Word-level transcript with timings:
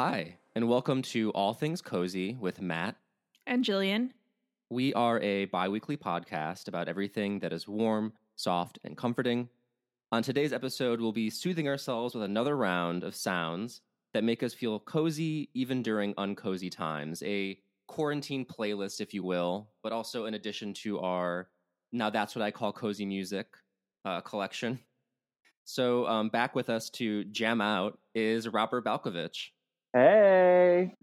Hi, 0.00 0.36
and 0.54 0.68
welcome 0.68 1.02
to 1.02 1.30
All 1.30 1.52
Things 1.52 1.82
Cozy 1.82 2.36
with 2.40 2.60
Matt. 2.60 2.94
And 3.48 3.64
Jillian. 3.64 4.10
We 4.70 4.94
are 4.94 5.18
a 5.18 5.46
bi 5.46 5.68
weekly 5.68 5.96
podcast 5.96 6.68
about 6.68 6.88
everything 6.88 7.40
that 7.40 7.52
is 7.52 7.66
warm, 7.66 8.12
soft, 8.36 8.78
and 8.84 8.96
comforting. 8.96 9.48
On 10.12 10.22
today's 10.22 10.52
episode, 10.52 11.00
we'll 11.00 11.10
be 11.10 11.30
soothing 11.30 11.66
ourselves 11.66 12.14
with 12.14 12.22
another 12.22 12.56
round 12.56 13.02
of 13.02 13.16
sounds 13.16 13.80
that 14.14 14.22
make 14.22 14.44
us 14.44 14.54
feel 14.54 14.78
cozy 14.78 15.50
even 15.52 15.82
during 15.82 16.14
uncozy 16.14 16.70
times. 16.70 17.20
A 17.24 17.58
quarantine 17.88 18.44
playlist, 18.44 19.00
if 19.00 19.12
you 19.12 19.24
will, 19.24 19.68
but 19.82 19.92
also 19.92 20.26
in 20.26 20.34
addition 20.34 20.72
to 20.74 21.00
our 21.00 21.48
Now 21.90 22.08
That's 22.08 22.36
What 22.36 22.44
I 22.44 22.52
Call 22.52 22.72
Cozy 22.72 23.04
Music 23.04 23.48
uh, 24.04 24.20
collection. 24.20 24.78
So, 25.64 26.06
um, 26.06 26.28
back 26.28 26.54
with 26.54 26.70
us 26.70 26.88
to 26.90 27.24
jam 27.24 27.60
out 27.60 27.98
is 28.14 28.46
Robert 28.46 28.84
Balkovich. 28.84 29.48
Hey. 29.94 30.94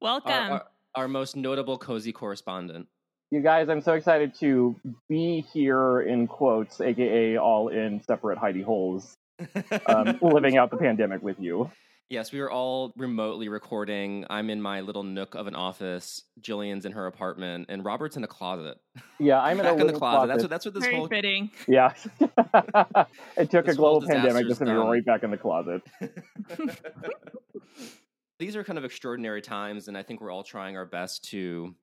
Welcome. 0.00 0.32
Our, 0.32 0.50
our, 0.50 0.66
our, 0.94 1.08
most 1.08 1.36
notable 1.36 1.76
cozy 1.76 2.10
correspondent. 2.10 2.86
You 3.30 3.42
guys, 3.42 3.68
I'm 3.68 3.82
so 3.82 3.92
excited 3.92 4.34
to 4.40 4.76
be 5.08 5.44
here 5.52 6.00
in 6.00 6.26
quotes, 6.26 6.80
aka 6.80 7.36
all 7.36 7.68
in 7.68 8.02
separate 8.02 8.38
hidey 8.38 8.64
holes, 8.64 9.16
um, 9.86 10.18
living 10.22 10.56
out 10.56 10.70
the 10.70 10.78
pandemic 10.78 11.22
with 11.22 11.38
you. 11.38 11.70
Yes, 12.08 12.32
we 12.32 12.40
are 12.40 12.50
all 12.50 12.92
remotely 12.96 13.48
recording. 13.48 14.24
I'm 14.28 14.50
in 14.50 14.60
my 14.60 14.80
little 14.80 15.04
nook 15.04 15.36
of 15.36 15.46
an 15.46 15.54
office. 15.54 16.24
Jillian's 16.40 16.84
in 16.84 16.90
her 16.90 17.06
apartment, 17.06 17.66
and 17.68 17.84
Robert's 17.84 18.16
in 18.16 18.24
a 18.24 18.26
closet. 18.26 18.78
Yeah, 19.20 19.40
I'm 19.40 19.60
in 19.60 19.62
back 19.64 19.78
a 19.78 19.80
in 19.80 19.86
the 19.86 19.92
closet. 19.92 19.98
closet. 19.98 20.26
That's 20.26 20.42
what 20.42 20.50
that's 20.50 20.64
what 20.64 20.74
this 20.74 20.84
Very 20.84 20.96
whole 20.96 21.08
fitting. 21.08 21.50
Yeah, 21.68 21.92
it 23.36 23.50
took 23.50 23.66
This 23.66 23.74
a 23.74 23.78
global 23.78 24.00
whole 24.00 24.08
pandemic 24.08 24.42
to 24.42 24.48
disaster's 24.48 24.58
send 24.58 24.70
me 24.70 24.76
right 24.76 25.04
back 25.04 25.22
in 25.22 25.30
the 25.30 25.36
closet. 25.36 25.82
These 28.40 28.56
are 28.56 28.64
kind 28.64 28.78
of 28.78 28.86
extraordinary 28.86 29.42
times, 29.42 29.88
and 29.88 29.98
I 29.98 30.02
think 30.02 30.22
we're 30.22 30.30
all 30.30 30.42
trying 30.42 30.74
our 30.74 30.86
best 30.86 31.24
to, 31.24 31.74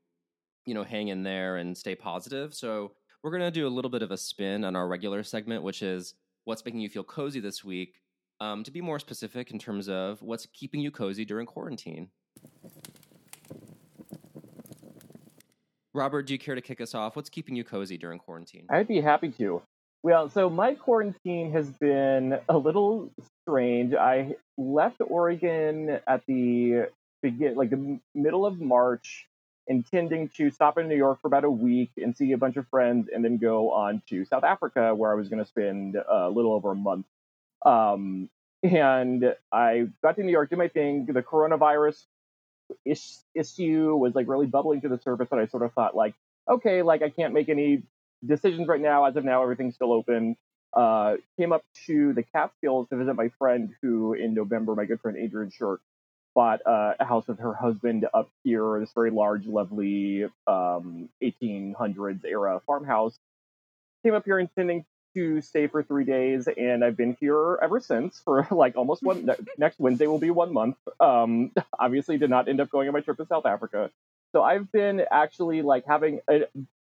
you 0.66 0.74
know, 0.74 0.84
hang 0.84 1.10
in 1.10 1.22
there 1.22 1.58
and 1.58 1.78
stay 1.78 1.94
positive. 1.94 2.56
So 2.56 2.94
we're 3.22 3.30
gonna 3.30 3.52
do 3.52 3.68
a 3.68 3.70
little 3.70 3.92
bit 3.92 4.02
of 4.02 4.10
a 4.10 4.18
spin 4.18 4.66
on 4.66 4.76
our 4.76 4.88
regular 4.88 5.22
segment, 5.22 5.62
which 5.62 5.84
is 5.84 6.16
what's 6.46 6.66
making 6.66 6.80
you 6.80 6.90
feel 6.90 7.04
cozy 7.04 7.40
this 7.40 7.64
week. 7.64 8.02
Um, 8.40 8.64
to 8.64 8.72
be 8.72 8.82
more 8.82 8.98
specific 8.98 9.52
in 9.52 9.60
terms 9.60 9.88
of 9.88 10.20
what's 10.24 10.48
keeping 10.48 10.82
you 10.82 10.90
cozy 10.90 11.26
during 11.26 11.46
quarantine. 11.46 12.10
Robert, 15.94 16.26
do 16.26 16.34
you 16.34 16.40
care 16.40 16.56
to 16.56 16.62
kick 16.62 16.82
us 16.82 16.96
off? 16.96 17.16
What's 17.16 17.30
keeping 17.30 17.56
you 17.56 17.64
cozy 17.64 18.00
during 18.00 18.18
quarantine? 18.18 18.66
I'd 18.72 18.88
be 18.88 19.00
happy 19.00 19.30
to. 19.34 19.62
Well, 20.04 20.30
so 20.30 20.50
my 20.50 20.76
quarantine 20.76 21.52
has 21.52 21.70
been 21.70 22.40
a 22.48 22.58
little 22.58 23.12
strange. 23.42 23.94
I 23.94 24.36
left 24.58 24.98
Oregon 25.02 26.00
at 26.08 26.22
the 26.28 26.90
begin, 27.22 27.56
like 27.56 27.72
the 27.72 28.00
middle 28.14 28.46
of 28.46 28.60
March, 28.62 29.28
intending 29.68 30.30
to 30.38 30.50
stop 30.52 30.78
in 30.78 30.88
New 30.88 30.96
York 30.96 31.20
for 31.22 31.28
about 31.28 31.44
a 31.44 31.50
week 31.52 31.92
and 31.98 32.16
see 32.16 32.32
a 32.32 32.38
bunch 32.38 32.58
of 32.58 32.68
friends, 32.70 33.10
and 33.14 33.26
then 33.26 33.38
go 33.38 33.72
on 33.72 34.02
to 34.10 34.24
South 34.26 34.44
Africa, 34.44 34.96
where 34.96 35.12
I 35.12 35.16
was 35.16 35.30
going 35.30 35.44
to 35.44 35.50
spend 35.50 35.96
a 35.96 36.30
little 36.30 36.54
over 36.54 36.72
a 36.72 36.76
month. 36.76 37.06
Um, 37.66 38.30
and 38.64 39.36
I 39.52 39.88
got 40.04 40.16
to 40.16 40.24
New 40.24 40.32
York, 40.32 40.50
did 40.50 40.58
my 40.58 40.68
thing. 40.68 41.06
The 41.06 41.24
coronavirus 41.24 42.06
is- 42.86 43.24
issue 43.36 43.96
was 43.96 44.16
like 44.16 44.28
really 44.28 44.46
bubbling 44.46 44.82
to 44.82 44.90
the 44.90 45.00
surface, 45.00 45.28
but 45.30 45.40
I 45.40 45.48
sort 45.48 45.64
of 45.64 45.74
thought 45.74 45.96
like, 45.96 46.14
okay, 46.50 46.82
like 46.82 47.02
I 47.02 47.10
can't 47.10 47.34
make 47.34 47.50
any 47.50 47.84
decisions 48.26 48.68
right 48.68 48.82
now. 48.82 49.06
As 49.06 49.16
of 49.16 49.26
now, 49.26 49.44
everything's 49.44 49.76
still 49.76 49.94
open. 49.94 50.36
Uh, 50.74 51.16
came 51.40 51.52
up 51.52 51.64
to 51.88 52.14
the 52.14 52.24
Catskills 52.24 52.90
to 52.90 52.98
visit 52.98 53.16
my 53.16 53.30
friend 53.40 53.74
who, 53.82 54.14
in 54.14 54.34
November, 54.34 54.76
my 54.76 54.86
good 54.86 55.00
friend 55.02 55.18
Adrian 55.18 55.50
Shirk, 55.50 55.82
bought 56.36 56.60
uh, 56.68 56.94
a 57.00 57.06
house 57.06 57.28
with 57.28 57.40
her 57.40 57.54
husband 57.54 58.06
up 58.14 58.30
here, 58.44 58.80
this 58.80 58.92
very 58.94 59.10
large, 59.10 59.48
lovely 59.48 60.26
um, 60.46 61.10
1800s 61.24 62.24
era 62.26 62.62
farmhouse. 62.68 63.18
Came 64.04 64.14
up 64.14 64.26
here 64.26 64.38
intending 64.38 64.86
to 65.16 65.42
stay 65.42 65.66
for 65.66 65.82
three 65.82 66.06
days, 66.06 66.48
and 66.48 66.84
I've 66.84 66.96
been 66.96 67.18
here 67.20 67.58
ever 67.60 67.80
since 67.80 68.22
for 68.24 68.48
like 68.52 68.78
almost 68.78 69.02
one. 69.02 69.26
ne- 69.26 69.36
next 69.58 69.80
Wednesday 69.80 70.06
will 70.06 70.20
be 70.20 70.30
one 70.30 70.54
month. 70.54 70.78
Um, 71.00 71.52
obviously, 71.80 72.20
did 72.20 72.30
not 72.30 72.48
end 72.48 72.62
up 72.62 72.70
going 72.70 72.88
on 72.88 72.94
my 72.94 73.02
trip 73.02 73.18
to 73.18 73.26
South 73.26 73.48
Africa. 73.48 73.90
So 74.34 74.44
I've 74.44 74.72
been 74.72 75.02
actually 75.10 75.64
like 75.64 75.86
having 75.88 76.20
a, 76.30 76.42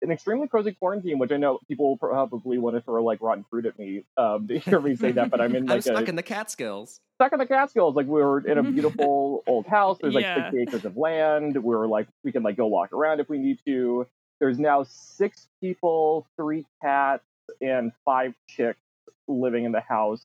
an 0.02 0.10
extremely 0.10 0.48
cozy 0.48 0.72
quarantine, 0.72 1.18
which 1.18 1.30
I 1.32 1.36
know 1.36 1.58
people 1.68 1.88
will 1.88 1.96
probably 1.96 2.58
want 2.58 2.76
to 2.76 2.82
throw 2.82 3.02
like 3.04 3.20
rotten 3.22 3.44
fruit 3.48 3.66
at 3.66 3.78
me 3.78 4.04
um, 4.16 4.48
to 4.48 4.58
hear 4.58 4.80
me 4.80 4.96
say 4.96 5.12
that, 5.12 5.30
but 5.30 5.40
I'm 5.40 5.54
in 5.54 5.62
I'm 5.70 5.76
like 5.76 5.82
stuck 5.82 6.06
a, 6.06 6.08
in 6.08 6.16
the 6.16 6.22
Catskills. 6.22 7.00
stuck 7.16 7.32
in 7.32 7.38
the 7.38 7.46
Catskills. 7.46 7.94
Like 7.94 8.06
we 8.06 8.20
were 8.22 8.40
in 8.46 8.58
a 8.58 8.62
beautiful 8.72 9.42
old 9.46 9.66
house. 9.66 9.98
There's 10.00 10.14
like 10.14 10.22
Yeah. 10.24 10.50
60 10.50 10.62
acres 10.62 10.84
of 10.84 10.96
land. 10.96 11.56
We 11.62 11.74
are 11.74 11.86
like 11.86 12.08
we 12.24 12.32
can 12.32 12.42
like 12.42 12.56
go 12.56 12.66
walk 12.66 12.92
around 12.92 13.20
if 13.20 13.28
we 13.28 13.38
need 13.38 13.58
to. 13.66 14.06
There's 14.40 14.58
now 14.58 14.82
six 14.88 15.46
people, 15.60 16.26
three 16.36 16.66
cats, 16.82 17.22
and 17.60 17.92
five 18.04 18.34
chicks 18.48 18.80
living 19.28 19.64
in 19.64 19.70
the 19.72 19.80
house. 19.80 20.24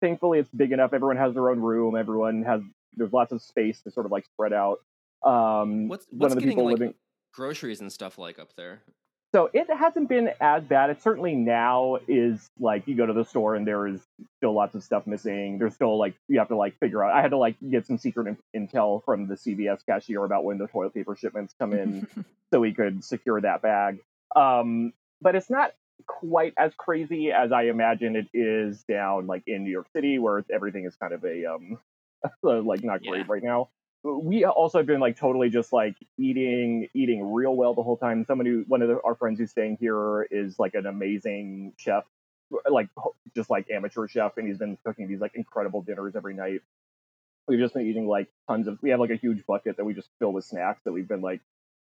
Thankfully, 0.00 0.40
it's 0.40 0.50
big 0.50 0.72
enough. 0.72 0.92
Everyone 0.92 1.16
has 1.16 1.32
their 1.34 1.48
own 1.48 1.60
room. 1.60 1.96
Everyone 1.96 2.42
has 2.42 2.60
there's 2.96 3.12
lots 3.12 3.30
of 3.30 3.40
space 3.40 3.80
to 3.82 3.90
sort 3.92 4.04
of 4.04 4.10
like 4.10 4.24
spread 4.26 4.52
out. 4.52 4.80
Um, 5.24 5.86
What's 5.86 6.06
one 6.10 6.18
what's 6.18 6.32
of 6.32 6.36
the 6.36 6.40
getting 6.40 6.56
people 6.56 6.64
like 6.64 6.78
living. 6.80 6.94
groceries 7.32 7.80
and 7.80 7.92
stuff 7.92 8.18
like 8.18 8.40
up 8.40 8.56
there? 8.56 8.82
So 9.34 9.48
it 9.54 9.66
hasn't 9.74 10.10
been 10.10 10.30
as 10.42 10.62
bad. 10.62 10.90
It 10.90 11.02
certainly 11.02 11.34
now 11.34 11.96
is 12.06 12.50
like 12.60 12.86
you 12.86 12.94
go 12.94 13.06
to 13.06 13.14
the 13.14 13.24
store 13.24 13.54
and 13.54 13.66
there 13.66 13.86
is 13.86 14.00
still 14.36 14.52
lots 14.52 14.74
of 14.74 14.82
stuff 14.84 15.06
missing. 15.06 15.58
There's 15.58 15.74
still 15.74 15.98
like 15.98 16.14
you 16.28 16.38
have 16.38 16.48
to 16.48 16.56
like 16.56 16.78
figure 16.78 17.02
out. 17.02 17.14
I 17.14 17.22
had 17.22 17.30
to 17.30 17.38
like 17.38 17.56
get 17.70 17.86
some 17.86 17.96
secret 17.96 18.36
in- 18.52 18.68
intel 18.68 19.02
from 19.04 19.28
the 19.28 19.34
CVS 19.34 19.86
cashier 19.86 20.22
about 20.24 20.44
when 20.44 20.58
the 20.58 20.66
toilet 20.66 20.92
paper 20.92 21.16
shipments 21.16 21.54
come 21.58 21.72
in, 21.72 22.06
so 22.52 22.60
we 22.60 22.74
could 22.74 23.02
secure 23.02 23.40
that 23.40 23.62
bag. 23.62 24.00
Um, 24.36 24.92
but 25.22 25.34
it's 25.34 25.48
not 25.48 25.72
quite 26.06 26.52
as 26.58 26.72
crazy 26.76 27.32
as 27.32 27.52
I 27.52 27.64
imagine 27.64 28.16
it 28.16 28.26
is 28.34 28.82
down 28.84 29.26
like 29.26 29.44
in 29.46 29.64
New 29.64 29.70
York 29.70 29.86
City, 29.94 30.18
where 30.18 30.44
everything 30.52 30.84
is 30.84 30.94
kind 30.96 31.14
of 31.14 31.24
a 31.24 31.46
um 31.46 31.78
like 32.42 32.84
not 32.84 33.02
great 33.02 33.20
Yeah. 33.20 33.24
right 33.28 33.42
now 33.42 33.70
we 34.04 34.44
also 34.44 34.78
have 34.78 34.86
been 34.86 35.00
like 35.00 35.16
totally 35.16 35.48
just 35.48 35.72
like 35.72 35.94
eating 36.18 36.88
eating 36.94 37.32
real 37.32 37.54
well 37.54 37.74
the 37.74 37.82
whole 37.82 37.96
time. 37.96 38.24
Someone 38.24 38.46
who- 38.46 38.64
one 38.66 38.82
of 38.82 38.88
the, 38.88 39.00
our 39.04 39.14
friends 39.14 39.38
who's 39.38 39.50
staying 39.50 39.76
here 39.80 40.22
is 40.30 40.58
like 40.58 40.74
an 40.74 40.86
amazing 40.86 41.72
chef 41.76 42.04
like 42.68 42.88
just 43.34 43.48
like 43.48 43.70
amateur 43.70 44.06
chef 44.06 44.36
and 44.36 44.46
he's 44.46 44.58
been 44.58 44.76
cooking 44.84 45.08
these 45.08 45.20
like 45.20 45.34
incredible 45.34 45.82
dinners 45.82 46.14
every 46.16 46.34
night. 46.34 46.60
We've 47.48 47.58
just 47.60 47.74
been 47.74 47.86
eating 47.86 48.06
like 48.06 48.28
tons 48.48 48.68
of 48.68 48.78
we 48.82 48.90
have 48.90 49.00
like 49.00 49.10
a 49.10 49.16
huge 49.16 49.44
bucket 49.46 49.76
that 49.76 49.84
we 49.84 49.94
just 49.94 50.08
fill 50.18 50.32
with 50.32 50.44
snacks 50.44 50.82
that 50.84 50.92
we've 50.92 51.08
been 51.08 51.22
like 51.22 51.40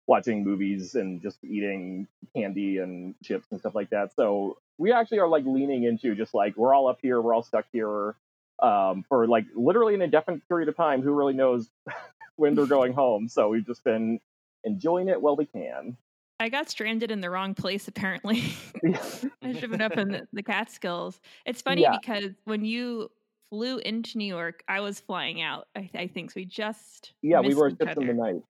watching 0.08 0.44
movies 0.44 0.96
and 0.96 1.22
just 1.22 1.44
eating 1.44 2.08
candy 2.36 2.78
and 2.78 3.16
chips 3.24 3.48
and 3.52 3.60
stuff 3.60 3.76
like 3.76 3.90
that. 3.90 4.14
So 4.16 4.58
we 4.78 4.92
actually 4.92 5.20
are 5.20 5.28
like 5.28 5.46
leaning 5.46 5.84
into 5.84 6.16
just 6.16 6.34
like 6.34 6.56
we're 6.58 6.74
all 6.74 6.88
up 6.88 7.00
here 7.02 7.22
we're 7.22 7.34
all 7.34 7.44
stuck 7.44 7.66
here 7.72 8.16
um, 8.64 9.04
for 9.08 9.28
like 9.28 9.46
literally 9.56 9.94
an 9.94 10.02
indefinite 10.02 10.48
period 10.48 10.70
of 10.70 10.76
time. 10.76 11.02
Who 11.02 11.14
really 11.14 11.34
knows 11.34 11.70
when 12.38 12.56
they're 12.56 12.66
going 12.66 12.94
home? 12.94 13.28
So 13.28 13.50
we've 13.50 13.66
just 13.66 13.84
been 13.84 14.20
enjoying 14.64 15.10
it 15.10 15.22
while 15.22 15.36
we 15.36 15.46
can. 15.46 15.98
I 16.40 16.50
got 16.50 16.70
stranded 16.70 17.12
in 17.12 17.22
the 17.22 17.30
wrong 17.30 17.54
place, 17.54 17.88
apparently. 17.88 18.44
I 18.84 19.54
should 19.54 19.62
have 19.62 19.72
been 19.72 19.82
up 19.82 19.98
in 19.98 20.10
the, 20.10 20.28
the 20.34 20.44
Catskills. 20.44 21.20
It's 21.46 21.62
funny 21.62 21.84
Yeah. 21.84 21.96
because 22.02 22.32
when 22.46 22.66
you 22.66 23.12
flew 23.50 23.78
into 23.78 24.18
New 24.18 24.26
York, 24.26 24.64
I 24.68 24.80
was 24.80 25.00
flying 25.00 25.42
out, 25.42 25.68
I, 25.76 25.90
I 25.94 26.08
think. 26.08 26.32
So 26.32 26.36
we 26.38 26.46
just. 26.46 27.14
yeah, 27.22 27.40
we 27.40 27.54
were 27.54 27.70
ships 27.70 27.96
in 27.98 28.08
the 28.08 28.14
night, 28.14 28.42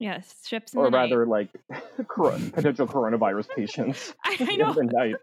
Yes, 0.00 0.32
ships 0.46 0.74
or 0.74 0.84
the 0.84 0.90
night. 0.90 1.10
rather, 1.10 1.26
like 1.26 1.48
potential 1.96 2.86
coronavirus 2.86 3.48
patients 3.56 4.14
I, 4.24 4.36
in 4.38 4.58
know. 4.58 4.72
the 4.72 4.84
night. 4.84 5.16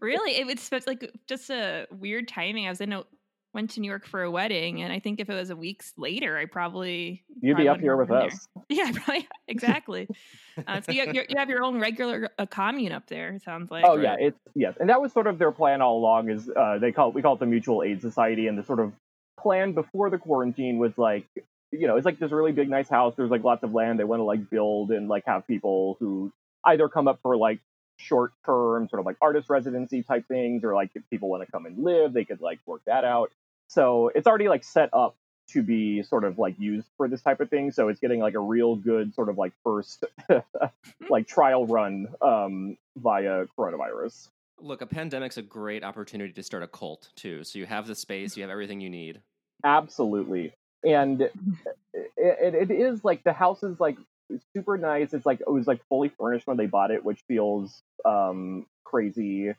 really, 0.00 0.32
it 0.36 0.46
was 0.46 0.86
like 0.86 1.10
just 1.26 1.50
a 1.50 1.86
weird 1.90 2.28
timing. 2.28 2.66
I 2.66 2.70
was 2.70 2.80
in 2.80 2.92
a 2.92 3.04
went 3.54 3.70
to 3.70 3.80
New 3.80 3.88
York 3.88 4.04
for 4.04 4.22
a 4.24 4.30
wedding, 4.30 4.82
and 4.82 4.92
I 4.92 4.98
think 4.98 5.20
if 5.20 5.30
it 5.30 5.34
was 5.34 5.48
a 5.50 5.54
weeks 5.56 5.92
later, 5.96 6.36
I 6.36 6.44
probably 6.46 7.22
You'd 7.40 7.52
probably 7.54 7.64
be 7.64 7.68
up 7.68 7.80
here 7.80 7.96
with 7.96 8.08
been 8.08 8.18
there. 8.18 8.26
us. 8.26 8.48
Yeah, 8.68 8.90
probably 8.92 9.28
exactly. 9.48 10.08
uh, 10.66 10.80
so 10.80 10.90
you 10.92 11.00
have, 11.06 11.14
you're- 11.14 11.26
have 11.36 11.48
your 11.48 11.62
own 11.62 11.78
regular 11.80 12.30
uh, 12.38 12.46
commune 12.46 12.92
up 12.92 13.06
there. 13.06 13.30
It 13.30 13.42
sounds 13.42 13.70
like. 13.70 13.84
Oh 13.86 13.96
yeah, 13.96 14.16
it's 14.18 14.38
yes, 14.54 14.74
and 14.80 14.88
that 14.90 15.00
was 15.00 15.12
sort 15.12 15.28
of 15.28 15.38
their 15.38 15.52
plan 15.52 15.80
all 15.82 15.98
along. 15.98 16.30
Is 16.30 16.48
uh, 16.50 16.78
they 16.78 16.92
call 16.92 17.12
we 17.12 17.22
call 17.22 17.34
it 17.34 17.40
the 17.40 17.46
Mutual 17.46 17.82
Aid 17.82 18.00
Society, 18.02 18.48
and 18.48 18.58
the 18.58 18.64
sort 18.64 18.80
of 18.80 18.92
plan 19.40 19.72
before 19.72 20.10
the 20.10 20.18
quarantine 20.18 20.78
was 20.78 20.92
like, 20.98 21.26
you 21.72 21.86
know, 21.86 21.96
it's 21.96 22.04
like 22.04 22.18
this 22.18 22.30
really 22.30 22.52
big, 22.52 22.68
nice 22.68 22.88
house. 22.88 23.14
There's 23.16 23.30
like 23.30 23.44
lots 23.44 23.62
of 23.62 23.72
land 23.74 23.98
they 23.98 24.04
want 24.04 24.20
to 24.20 24.24
like 24.24 24.48
build 24.50 24.90
and 24.90 25.08
like 25.08 25.24
have 25.26 25.46
people 25.46 25.96
who 26.00 26.32
either 26.64 26.88
come 26.88 27.08
up 27.08 27.20
for 27.22 27.36
like 27.36 27.60
short 27.96 28.32
term, 28.44 28.88
sort 28.88 29.00
of 29.00 29.06
like 29.06 29.16
artist 29.20 29.50
residency 29.50 30.02
type 30.02 30.26
things, 30.28 30.64
or 30.64 30.74
like 30.74 30.90
if 30.94 31.02
people 31.10 31.28
want 31.28 31.44
to 31.44 31.50
come 31.50 31.66
and 31.66 31.82
live, 31.82 32.12
they 32.12 32.24
could 32.24 32.40
like 32.40 32.60
work 32.66 32.82
that 32.86 33.04
out. 33.04 33.30
So 33.68 34.10
it's 34.14 34.26
already 34.26 34.48
like 34.48 34.64
set 34.64 34.90
up 34.92 35.16
to 35.48 35.62
be 35.62 36.02
sort 36.02 36.24
of 36.24 36.38
like 36.38 36.58
used 36.58 36.86
for 36.96 37.08
this 37.08 37.22
type 37.22 37.40
of 37.40 37.50
thing. 37.50 37.70
So 37.70 37.88
it's 37.88 38.00
getting 38.00 38.20
like 38.20 38.34
a 38.34 38.40
real 38.40 38.76
good 38.76 39.14
sort 39.14 39.28
of 39.28 39.36
like 39.36 39.52
first 39.62 40.04
like 41.10 41.26
trial 41.26 41.66
run 41.66 42.08
um, 42.22 42.76
via 42.96 43.46
coronavirus. 43.58 44.28
Look, 44.60 44.80
a 44.80 44.86
pandemic's 44.86 45.36
a 45.36 45.42
great 45.42 45.84
opportunity 45.84 46.32
to 46.32 46.42
start 46.42 46.62
a 46.62 46.68
cult 46.68 47.10
too. 47.16 47.44
So 47.44 47.58
you 47.58 47.66
have 47.66 47.86
the 47.86 47.94
space, 47.94 48.36
you 48.36 48.42
have 48.42 48.50
everything 48.50 48.80
you 48.80 48.90
need. 48.90 49.20
Absolutely. 49.64 50.54
And 50.84 51.22
it, 51.22 51.32
it, 52.16 52.54
it 52.54 52.70
is 52.70 53.04
like 53.04 53.24
the 53.24 53.32
house 53.32 53.62
is 53.62 53.80
like 53.80 53.96
super 54.52 54.76
nice. 54.76 55.12
It's 55.12 55.26
like 55.26 55.40
it 55.40 55.50
was 55.50 55.66
like 55.66 55.80
fully 55.88 56.08
furnished 56.08 56.46
when 56.46 56.56
they 56.56 56.66
bought 56.66 56.90
it, 56.90 57.04
which 57.04 57.20
feels 57.26 57.82
um, 58.04 58.66
crazy. 58.84 59.50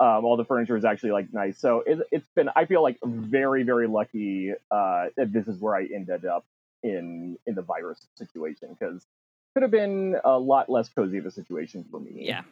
Um, 0.00 0.24
all 0.24 0.36
the 0.36 0.44
furniture 0.44 0.76
is 0.76 0.84
actually 0.84 1.12
like 1.12 1.32
nice. 1.32 1.58
So 1.58 1.82
it, 1.86 2.00
it's 2.10 2.28
been 2.34 2.48
I 2.56 2.64
feel 2.64 2.82
like 2.82 2.98
very 3.04 3.62
very 3.62 3.86
lucky 3.86 4.52
uh, 4.70 5.06
that 5.16 5.32
this 5.32 5.46
is 5.48 5.60
where 5.60 5.76
I 5.76 5.84
ended 5.84 6.24
up 6.24 6.44
in 6.82 7.38
in 7.46 7.54
the 7.54 7.62
virus 7.62 8.06
situation 8.16 8.76
because 8.78 9.06
could 9.54 9.62
have 9.62 9.70
been 9.70 10.16
a 10.24 10.38
lot 10.38 10.70
less 10.70 10.88
cozy 10.88 11.18
of 11.18 11.26
a 11.26 11.30
situation 11.30 11.84
for 11.90 12.00
me. 12.00 12.12
Yeah, 12.14 12.42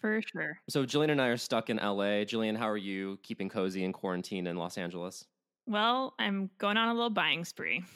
for 0.00 0.20
sure. 0.20 0.58
So 0.68 0.84
Jillian 0.84 1.10
and 1.10 1.20
I 1.20 1.28
are 1.28 1.38
stuck 1.38 1.70
in 1.70 1.78
LA. 1.78 2.24
Jillian, 2.24 2.56
how 2.56 2.68
are 2.68 2.76
you 2.76 3.18
keeping 3.22 3.48
cozy 3.48 3.84
in 3.84 3.92
quarantine 3.92 4.46
in 4.46 4.56
Los 4.56 4.76
Angeles? 4.76 5.24
Well, 5.66 6.14
I'm 6.18 6.50
going 6.58 6.76
on 6.76 6.88
a 6.88 6.94
little 6.94 7.10
buying 7.10 7.44
spree. 7.44 7.84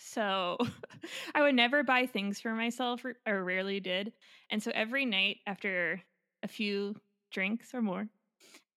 So 0.00 0.56
I 1.34 1.42
would 1.42 1.56
never 1.56 1.82
buy 1.82 2.06
things 2.06 2.40
for 2.40 2.52
myself, 2.52 3.04
or, 3.04 3.16
or 3.26 3.42
rarely 3.42 3.80
did. 3.80 4.12
And 4.48 4.62
so 4.62 4.70
every 4.72 5.04
night 5.04 5.38
after 5.44 6.00
a 6.44 6.48
few 6.48 6.94
drinks 7.32 7.74
or 7.74 7.82
more, 7.82 8.08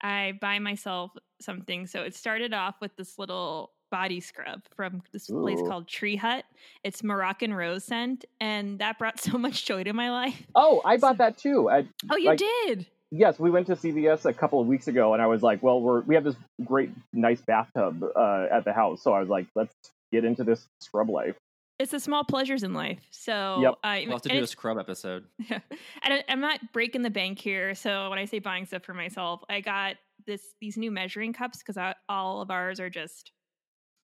I 0.02 0.34
buy 0.42 0.58
myself 0.58 1.12
something. 1.40 1.86
So 1.86 2.02
it 2.02 2.16
started 2.16 2.54
off 2.54 2.76
with 2.82 2.96
this 2.96 3.20
little 3.20 3.72
body 3.92 4.20
scrub 4.20 4.64
from 4.76 5.04
this 5.12 5.30
Ooh. 5.30 5.42
place 5.42 5.60
called 5.62 5.88
Tree 5.88 6.16
Hut. 6.16 6.44
It's 6.84 7.04
Moroccan 7.04 7.54
rose 7.54 7.84
scent, 7.84 8.26
and 8.40 8.80
that 8.80 8.98
brought 8.98 9.20
so 9.22 9.38
much 9.38 9.66
joy 9.66 9.84
to 9.84 9.94
my 9.94 10.10
life. 10.10 10.48
Oh, 10.56 10.82
I 10.84 10.98
bought 10.98 11.18
that 11.20 11.38
too. 11.38 11.70
I, 11.70 11.88
oh, 12.10 12.18
you 12.18 12.30
like, 12.30 12.40
did? 12.40 12.88
Yes, 13.12 13.38
we 13.38 13.50
went 13.50 13.68
to 13.68 13.75
CVS 13.75 14.25
a 14.25 14.34
couple 14.34 14.62
of 14.62 14.68
weeks 14.68 14.88
ago, 14.88 15.13
and 15.13 15.22
I 15.22 15.28
was 15.28 15.44
like, 15.44 15.62
"Well, 15.62 15.81
we're 15.81 16.00
we 16.02 16.16
have 16.16 16.24
this 16.24 16.36
great, 16.63 16.92
nice 17.12 17.42
bathtub 17.42 18.04
uh, 18.16 18.48
at 18.50 18.63
the 18.63 18.72
house," 18.72 19.04
so 19.04 19.13
I 19.13 19.19
was 19.19 19.28
like, 19.28 19.48
"Let's 19.54 19.75
get 20.13 20.24
into 20.24 20.46
this 20.46 20.66
scrub 20.80 21.10
life." 21.10 21.36
It's 21.78 21.92
the 21.92 22.00
small 22.00 22.24
pleasures 22.24 22.63
in 22.63 22.74
life. 22.74 23.00
So 23.12 23.60
yep. 23.62 23.74
I, 23.84 24.04
we'll 24.06 24.12
have 24.13 24.22
to 24.22 24.30
do 24.30 24.44
a 24.44 24.48
scrub 24.48 24.78
episode. 24.78 25.25
Yeah, 25.50 25.60
and 26.04 26.24
I'm 26.30 26.40
not 26.40 26.60
breaking 26.72 27.02
the 27.02 27.10
bank 27.10 27.40
here. 27.40 27.75
So 27.75 28.10
when 28.10 28.18
I 28.18 28.25
say 28.25 28.40
buying 28.40 28.66
stuff 28.66 28.84
for 28.84 28.94
myself, 28.94 29.44
I 29.50 29.60
got 29.60 29.98
this 30.25 30.54
these 30.62 30.78
new 30.78 30.92
measuring 30.92 31.34
cups 31.34 31.60
because 31.60 31.94
all 32.07 32.42
of 32.42 32.50
ours 32.50 32.80
are 32.80 32.90
just 32.90 33.31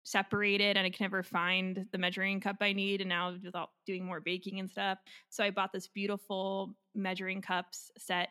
separated 0.03 0.77
and 0.77 0.85
I 0.85 0.89
can 0.89 1.03
never 1.03 1.21
find 1.21 1.85
the 1.91 1.97
measuring 1.97 2.39
cup 2.39 2.57
I 2.61 2.73
need. 2.73 3.01
And 3.01 3.09
now 3.09 3.35
without 3.43 3.69
doing 3.85 4.05
more 4.05 4.21
baking 4.21 4.59
and 4.59 4.69
stuff. 4.69 4.97
So 5.29 5.43
I 5.43 5.51
bought 5.51 5.71
this 5.71 5.87
beautiful 5.87 6.75
measuring 6.95 7.41
cups 7.41 7.91
set. 7.97 8.29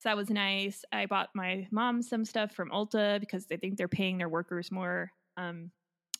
So 0.00 0.08
that 0.08 0.16
was 0.16 0.30
nice. 0.30 0.84
I 0.92 1.06
bought 1.06 1.28
my 1.34 1.68
mom 1.70 2.02
some 2.02 2.24
stuff 2.24 2.52
from 2.52 2.70
Ulta 2.70 3.20
because 3.20 3.46
they 3.46 3.56
think 3.56 3.76
they're 3.76 3.88
paying 3.88 4.18
their 4.18 4.28
workers 4.28 4.72
more 4.72 5.12
um, 5.36 5.70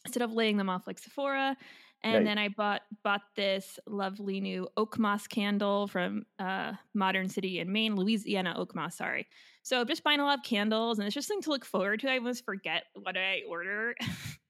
instead 0.05 0.23
of 0.23 0.33
laying 0.33 0.57
them 0.57 0.69
off 0.69 0.87
like 0.87 0.99
Sephora. 0.99 1.57
And 2.03 2.27
then 2.27 2.39
I 2.39 2.49
bought 2.49 2.81
bought 3.05 3.21
this 3.37 3.79
lovely 3.87 4.41
new 4.41 4.67
oak 4.79 4.99
moss 4.99 5.27
candle 5.27 5.87
from 5.87 6.25
uh, 6.39 6.73
Modern 6.95 7.29
City 7.29 7.59
in 7.59 7.71
Maine, 7.71 7.95
Louisiana 7.95 8.55
oak 8.57 8.75
moss. 8.75 8.97
Sorry. 8.97 9.27
So 9.63 9.83
I'm 9.83 9.87
just 9.87 10.03
buying 10.03 10.21
a 10.21 10.25
lot 10.25 10.39
of 10.39 10.45
candles, 10.45 10.99
and 10.99 11.07
it's 11.07 11.15
just 11.15 11.29
something 11.29 11.43
to 11.43 11.51
look 11.51 11.67
forward 11.67 12.01
to. 12.01 12.11
I 12.11 12.17
almost 12.17 12.47
forget 12.47 12.85
what 12.95 13.19
I 13.19 13.43
order 13.47 13.95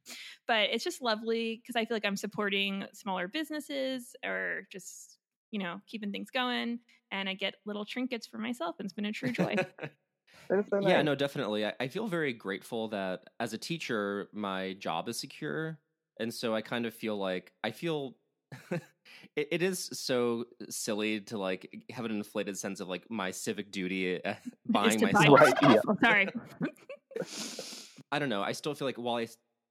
but 0.51 0.71
it's 0.73 0.83
just 0.83 1.01
lovely 1.01 1.63
because 1.63 1.77
I 1.77 1.85
feel 1.85 1.95
like 1.95 2.05
I'm 2.05 2.17
supporting 2.17 2.85
smaller 2.93 3.29
businesses 3.29 4.17
or 4.25 4.67
just, 4.73 5.20
you 5.51 5.59
know, 5.59 5.81
keeping 5.87 6.13
things 6.13 6.31
going. 6.31 6.81
And 7.13 7.29
I 7.29 7.35
get 7.35 7.57
little 7.67 7.85
trinkets 7.85 8.27
for 8.27 8.39
myself, 8.39 8.77
and 8.79 8.87
it's 8.87 8.95
been 8.95 9.07
a 9.07 9.13
true 9.13 9.33
joy. 9.33 9.57
so 10.49 10.81
nice. 10.81 10.91
Yeah, 10.91 11.03
no, 11.03 11.15
definitely. 11.15 11.67
I, 11.67 11.73
I 11.81 11.89
feel 11.89 12.07
very 12.07 12.33
grateful 12.33 12.89
that 12.89 13.25
as 13.39 13.53
a 13.53 13.59
teacher, 13.59 14.29
my 14.33 14.75
job 14.75 15.09
is 15.09 15.19
secure. 15.19 15.79
And 16.19 16.33
so 16.33 16.55
I 16.55 16.61
kind 16.61 16.87
of 16.87 16.95
feel 16.95 17.17
like 17.17 17.53
I 17.65 17.71
feel 17.71 18.17
it, 18.71 18.81
it 19.37 19.63
is 19.63 19.89
so 19.93 20.45
silly 20.69 21.21
to 21.23 21.39
like 21.39 21.85
have 21.91 22.05
an 22.05 22.11
inflated 22.11 22.59
sense 22.59 22.81
of 22.81 22.89
like 22.89 23.11
my 23.11 23.31
civic 23.31 23.71
duty 23.71 24.23
uh, 24.25 24.35
buying 24.69 25.01
myself. 25.01 25.39
Buy 25.39 25.45
right, 25.45 25.55
yeah. 25.63 25.81
Sorry. 26.03 26.29
I 28.13 28.19
don't 28.19 28.29
know. 28.29 28.43
I 28.43 28.53
still 28.53 28.75
feel 28.75 28.89
like 28.89 28.97
while 28.97 29.17
I 29.17 29.29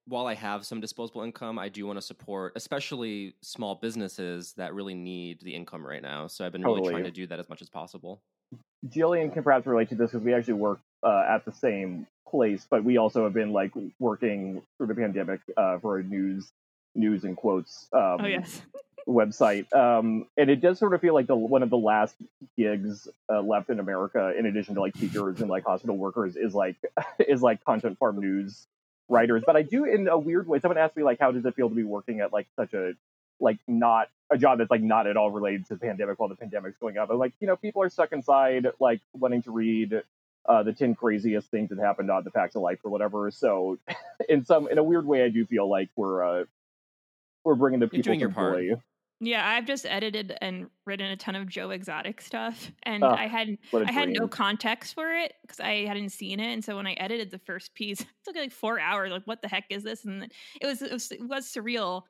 while 0.10 0.26
I 0.26 0.34
have 0.34 0.66
some 0.66 0.82
disposable 0.82 1.22
income, 1.22 1.60
I 1.60 1.70
do 1.70 1.86
want 1.86 1.98
to 1.98 2.02
support, 2.02 2.54
especially 2.56 3.36
small 3.42 3.76
businesses 3.76 4.54
that 4.54 4.74
really 4.74 4.96
need 4.96 5.40
the 5.42 5.54
income 5.54 5.86
right 5.86 6.02
now. 6.02 6.28
So 6.28 6.46
I've 6.46 6.52
been 6.52 6.64
totally. 6.64 6.82
really 6.82 6.94
trying 6.94 7.04
to 7.06 7.12
do 7.12 7.28
that 7.28 7.40
as 7.40 7.48
much 7.48 7.62
as 7.62 7.70
possible. 7.70 8.22
Jillian 8.88 9.32
can 9.32 9.44
perhaps 9.44 9.68
relate 9.68 9.90
to 9.90 9.96
this 9.96 10.12
because 10.12 10.26
we 10.26 10.34
actually 10.34 10.56
work 10.56 10.80
uh, 11.04 11.26
at 11.30 11.46
the 11.46 11.52
same 11.52 12.08
place, 12.28 12.66
but 12.70 12.84
we 12.84 12.98
also 12.98 13.24
have 13.24 13.34
been 13.34 13.54
like 13.54 13.72
working 14.00 14.62
through 14.78 14.88
the 14.88 14.96
pandemic 14.96 15.42
uh, 15.56 15.78
for 15.80 16.00
a 16.00 16.04
news, 16.04 16.52
news 16.96 17.24
and 17.24 17.38
quotes. 17.38 17.88
Um, 17.94 18.18
oh 18.20 18.26
yes. 18.26 18.62
website, 19.08 19.74
um, 19.74 20.28
and 20.38 20.52
it 20.52 20.62
does 20.62 20.78
sort 20.78 20.94
of 20.94 21.02
feel 21.02 21.16
like 21.16 21.26
the 21.26 21.36
one 21.36 21.64
of 21.64 21.72
the 21.72 21.78
last 21.78 22.16
gigs 22.58 23.08
uh, 23.32 23.42
left 23.42 23.70
in 23.70 23.80
America, 23.80 24.34
in 24.38 24.46
addition 24.46 24.76
to 24.76 24.82
like 24.82 24.94
teachers 24.94 25.42
and 25.42 25.50
like 25.50 25.64
hospital 25.64 25.98
workers, 25.98 26.36
is 26.36 26.54
like 26.54 26.76
is 27.20 27.42
like 27.42 27.64
content 27.64 27.98
farm 27.98 28.20
news 28.20 28.68
writers, 29.10 29.44
but 29.46 29.56
I 29.56 29.64
do 29.64 29.84
in 29.86 30.08
a 30.08 30.18
weird 30.18 30.48
way. 30.48 30.60
Someone 30.60 30.78
asked 30.78 30.96
me 30.96 31.04
like, 31.04 31.20
how 31.20 31.32
does 31.32 31.46
it 31.46 31.56
feel 31.56 31.68
to 31.70 31.76
be 31.76 31.84
working 31.84 32.22
at 32.22 32.32
like 32.32 32.48
such 32.56 32.74
a 32.74 32.94
like 33.40 33.58
not 33.68 34.10
a 34.30 34.38
job 34.38 34.60
that's 34.60 34.70
like 34.70 34.82
not 34.82 35.08
at 35.08 35.18
all 35.18 35.32
related 35.32 35.66
to 35.68 35.74
the 35.76 35.80
pandemic 35.80 36.20
while 36.20 36.30
the 36.30 36.36
pandemic's 36.36 36.78
going 36.78 36.98
on. 36.98 37.08
But 37.08 37.18
like, 37.18 37.34
you 37.40 37.48
know, 37.48 37.56
people 37.56 37.82
are 37.82 37.90
stuck 37.90 38.12
inside, 38.12 38.68
like 38.80 39.02
wanting 39.14 39.42
to 39.44 39.52
read 39.52 40.04
uh, 40.48 40.64
the 40.64 40.74
10 40.74 40.96
craziest 40.96 41.50
things 41.50 41.70
that 41.70 41.80
happened 41.80 42.12
on 42.12 42.24
the 42.24 42.32
facts 42.32 42.56
of 42.56 42.62
life 42.62 42.80
or 42.84 42.92
whatever. 42.92 43.32
So 43.32 43.80
in 44.30 44.46
some, 44.46 44.68
in 44.68 44.78
a 44.78 44.84
weird 44.84 45.06
way, 45.06 45.24
I 45.24 45.30
do 45.30 45.46
feel 45.46 45.70
like 45.70 45.90
we're, 45.96 46.42
uh, 46.42 46.46
we're 47.44 47.56
bringing 47.56 47.80
the 47.80 47.88
people 47.88 47.98
You're 47.98 48.04
doing 48.04 48.20
your 48.20 48.30
part. 48.30 48.60
Joy. 48.60 48.82
Yeah, 49.22 49.46
I've 49.46 49.66
just 49.66 49.86
edited 49.86 50.38
and 50.42 50.68
written 50.86 51.08
a 51.08 51.18
ton 51.18 51.36
of 51.36 51.48
Joe 51.48 51.72
Exotic 51.72 52.22
stuff, 52.22 52.72
and 52.84 53.04
uh, 53.04 53.10
I 53.10 53.28
had 53.28 53.58
I 53.74 53.92
had 53.92 54.10
no 54.10 54.30
context 54.30 54.94
for 54.94 55.14
it 55.14 55.34
because 55.42 55.60
I 55.60 55.86
hadn't 55.86 56.10
seen 56.10 56.40
it, 56.40 56.54
and 56.54 56.64
so 56.64 56.78
when 56.78 56.88
I 56.88 56.94
edited 56.94 57.30
the 57.30 57.40
first 57.40 57.74
piece, 57.74 58.00
it 58.02 58.08
took 58.24 58.36
like 58.38 58.52
four 58.52 58.80
hours. 58.80 59.12
Like, 59.12 59.24
what 59.26 59.42
the 59.42 59.50
heck 59.50 59.66
is 59.70 59.84
this? 59.84 60.06
And 60.06 60.32
it 60.62 60.66
was 60.66 60.82
it 60.82 60.92
was, 60.94 61.12
it 61.12 61.28
was 61.28 61.46
surreal, 61.46 62.04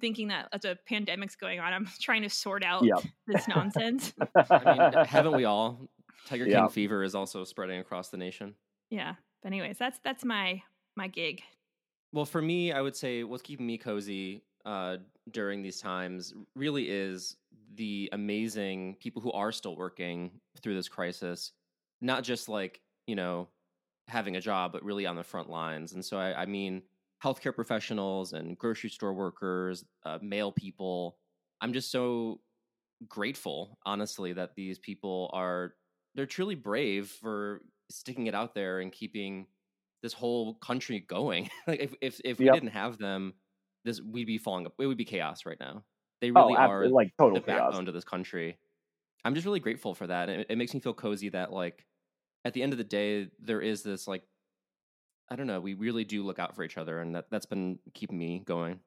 thinking 0.00 0.28
that 0.28 0.48
as 0.54 0.64
a 0.64 0.78
pandemic's 0.88 1.36
going 1.36 1.60
on, 1.60 1.74
I'm 1.74 1.86
trying 2.00 2.22
to 2.22 2.30
sort 2.30 2.64
out 2.64 2.84
yep. 2.84 3.02
this 3.26 3.46
nonsense. 3.46 4.14
I 4.34 4.92
mean, 4.94 5.04
haven't 5.04 5.36
we 5.36 5.44
all? 5.44 5.90
Tiger 6.26 6.46
King 6.46 6.68
fever 6.68 7.02
is 7.02 7.14
also 7.14 7.44
spreading 7.44 7.80
across 7.80 8.08
the 8.08 8.16
nation. 8.16 8.54
Yeah, 8.88 9.14
but 9.42 9.48
anyways, 9.48 9.76
that's 9.76 9.98
that's 10.02 10.24
my 10.24 10.62
my 10.96 11.06
gig. 11.06 11.42
Well, 12.12 12.24
for 12.24 12.40
me, 12.40 12.72
I 12.72 12.80
would 12.80 12.96
say 12.96 13.24
what's 13.24 13.42
keeping 13.42 13.66
me 13.66 13.76
cozy 13.76 14.42
uh, 14.64 14.96
during 15.30 15.62
these 15.62 15.80
times 15.80 16.34
really 16.54 16.90
is 16.90 17.36
the 17.74 18.08
amazing 18.12 18.96
people 19.00 19.22
who 19.22 19.32
are 19.32 19.52
still 19.52 19.76
working 19.76 20.30
through 20.62 20.74
this 20.74 20.88
crisis, 20.88 21.52
not 22.00 22.24
just 22.24 22.48
like, 22.48 22.80
you 23.06 23.14
know, 23.14 23.48
having 24.08 24.36
a 24.36 24.40
job, 24.40 24.72
but 24.72 24.84
really 24.84 25.06
on 25.06 25.16
the 25.16 25.22
front 25.22 25.48
lines. 25.48 25.92
And 25.92 26.04
so, 26.04 26.18
I, 26.18 26.42
I 26.42 26.46
mean, 26.46 26.82
healthcare 27.22 27.54
professionals 27.54 28.32
and 28.32 28.58
grocery 28.58 28.90
store 28.90 29.14
workers, 29.14 29.84
uh, 30.04 30.18
mail 30.20 30.52
people. 30.52 31.16
I'm 31.60 31.72
just 31.72 31.90
so 31.90 32.40
grateful, 33.08 33.78
honestly, 33.86 34.32
that 34.32 34.54
these 34.56 34.78
people 34.78 35.30
are, 35.32 35.74
they're 36.14 36.26
truly 36.26 36.54
brave 36.54 37.08
for 37.08 37.62
sticking 37.90 38.26
it 38.26 38.34
out 38.34 38.54
there 38.54 38.80
and 38.80 38.90
keeping 38.90 39.46
this 40.02 40.12
whole 40.12 40.54
country 40.54 41.00
going. 41.00 41.50
like 41.66 41.80
if, 41.80 41.94
if, 42.00 42.20
if 42.24 42.38
we 42.38 42.46
yep. 42.46 42.54
didn't 42.54 42.70
have 42.70 42.98
them, 42.98 43.34
this 43.84 44.00
we'd 44.00 44.26
be 44.26 44.38
falling 44.38 44.66
up. 44.66 44.74
It 44.78 44.86
would 44.86 44.96
be 44.96 45.04
chaos 45.04 45.46
right 45.46 45.58
now. 45.60 45.84
They 46.20 46.30
oh, 46.30 46.46
really 46.46 46.56
oh, 46.56 46.60
are 46.60 46.88
like 46.88 47.12
total 47.18 47.36
the 47.36 47.40
chaos. 47.40 47.70
backbone 47.70 47.86
to 47.86 47.92
this 47.92 48.04
country. 48.04 48.58
I'm 49.24 49.34
just 49.34 49.46
really 49.46 49.60
grateful 49.60 49.94
for 49.94 50.06
that. 50.06 50.28
It, 50.28 50.46
it 50.50 50.58
makes 50.58 50.74
me 50.74 50.80
feel 50.80 50.94
cozy 50.94 51.28
that 51.30 51.52
like 51.52 51.86
at 52.44 52.54
the 52.54 52.62
end 52.62 52.72
of 52.72 52.78
the 52.78 52.84
day 52.84 53.28
there 53.40 53.60
is 53.60 53.82
this 53.82 54.06
like 54.06 54.22
I 55.30 55.36
don't 55.36 55.46
know. 55.46 55.60
We 55.60 55.74
really 55.74 56.04
do 56.04 56.24
look 56.24 56.40
out 56.40 56.56
for 56.56 56.64
each 56.64 56.76
other, 56.76 57.00
and 57.00 57.14
that 57.14 57.26
that's 57.30 57.46
been 57.46 57.78
keeping 57.94 58.18
me 58.18 58.42
going. 58.44 58.80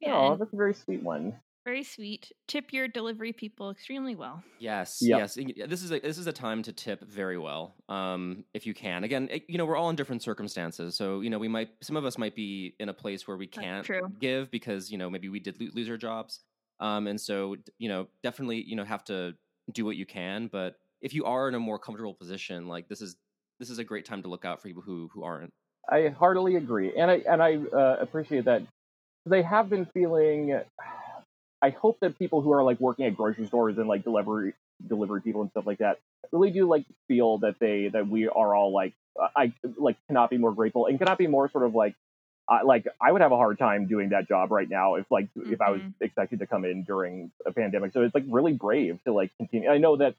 Yeah, 0.00 0.16
oh, 0.16 0.36
that's 0.36 0.52
a 0.52 0.56
very 0.56 0.74
sweet 0.74 1.02
one. 1.02 1.34
Very 1.64 1.84
sweet. 1.84 2.32
Tip 2.48 2.72
your 2.72 2.88
delivery 2.88 3.32
people 3.32 3.70
extremely 3.70 4.16
well. 4.16 4.42
Yes, 4.58 4.98
yep. 5.00 5.20
yes. 5.20 5.38
This 5.68 5.84
is 5.84 5.92
a 5.92 6.00
this 6.00 6.18
is 6.18 6.26
a 6.26 6.32
time 6.32 6.60
to 6.64 6.72
tip 6.72 7.04
very 7.04 7.38
well, 7.38 7.76
um, 7.88 8.44
if 8.52 8.66
you 8.66 8.74
can. 8.74 9.04
Again, 9.04 9.28
it, 9.30 9.44
you 9.48 9.58
know, 9.58 9.64
we're 9.64 9.76
all 9.76 9.88
in 9.88 9.94
different 9.94 10.22
circumstances, 10.22 10.96
so 10.96 11.20
you 11.20 11.30
know, 11.30 11.38
we 11.38 11.46
might 11.46 11.70
some 11.80 11.96
of 11.96 12.04
us 12.04 12.18
might 12.18 12.34
be 12.34 12.74
in 12.80 12.88
a 12.88 12.92
place 12.92 13.28
where 13.28 13.36
we 13.36 13.46
can't 13.46 13.88
give 14.18 14.50
because 14.50 14.90
you 14.90 14.98
know 14.98 15.08
maybe 15.08 15.28
we 15.28 15.38
did 15.38 15.56
lose 15.74 15.88
our 15.88 15.96
jobs, 15.96 16.40
um, 16.80 17.06
and 17.06 17.20
so 17.20 17.54
you 17.78 17.88
know, 17.88 18.08
definitely 18.24 18.62
you 18.62 18.74
know 18.74 18.84
have 18.84 19.04
to 19.04 19.34
do 19.70 19.84
what 19.84 19.94
you 19.94 20.04
can. 20.04 20.48
But 20.48 20.74
if 21.00 21.14
you 21.14 21.26
are 21.26 21.48
in 21.48 21.54
a 21.54 21.60
more 21.60 21.78
comfortable 21.78 22.14
position, 22.14 22.66
like 22.66 22.88
this 22.88 23.00
is 23.00 23.14
this 23.60 23.70
is 23.70 23.78
a 23.78 23.84
great 23.84 24.04
time 24.04 24.22
to 24.22 24.28
look 24.28 24.44
out 24.44 24.60
for 24.60 24.66
people 24.66 24.82
who 24.82 25.08
who 25.14 25.22
aren't. 25.22 25.50
I 25.88 26.08
heartily 26.08 26.56
agree, 26.56 26.92
and 26.96 27.08
I 27.08 27.22
and 27.28 27.40
I 27.40 27.58
uh, 27.72 27.98
appreciate 28.00 28.46
that. 28.46 28.62
They 29.24 29.42
have 29.42 29.70
been 29.70 29.86
feeling 29.94 30.60
I 31.62 31.70
hope 31.70 32.00
that 32.00 32.18
people 32.18 32.42
who 32.42 32.52
are 32.52 32.64
like 32.64 32.80
working 32.80 33.06
at 33.06 33.16
grocery 33.16 33.46
stores 33.46 33.78
and 33.78 33.88
like 33.88 34.04
delivery 34.04 34.54
delivery 34.86 35.22
people 35.22 35.42
and 35.42 35.50
stuff 35.50 35.66
like 35.66 35.78
that 35.78 36.00
really 36.32 36.50
do 36.50 36.68
like 36.68 36.84
feel 37.06 37.38
that 37.38 37.58
they 37.60 37.88
that 37.88 38.08
we 38.08 38.26
are 38.28 38.54
all 38.54 38.72
like 38.72 38.94
uh, 39.20 39.28
I 39.36 39.52
like 39.76 39.96
cannot 40.08 40.30
be 40.30 40.38
more 40.38 40.52
grateful 40.52 40.86
and 40.86 40.98
cannot 40.98 41.18
be 41.18 41.28
more 41.28 41.48
sort 41.48 41.64
of 41.64 41.74
like 41.74 41.94
I, 42.48 42.62
like 42.62 42.86
I 43.00 43.12
would 43.12 43.20
have 43.20 43.30
a 43.32 43.36
hard 43.36 43.58
time 43.58 43.86
doing 43.86 44.08
that 44.08 44.26
job 44.26 44.50
right 44.50 44.68
now 44.68 44.96
if 44.96 45.06
like 45.10 45.28
mm-hmm. 45.34 45.52
if 45.52 45.60
I 45.60 45.70
was 45.70 45.80
Mm-hmm. 45.80 46.04
expected 46.04 46.38
to 46.40 46.46
come 46.46 46.64
in 46.64 46.84
during 46.84 47.30
a 47.46 47.52
pandemic. 47.52 47.92
So 47.92 48.02
it's 48.02 48.14
like 48.14 48.24
really 48.28 48.52
brave 48.52 48.98
to 49.04 49.12
like 49.12 49.30
continue. 49.36 49.70
I 49.70 49.78
know 49.78 49.96
that 49.96 50.16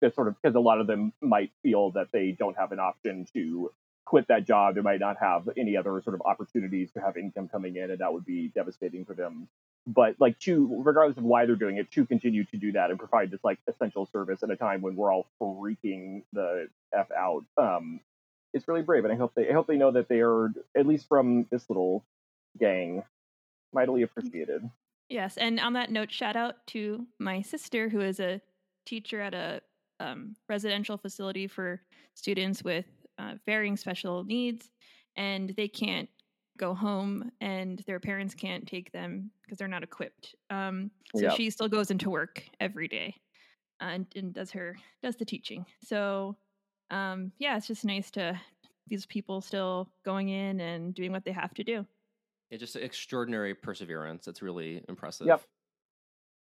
that 0.00 0.14
sort 0.14 0.28
of 0.28 0.36
because 0.40 0.54
a 0.54 0.60
lot 0.60 0.80
of 0.80 0.86
them 0.86 1.12
might 1.20 1.50
feel 1.62 1.90
that 1.92 2.08
they 2.12 2.32
don't 2.32 2.56
have 2.56 2.72
an 2.72 2.78
option 2.78 3.26
to 3.34 3.70
quit 4.04 4.28
that 4.28 4.46
job. 4.46 4.74
They 4.74 4.82
might 4.82 5.00
not 5.00 5.16
have 5.18 5.48
any 5.56 5.76
other 5.76 6.00
sort 6.02 6.14
of 6.14 6.22
opportunities 6.26 6.92
to 6.92 7.00
have 7.00 7.16
income 7.16 7.48
coming 7.48 7.76
in, 7.76 7.90
and 7.90 7.98
that 8.00 8.12
would 8.12 8.26
be 8.26 8.48
devastating 8.48 9.04
for 9.04 9.14
them. 9.14 9.48
But 9.86 10.16
like 10.18 10.38
to, 10.40 10.82
regardless 10.82 11.18
of 11.18 11.24
why 11.24 11.44
they're 11.44 11.56
doing 11.56 11.76
it, 11.76 11.90
to 11.92 12.06
continue 12.06 12.44
to 12.44 12.56
do 12.56 12.72
that 12.72 12.90
and 12.90 12.98
provide 12.98 13.30
this 13.30 13.44
like 13.44 13.58
essential 13.68 14.06
service 14.06 14.42
at 14.42 14.50
a 14.50 14.56
time 14.56 14.80
when 14.80 14.96
we're 14.96 15.12
all 15.12 15.26
freaking 15.40 16.22
the 16.32 16.68
f 16.94 17.08
out, 17.12 17.44
um, 17.58 18.00
it's 18.54 18.66
really 18.66 18.82
brave. 18.82 19.04
And 19.04 19.12
I 19.12 19.16
hope 19.16 19.32
they, 19.34 19.50
I 19.50 19.52
hope 19.52 19.66
they 19.66 19.76
know 19.76 19.90
that 19.90 20.08
they 20.08 20.20
are 20.20 20.52
at 20.74 20.86
least 20.86 21.06
from 21.06 21.46
this 21.50 21.68
little 21.68 22.02
gang, 22.58 23.02
mightily 23.74 24.02
appreciated. 24.02 24.70
Yes, 25.10 25.36
and 25.36 25.60
on 25.60 25.74
that 25.74 25.90
note, 25.90 26.10
shout 26.10 26.34
out 26.34 26.66
to 26.68 27.06
my 27.18 27.42
sister 27.42 27.90
who 27.90 28.00
is 28.00 28.20
a 28.20 28.40
teacher 28.86 29.20
at 29.20 29.34
a 29.34 29.60
um, 30.00 30.34
residential 30.48 30.96
facility 30.96 31.46
for 31.46 31.82
students 32.14 32.64
with 32.64 32.86
uh, 33.18 33.34
varying 33.46 33.76
special 33.76 34.24
needs, 34.24 34.70
and 35.16 35.50
they 35.56 35.68
can't 35.68 36.08
go 36.56 36.74
home, 36.74 37.30
and 37.40 37.80
their 37.86 38.00
parents 38.00 38.34
can't 38.34 38.66
take 38.66 38.92
them 38.92 39.30
because 39.42 39.58
they're 39.58 39.68
not 39.68 39.82
equipped. 39.82 40.34
Um, 40.50 40.90
so 41.14 41.22
Yep. 41.22 41.36
she 41.36 41.50
still 41.50 41.68
goes 41.68 41.90
into 41.90 42.10
work 42.10 42.42
every 42.60 42.88
day 42.88 43.14
uh, 43.80 43.84
and, 43.86 44.06
and 44.16 44.32
does 44.32 44.50
her 44.52 44.76
does 45.02 45.16
the 45.16 45.24
teaching. 45.24 45.66
So 45.82 46.36
um, 46.90 47.32
yeah, 47.38 47.56
it's 47.56 47.66
just 47.66 47.84
nice 47.84 48.10
to 48.12 48.38
these 48.86 49.06
people 49.06 49.40
still 49.40 49.90
going 50.04 50.28
in 50.28 50.60
and 50.60 50.94
doing 50.94 51.12
what 51.12 51.24
they 51.24 51.32
have 51.32 51.54
to 51.54 51.64
do. 51.64 51.86
Yeah, 52.50 52.58
just 52.58 52.76
extraordinary 52.76 53.54
perseverance. 53.54 54.28
It's 54.28 54.42
really 54.42 54.84
impressive. 54.88 55.26
Yep. 55.26 55.42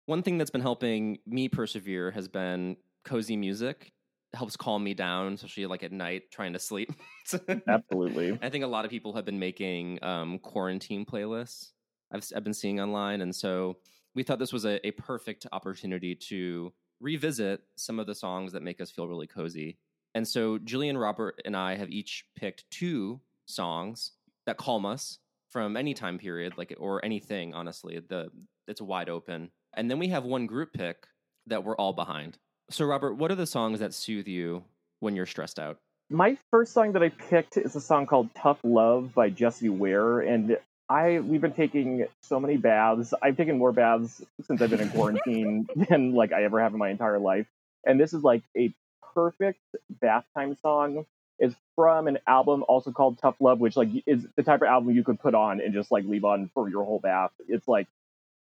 One 0.08 0.24
thing 0.24 0.38
that's 0.38 0.52
been 0.52 0.62
helping 0.62 1.20
me 1.26 1.50
persevere 1.50 2.12
has 2.12 2.28
been 2.28 2.78
cozy 3.04 3.38
music. 3.38 3.92
Helps 4.36 4.58
calm 4.58 4.84
me 4.84 4.94
down, 4.94 5.34
especially 5.34 5.66
like 5.66 5.84
at 5.84 5.92
night 5.92 6.24
trying 6.32 6.54
to 6.54 6.60
sleep. 6.60 6.92
Absolutely. 7.68 8.38
I 8.42 8.50
think 8.50 8.64
a 8.64 8.68
lot 8.68 8.86
of 8.86 8.92
people 8.92 9.14
have 9.14 9.26
been 9.26 9.40
making 9.40 10.04
um, 10.04 10.40
quarantine 10.40 11.06
playlists. 11.06 11.72
I've 12.12 12.26
I've 12.36 12.44
been 12.44 12.54
seeing 12.54 12.80
online, 12.80 13.22
and 13.22 13.36
so 13.36 13.78
we 14.14 14.24
thought 14.24 14.40
this 14.40 14.54
was 14.54 14.66
a, 14.66 14.86
a 14.86 14.92
perfect 14.92 15.46
opportunity 15.52 16.16
to 16.16 16.74
revisit 17.02 17.62
some 17.76 18.00
of 18.00 18.08
the 18.08 18.16
songs 18.16 18.54
that 18.54 18.64
make 18.64 18.82
us 18.82 18.92
feel 18.92 19.08
really 19.08 19.28
cozy. 19.28 19.78
And 20.16 20.28
so 20.28 20.58
Jillian, 20.58 21.00
Robert, 21.00 21.42
and 21.46 21.56
I 21.56 21.76
have 21.76 21.90
each 21.90 22.26
picked 22.36 22.70
two 22.72 23.20
songs 23.46 24.14
that 24.46 24.58
calm 24.58 24.86
us 24.86 25.20
from 25.50 25.78
any 25.78 25.94
time 25.94 26.18
period, 26.18 26.58
like 26.58 26.74
or 26.80 27.04
anything. 27.04 27.54
Honestly, 27.54 28.00
the 28.08 28.30
it's 28.68 28.82
wide 28.82 29.10
open. 29.10 29.52
And 29.76 29.92
then 29.92 30.00
we 30.00 30.08
have 30.10 30.24
one 30.24 30.48
group 30.48 30.74
pick 30.74 31.08
that 31.48 31.64
we're 31.64 31.76
all 31.76 31.94
behind. 31.94 32.38
So, 32.70 32.86
Robert, 32.86 33.14
what 33.16 33.32
are 33.32 33.36
the 33.36 33.46
songs 33.46 33.80
that 33.80 33.94
soothe 33.94 34.28
you 34.28 34.64
when 35.00 35.16
you're 35.16 35.28
stressed 35.28 35.60
out? 35.60 35.78
My 36.10 36.38
first 36.52 36.74
song 36.74 36.94
that 36.94 37.04
I 37.04 37.10
picked 37.10 37.58
is 37.58 37.76
a 37.76 37.82
song 37.82 38.08
called 38.08 38.30
"Tough 38.36 38.60
Love" 38.64 39.14
by 39.14 39.30
Jessie 39.30 39.70
Ware, 39.70 40.20
and 40.20 40.58
I 40.90 41.20
we've 41.20 41.42
been 41.42 41.54
taking 41.54 42.08
so 42.22 42.40
many 42.40 42.58
baths. 42.58 43.14
I've 43.22 43.38
taken 43.38 43.58
more 43.58 43.72
baths 43.72 44.24
since 44.46 44.62
I've 44.62 44.70
been 44.72 44.82
in 44.82 44.90
quarantine 44.90 45.68
than 45.90 46.14
like 46.14 46.32
I 46.32 46.44
ever 46.44 46.60
have 46.60 46.74
in 46.74 46.80
my 46.80 46.90
entire 46.90 47.20
life, 47.20 47.48
and 47.86 48.00
this 48.00 48.14
is 48.14 48.24
like 48.24 48.42
a 48.58 48.74
perfect 49.14 49.62
bath 49.90 50.26
time 50.36 50.58
song. 50.62 51.06
It's 51.38 51.56
from 51.76 52.08
an 52.08 52.20
album 52.28 52.64
also 52.68 52.92
called 52.92 53.20
Tough 53.20 53.36
Love, 53.40 53.60
which 53.60 53.76
like 53.76 53.90
is 54.08 54.26
the 54.36 54.44
type 54.44 54.62
of 54.62 54.68
album 54.68 54.96
you 54.96 55.04
could 55.04 55.20
put 55.20 55.36
on 55.36 55.62
and 55.62 55.74
just 55.74 55.92
like 55.92 56.06
leave 56.06 56.26
on 56.26 56.50
for 56.54 56.68
your 56.68 56.84
whole 56.84 57.00
bath. 57.00 57.32
It's 57.48 57.68
like 57.68 57.88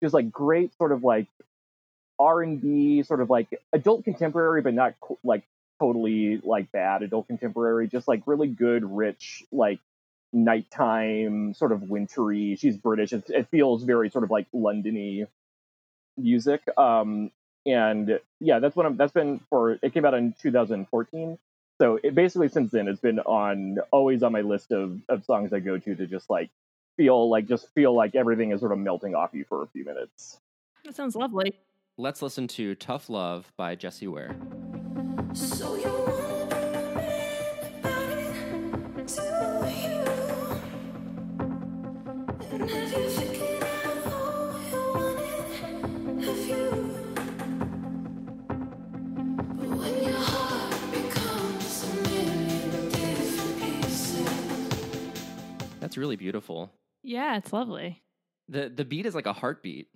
just 0.02 0.14
like 0.14 0.32
great 0.32 0.76
sort 0.78 0.92
of 0.92 1.04
like 1.04 1.28
R 2.20 2.42
and 2.42 2.62
B, 2.62 3.04
sort 3.04 3.22
of 3.22 3.30
like 3.30 3.48
adult 3.74 4.04
contemporary, 4.04 4.62
but 4.62 4.74
not 4.74 4.96
co- 5.00 5.20
like 5.24 5.44
totally 5.80 6.42
like 6.44 6.72
bad 6.72 7.04
adult 7.04 7.28
contemporary. 7.28 7.88
Just 7.88 8.08
like 8.08 8.24
really 8.26 8.48
good, 8.48 8.84
rich, 8.84 9.44
like 9.52 9.80
nighttime, 10.34 11.54
sort 11.54 11.72
of 11.72 11.84
wintry. 11.84 12.56
She's 12.56 12.78
British. 12.78 13.14
It, 13.14 13.30
it 13.30 13.48
feels 13.50 13.84
very 13.84 14.10
sort 14.10 14.24
of 14.24 14.32
like 14.32 14.48
Londony 14.54 15.28
music. 16.18 16.62
Um, 16.78 17.32
and 17.66 18.20
yeah, 18.40 18.60
that's 18.60 18.76
what 18.76 18.86
I'm. 18.86 18.98
That's 18.98 19.14
been 19.14 19.40
for. 19.50 19.78
It 19.82 19.94
came 19.94 20.06
out 20.06 20.14
in 20.14 20.34
2014. 20.42 21.38
So 21.80 22.00
it 22.02 22.16
basically 22.16 22.48
since 22.48 22.72
then 22.72 22.88
it's 22.88 23.02
been 23.02 23.20
on 23.20 23.80
always 23.92 24.24
on 24.24 24.32
my 24.32 24.42
list 24.42 24.72
of 24.72 25.02
of 25.10 25.26
songs 25.26 25.52
I 25.52 25.60
go 25.60 25.78
to 25.78 25.96
to 25.96 26.08
just 26.08 26.30
like 26.30 26.50
feel 26.96 27.30
like 27.30 27.48
just 27.48 27.68
feel 27.74 27.94
like 27.94 28.16
everything 28.16 28.52
is 28.52 28.62
sort 28.62 28.72
of 28.72 28.80
melting 28.80 29.14
off 29.16 29.32
you 29.34 29.46
for 29.48 29.64
a 29.64 29.68
few 29.68 29.84
minutes. 29.84 30.40
That 30.86 30.96
sounds 30.96 31.16
lovely. 31.16 31.60
Let's 31.98 32.22
listen 32.22 32.48
to 32.50 32.76
Tough 32.76 33.10
Love 33.10 33.54
by 33.56 33.76
Jessie 33.76 34.08
Ware. 34.10 34.36
So 35.34 35.76
you 35.76 35.90
wanna 35.90 36.46
be 36.48 36.56
my 36.74 36.94
man 36.96 37.80
about 37.80 38.10
it? 38.20 38.34
Do 39.08 39.14
you? 39.80 40.04
And 42.52 42.70
have 42.70 42.92
you 42.92 43.10
figured 43.10 43.64
out 43.64 43.70
who 44.04 44.20
you 44.70 44.82
want 44.94 45.20
it? 45.22 46.26
Have 46.26 46.46
you? 46.50 46.66
But 49.56 49.70
when 49.78 49.96
your 50.04 50.20
heart 50.20 50.92
becomes 50.92 51.84
a 51.84 51.88
million 52.10 52.90
different 52.90 53.56
pieces. 53.62 54.28
That's 55.80 55.96
really 55.98 56.18
beautiful. 56.18 56.74
Yeah, 57.04 57.38
it's 57.38 57.54
lovely. 57.54 58.04
the 58.50 58.68
The 58.68 58.84
beat 58.84 59.06
is 59.06 59.16
like 59.16 59.28
a 59.28 59.34
heartbeat. 59.34 59.88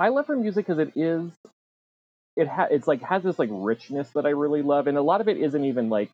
I 0.00 0.08
love 0.08 0.26
her 0.28 0.36
music 0.36 0.66
because 0.66 0.78
it 0.78 0.92
is 0.96 1.30
it 2.36 2.48
ha- 2.48 2.68
it's 2.70 2.88
like 2.88 3.02
has 3.02 3.22
this 3.22 3.38
like 3.38 3.50
richness 3.52 4.08
that 4.10 4.24
I 4.26 4.30
really 4.30 4.62
love, 4.62 4.86
and 4.86 4.96
a 4.96 5.02
lot 5.02 5.20
of 5.20 5.28
it 5.28 5.36
isn't 5.36 5.64
even 5.64 5.90
like 5.90 6.10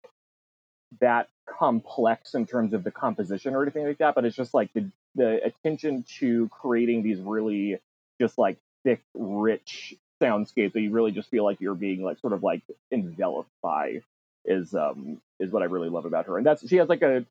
that 1.00 1.28
complex 1.48 2.34
in 2.34 2.46
terms 2.46 2.72
of 2.72 2.84
the 2.84 2.90
composition 2.90 3.54
or 3.54 3.62
anything 3.62 3.86
like 3.86 3.98
that, 3.98 4.14
but 4.14 4.24
it's 4.24 4.36
just 4.36 4.54
like 4.54 4.72
the 4.72 4.90
the 5.14 5.44
attention 5.44 6.04
to 6.18 6.48
creating 6.48 7.02
these 7.02 7.20
really 7.20 7.78
just 8.20 8.38
like 8.38 8.58
thick, 8.84 9.02
rich 9.14 9.94
soundscapes 10.20 10.72
that 10.72 10.80
you 10.80 10.90
really 10.90 11.12
just 11.12 11.30
feel 11.30 11.44
like 11.44 11.60
you're 11.60 11.74
being 11.74 12.02
like 12.02 12.18
sort 12.20 12.32
of 12.32 12.42
like 12.42 12.62
enveloped 12.90 13.50
by 13.62 14.00
is 14.44 14.74
um 14.74 15.20
is 15.38 15.52
what 15.52 15.62
I 15.62 15.66
really 15.66 15.90
love 15.90 16.06
about 16.06 16.26
her. 16.26 16.38
And 16.38 16.46
that's 16.46 16.66
she 16.68 16.76
has 16.76 16.88
like 16.88 17.02
a 17.02 17.24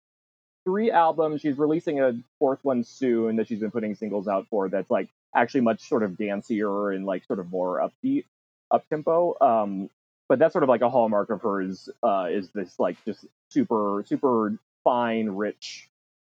three 0.65 0.91
albums. 0.91 1.41
She's 1.41 1.57
releasing 1.57 1.99
a 1.99 2.13
fourth 2.39 2.59
one 2.63 2.83
soon 2.83 3.35
that 3.37 3.47
she's 3.47 3.59
been 3.59 3.71
putting 3.71 3.95
singles 3.95 4.27
out 4.27 4.47
for 4.49 4.69
that's 4.69 4.91
like 4.91 5.09
actually 5.35 5.61
much 5.61 5.81
sort 5.81 6.03
of 6.03 6.11
dancier 6.11 6.95
and 6.95 7.05
like 7.05 7.25
sort 7.25 7.39
of 7.39 7.49
more 7.49 7.79
upbeat, 7.79 8.25
up 8.71 8.87
tempo. 8.89 9.35
Um, 9.41 9.89
but 10.27 10.39
that's 10.39 10.53
sort 10.53 10.63
of 10.63 10.69
like 10.69 10.81
a 10.81 10.89
hallmark 10.89 11.29
of 11.29 11.41
hers 11.41 11.89
uh, 12.01 12.27
is 12.31 12.49
this 12.49 12.79
like 12.79 12.97
just 13.05 13.25
super 13.49 14.03
super 14.07 14.57
fine, 14.83 15.29
rich 15.29 15.89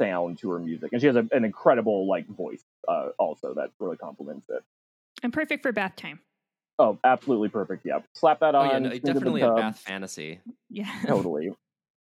sound 0.00 0.38
to 0.38 0.50
her 0.50 0.58
music, 0.58 0.92
and 0.92 1.00
she 1.00 1.06
has 1.06 1.16
a, 1.16 1.26
an 1.32 1.44
incredible 1.44 2.08
like 2.08 2.26
voice 2.26 2.64
uh, 2.88 3.10
also 3.18 3.54
that 3.54 3.70
really 3.78 3.96
complements 3.96 4.46
it. 4.48 4.62
And 5.22 5.32
perfect 5.32 5.62
for 5.62 5.72
bath 5.72 5.96
time. 5.96 6.20
Oh, 6.78 6.98
absolutely 7.04 7.48
perfect. 7.48 7.86
Yeah, 7.86 8.00
slap 8.12 8.40
that 8.40 8.54
Oh 8.54 8.60
on. 8.60 8.70
yeah, 8.70 8.78
no, 8.78 8.88
swing 8.90 9.00
to 9.00 9.06
the 9.06 9.12
definitely 9.14 9.42
a 9.42 9.54
bath 9.54 9.78
fantasy. 9.80 10.40
Yeah. 10.68 10.90
totally. 11.06 11.52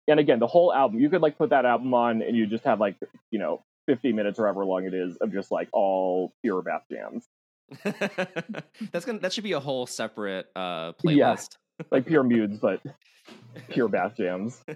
And 0.08 0.20
again, 0.20 0.38
the 0.38 0.46
whole 0.46 0.72
album, 0.72 1.00
you 1.00 1.08
could 1.08 1.22
like 1.22 1.38
put 1.38 1.50
that 1.50 1.64
album 1.64 1.94
on 1.94 2.22
and 2.22 2.36
you 2.36 2.46
just 2.46 2.64
have 2.64 2.80
like, 2.80 2.96
you 3.30 3.38
know, 3.38 3.62
50 3.86 4.12
minutes 4.12 4.38
or 4.38 4.44
however 4.46 4.64
long 4.64 4.84
it 4.84 4.94
is 4.94 5.16
of 5.18 5.32
just 5.32 5.50
like 5.50 5.68
all 5.72 6.34
pure 6.42 6.62
bath 6.62 6.84
jams. 6.90 7.28
That's 8.92 9.04
gonna 9.04 9.18
that 9.20 9.32
should 9.32 9.44
be 9.44 9.52
a 9.52 9.60
whole 9.60 9.86
separate 9.86 10.46
uh 10.56 10.92
Yeah. 11.02 11.32
playlist. 11.34 11.56
Like 11.90 12.06
pure 12.06 12.22
mudes, 12.24 12.58
but 12.58 12.80
pure 13.70 13.88
bath 13.88 14.16
jams. 14.16 14.62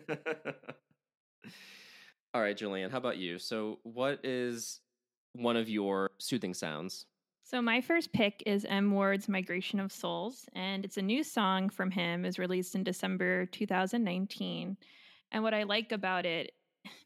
All 2.34 2.42
right, 2.42 2.56
Jillian, 2.56 2.90
how 2.90 2.98
about 2.98 3.16
you? 3.16 3.38
So, 3.38 3.78
what 3.84 4.20
is 4.24 4.80
one 5.32 5.56
of 5.56 5.68
your 5.68 6.10
soothing 6.18 6.54
sounds? 6.54 7.06
So 7.44 7.62
my 7.62 7.80
first 7.80 8.12
pick 8.12 8.42
is 8.44 8.66
M 8.66 8.90
Ward's 8.90 9.28
Migration 9.28 9.80
of 9.80 9.90
Souls, 9.90 10.44
and 10.54 10.84
it's 10.84 10.98
a 10.98 11.02
new 11.02 11.24
song 11.24 11.70
from 11.70 11.90
him. 11.90 12.24
is 12.26 12.38
released 12.38 12.74
in 12.74 12.82
December 12.84 13.46
2019. 13.46 14.76
And 15.32 15.42
what 15.42 15.54
I 15.54 15.62
like 15.62 15.90
about 15.92 16.26
it, 16.26 16.52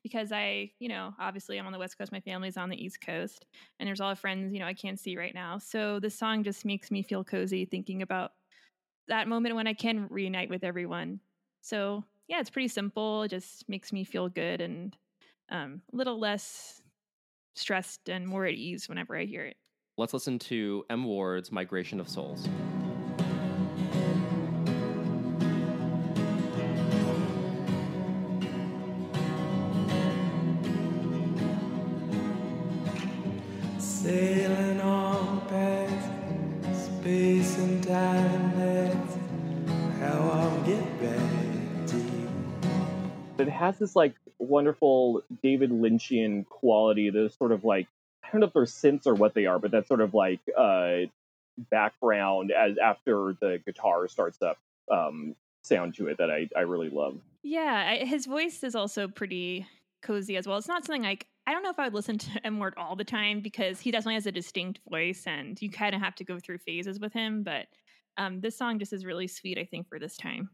because 0.02 0.32
I, 0.32 0.70
you 0.78 0.88
know, 0.88 1.14
obviously 1.18 1.58
I'm 1.58 1.66
on 1.66 1.72
the 1.72 1.78
West 1.78 1.98
Coast, 1.98 2.12
my 2.12 2.20
family's 2.20 2.56
on 2.56 2.68
the 2.68 2.82
East 2.82 3.00
Coast, 3.00 3.46
and 3.78 3.86
there's 3.86 4.00
a 4.00 4.04
lot 4.04 4.12
of 4.12 4.18
friends, 4.18 4.52
you 4.52 4.60
know, 4.60 4.66
I 4.66 4.74
can't 4.74 4.98
see 4.98 5.16
right 5.16 5.34
now. 5.34 5.58
So 5.58 6.00
this 6.00 6.18
song 6.18 6.44
just 6.44 6.64
makes 6.64 6.90
me 6.90 7.02
feel 7.02 7.24
cozy 7.24 7.64
thinking 7.64 8.02
about 8.02 8.32
that 9.08 9.28
moment 9.28 9.54
when 9.54 9.66
I 9.66 9.74
can 9.74 10.06
reunite 10.10 10.50
with 10.50 10.64
everyone. 10.64 11.20
So 11.60 12.04
yeah, 12.28 12.40
it's 12.40 12.50
pretty 12.50 12.68
simple. 12.68 13.22
It 13.24 13.28
just 13.28 13.68
makes 13.68 13.92
me 13.92 14.04
feel 14.04 14.28
good 14.28 14.60
and 14.60 14.96
um, 15.50 15.82
a 15.92 15.96
little 15.96 16.18
less 16.18 16.80
stressed 17.56 18.08
and 18.08 18.26
more 18.26 18.46
at 18.46 18.54
ease 18.54 18.88
whenever 18.88 19.16
I 19.16 19.24
hear 19.24 19.44
it. 19.44 19.56
Let's 19.98 20.14
listen 20.14 20.38
to 20.40 20.84
M 20.88 21.04
Ward's 21.04 21.52
Migration 21.52 22.00
of 22.00 22.08
Souls. 22.08 22.48
Has 43.62 43.78
this 43.78 43.94
like 43.94 44.14
wonderful 44.38 45.22
David 45.42 45.70
Lynchian 45.70 46.46
quality. 46.48 47.10
Those 47.10 47.34
sort 47.34 47.52
of 47.52 47.64
like 47.64 47.86
I 48.24 48.28
don't 48.30 48.40
know 48.40 48.46
if 48.48 48.52
they're 48.52 48.64
synths 48.64 49.06
or 49.06 49.14
what 49.14 49.34
they 49.34 49.46
are, 49.46 49.58
but 49.58 49.70
that 49.70 49.86
sort 49.86 50.00
of 50.00 50.14
like 50.14 50.40
uh, 50.56 51.02
background 51.70 52.50
as 52.50 52.76
after 52.78 53.36
the 53.40 53.60
guitar 53.64 54.08
starts 54.08 54.42
up 54.42 54.58
um, 54.90 55.36
sound 55.62 55.94
to 55.94 56.08
it 56.08 56.18
that 56.18 56.30
I 56.30 56.48
I 56.56 56.62
really 56.62 56.90
love. 56.90 57.18
Yeah, 57.42 57.90
I, 57.90 58.04
his 58.04 58.26
voice 58.26 58.62
is 58.64 58.74
also 58.74 59.06
pretty 59.06 59.66
cozy 60.02 60.36
as 60.36 60.46
well. 60.46 60.58
It's 60.58 60.68
not 60.68 60.84
something 60.84 61.02
like 61.02 61.26
I 61.46 61.52
don't 61.52 61.62
know 61.62 61.70
if 61.70 61.78
I 61.78 61.84
would 61.84 61.94
listen 61.94 62.18
to 62.18 62.30
M 62.44 62.58
Ward 62.58 62.74
all 62.76 62.96
the 62.96 63.04
time 63.04 63.40
because 63.40 63.78
he 63.78 63.92
definitely 63.92 64.14
has 64.14 64.26
a 64.26 64.32
distinct 64.32 64.80
voice, 64.90 65.22
and 65.26 65.60
you 65.62 65.70
kind 65.70 65.94
of 65.94 66.00
have 66.00 66.16
to 66.16 66.24
go 66.24 66.40
through 66.40 66.58
phases 66.58 66.98
with 66.98 67.12
him. 67.12 67.44
But 67.44 67.66
um, 68.16 68.40
this 68.40 68.58
song 68.58 68.80
just 68.80 68.92
is 68.92 69.06
really 69.06 69.28
sweet, 69.28 69.56
I 69.56 69.64
think, 69.64 69.88
for 69.88 70.00
this 70.00 70.16
time. 70.16 70.50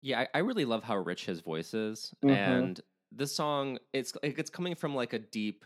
Yeah, 0.00 0.20
I, 0.20 0.28
I 0.34 0.38
really 0.40 0.64
love 0.64 0.84
how 0.84 0.96
rich 0.96 1.24
his 1.26 1.40
voice 1.40 1.74
is, 1.74 2.14
Mhm. 2.22 2.70
and 2.70 2.80
this 3.10 3.34
song 3.34 3.78
it's 3.92 4.12
it's 4.22 4.50
coming 4.50 4.74
from 4.74 4.94
like 4.94 5.12
a 5.12 5.18
deep 5.18 5.64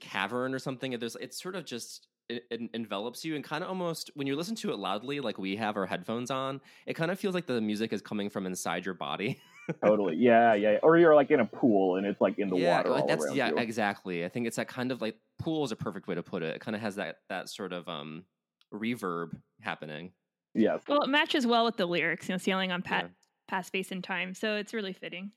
cavern 0.00 0.54
or 0.54 0.58
something. 0.60 0.94
and 0.94 1.02
There's 1.02 1.16
it's 1.16 1.40
sort 1.42 1.56
of 1.56 1.64
just 1.66 2.08
it, 2.28 2.46
it 2.50 2.70
envelops 2.74 3.24
you 3.24 3.36
and 3.36 3.44
kind 3.44 3.64
of 3.64 3.70
almost 3.70 4.10
when 4.14 4.26
you 4.26 4.36
listen 4.36 4.56
to 4.56 4.72
it 4.72 4.78
loudly, 4.78 5.20
like 5.20 5.38
we 5.38 5.56
have 5.56 5.76
our 5.76 5.86
headphones 5.86 6.30
on, 6.30 6.60
it 6.86 6.94
kind 6.94 7.10
of 7.10 7.20
feels 7.20 7.34
like 7.34 7.46
the 7.46 7.60
music 7.60 7.92
is 7.92 8.02
coming 8.02 8.30
from 8.30 8.46
inside 8.46 8.84
your 8.86 8.94
body. 8.94 9.40
Totally, 9.84 10.16
yeah, 10.16 10.54
yeah. 10.54 10.78
Or 10.82 10.98
you're 10.98 11.14
like 11.14 11.30
in 11.30 11.38
a 11.40 11.44
pool 11.46 11.96
and 11.96 12.06
it's 12.06 12.20
like 12.20 12.38
in 12.38 12.50
the 12.50 12.56
yeah, 12.56 12.56
water 12.56 12.90
like, 12.90 13.00
all 13.00 13.06
that's 13.06 13.30
yeah, 13.30 13.50
you. 13.50 13.56
exactly. 13.56 14.24
I 14.24 14.28
think 14.28 14.46
it's 14.46 14.56
that 14.56 14.68
kind 14.68 14.90
of 14.90 15.00
like 15.00 15.18
pool 15.38 15.64
is 15.64 15.72
a 15.72 15.76
perfect 15.76 16.08
way 16.08 16.14
to 16.14 16.22
put 16.22 16.42
it. 16.42 16.56
It 16.56 16.60
kind 16.60 16.74
of 16.74 16.80
has 16.80 16.96
that 16.96 17.18
that 17.28 17.48
sort 17.48 17.72
of 17.72 17.88
um 17.88 18.24
reverb 18.72 19.40
happening. 19.60 20.12
yeah 20.54 20.78
Well, 20.88 21.02
it 21.02 21.08
matches 21.08 21.46
well 21.46 21.64
with 21.64 21.76
the 21.76 21.86
lyrics, 21.86 22.28
you 22.28 22.34
know, 22.34 22.38
sailing 22.38 22.72
on 22.72 22.82
Yeah. 22.84 23.08
Pa- 23.48 23.56
past 23.56 23.68
space 23.68 23.90
and 23.90 24.04
time. 24.04 24.34
So 24.34 24.56
it's 24.56 24.74
really 24.74 24.92
fitting. 24.92 25.32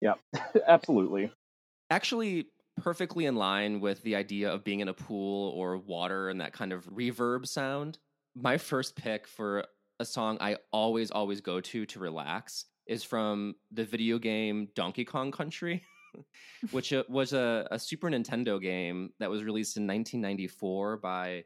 Yeah, 0.00 0.14
absolutely. 0.66 1.30
actually 1.90 2.48
perfectly 2.82 3.24
in 3.24 3.36
line 3.36 3.80
with 3.80 4.02
the 4.02 4.16
idea 4.16 4.52
of 4.52 4.62
being 4.62 4.80
in 4.80 4.88
a 4.88 4.94
pool 4.94 5.50
or 5.52 5.78
water 5.78 6.28
and 6.28 6.40
that 6.40 6.52
kind 6.52 6.72
of 6.72 6.84
reverb 6.86 7.46
sound. 7.46 7.98
My 8.34 8.58
first 8.58 8.96
pick 8.96 9.26
for 9.26 9.64
a 9.98 10.04
song 10.04 10.36
I 10.40 10.58
always, 10.72 11.10
always 11.10 11.40
go 11.40 11.60
to 11.60 11.86
to 11.86 11.98
relax 11.98 12.66
is 12.86 13.02
from 13.02 13.54
the 13.72 13.84
video 13.84 14.18
game 14.18 14.68
Donkey 14.74 15.04
Kong 15.04 15.32
Country, 15.32 15.82
which 16.70 16.92
uh, 16.92 17.04
was 17.08 17.32
a, 17.32 17.66
a 17.70 17.78
Super 17.78 18.10
Nintendo 18.10 18.60
game 18.60 19.10
that 19.18 19.30
was 19.30 19.42
released 19.42 19.76
in 19.76 19.86
1994 19.86 20.98
by. 20.98 21.44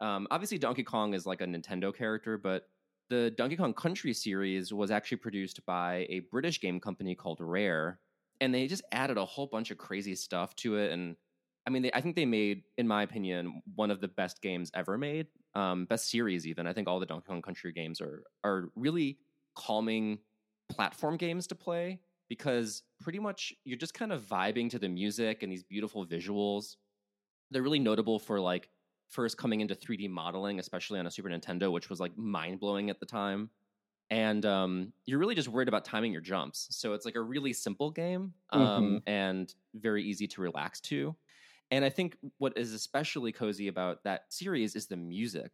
Um, 0.00 0.28
obviously, 0.30 0.56
Donkey 0.56 0.84
Kong 0.84 1.12
is 1.12 1.26
like 1.26 1.42
a 1.42 1.44
Nintendo 1.44 1.94
character, 1.94 2.38
but 2.38 2.68
the 3.10 3.32
Donkey 3.32 3.56
Kong 3.56 3.74
Country 3.74 4.14
series 4.14 4.72
was 4.72 4.90
actually 4.90 5.18
produced 5.18 5.66
by 5.66 6.06
a 6.08 6.20
British 6.30 6.60
game 6.60 6.80
company 6.80 7.14
called 7.14 7.38
Rare, 7.40 7.98
and 8.40 8.54
they 8.54 8.66
just 8.68 8.82
added 8.92 9.18
a 9.18 9.24
whole 9.24 9.48
bunch 9.48 9.70
of 9.70 9.78
crazy 9.78 10.14
stuff 10.14 10.54
to 10.56 10.76
it. 10.76 10.92
And 10.92 11.16
I 11.66 11.70
mean, 11.70 11.82
they, 11.82 11.90
I 11.92 12.00
think 12.00 12.16
they 12.16 12.24
made, 12.24 12.62
in 12.78 12.86
my 12.88 13.02
opinion, 13.02 13.62
one 13.74 13.90
of 13.90 14.00
the 14.00 14.08
best 14.08 14.40
games 14.40 14.70
ever 14.74 14.96
made, 14.96 15.26
um, 15.54 15.84
best 15.86 16.08
series 16.08 16.46
even. 16.46 16.66
I 16.66 16.72
think 16.72 16.88
all 16.88 17.00
the 17.00 17.06
Donkey 17.06 17.26
Kong 17.26 17.42
Country 17.42 17.72
games 17.72 18.00
are 18.00 18.22
are 18.44 18.70
really 18.76 19.18
calming 19.56 20.20
platform 20.70 21.16
games 21.16 21.48
to 21.48 21.56
play 21.56 22.00
because 22.28 22.84
pretty 23.00 23.18
much 23.18 23.52
you're 23.64 23.76
just 23.76 23.92
kind 23.92 24.12
of 24.12 24.22
vibing 24.22 24.70
to 24.70 24.78
the 24.78 24.88
music 24.88 25.42
and 25.42 25.50
these 25.50 25.64
beautiful 25.64 26.06
visuals. 26.06 26.76
They're 27.50 27.62
really 27.62 27.80
notable 27.80 28.20
for 28.20 28.38
like 28.38 28.68
first 29.10 29.36
coming 29.36 29.60
into 29.60 29.74
3D 29.74 30.08
modeling, 30.08 30.58
especially 30.58 30.98
on 30.98 31.06
a 31.06 31.10
Super 31.10 31.28
Nintendo, 31.28 31.70
which 31.70 31.90
was 31.90 32.00
like 32.00 32.16
mind 32.16 32.60
blowing 32.60 32.90
at 32.90 33.00
the 33.00 33.06
time. 33.06 33.50
And 34.08 34.44
um, 34.44 34.92
you're 35.06 35.18
really 35.18 35.36
just 35.36 35.48
worried 35.48 35.68
about 35.68 35.84
timing 35.84 36.12
your 36.12 36.20
jumps. 36.20 36.66
So 36.70 36.94
it's 36.94 37.04
like 37.04 37.14
a 37.14 37.20
really 37.20 37.52
simple 37.52 37.90
game 37.90 38.34
um, 38.50 39.02
and 39.06 39.54
very 39.74 40.02
easy 40.02 40.26
to 40.28 40.40
relax 40.40 40.80
to. 40.82 41.14
And 41.70 41.84
I 41.84 41.90
think 41.90 42.16
what 42.38 42.54
is 42.56 42.72
especially 42.72 43.30
cozy 43.30 43.68
about 43.68 44.02
that 44.02 44.24
series 44.30 44.74
is 44.74 44.86
the 44.86 44.96
music. 44.96 45.52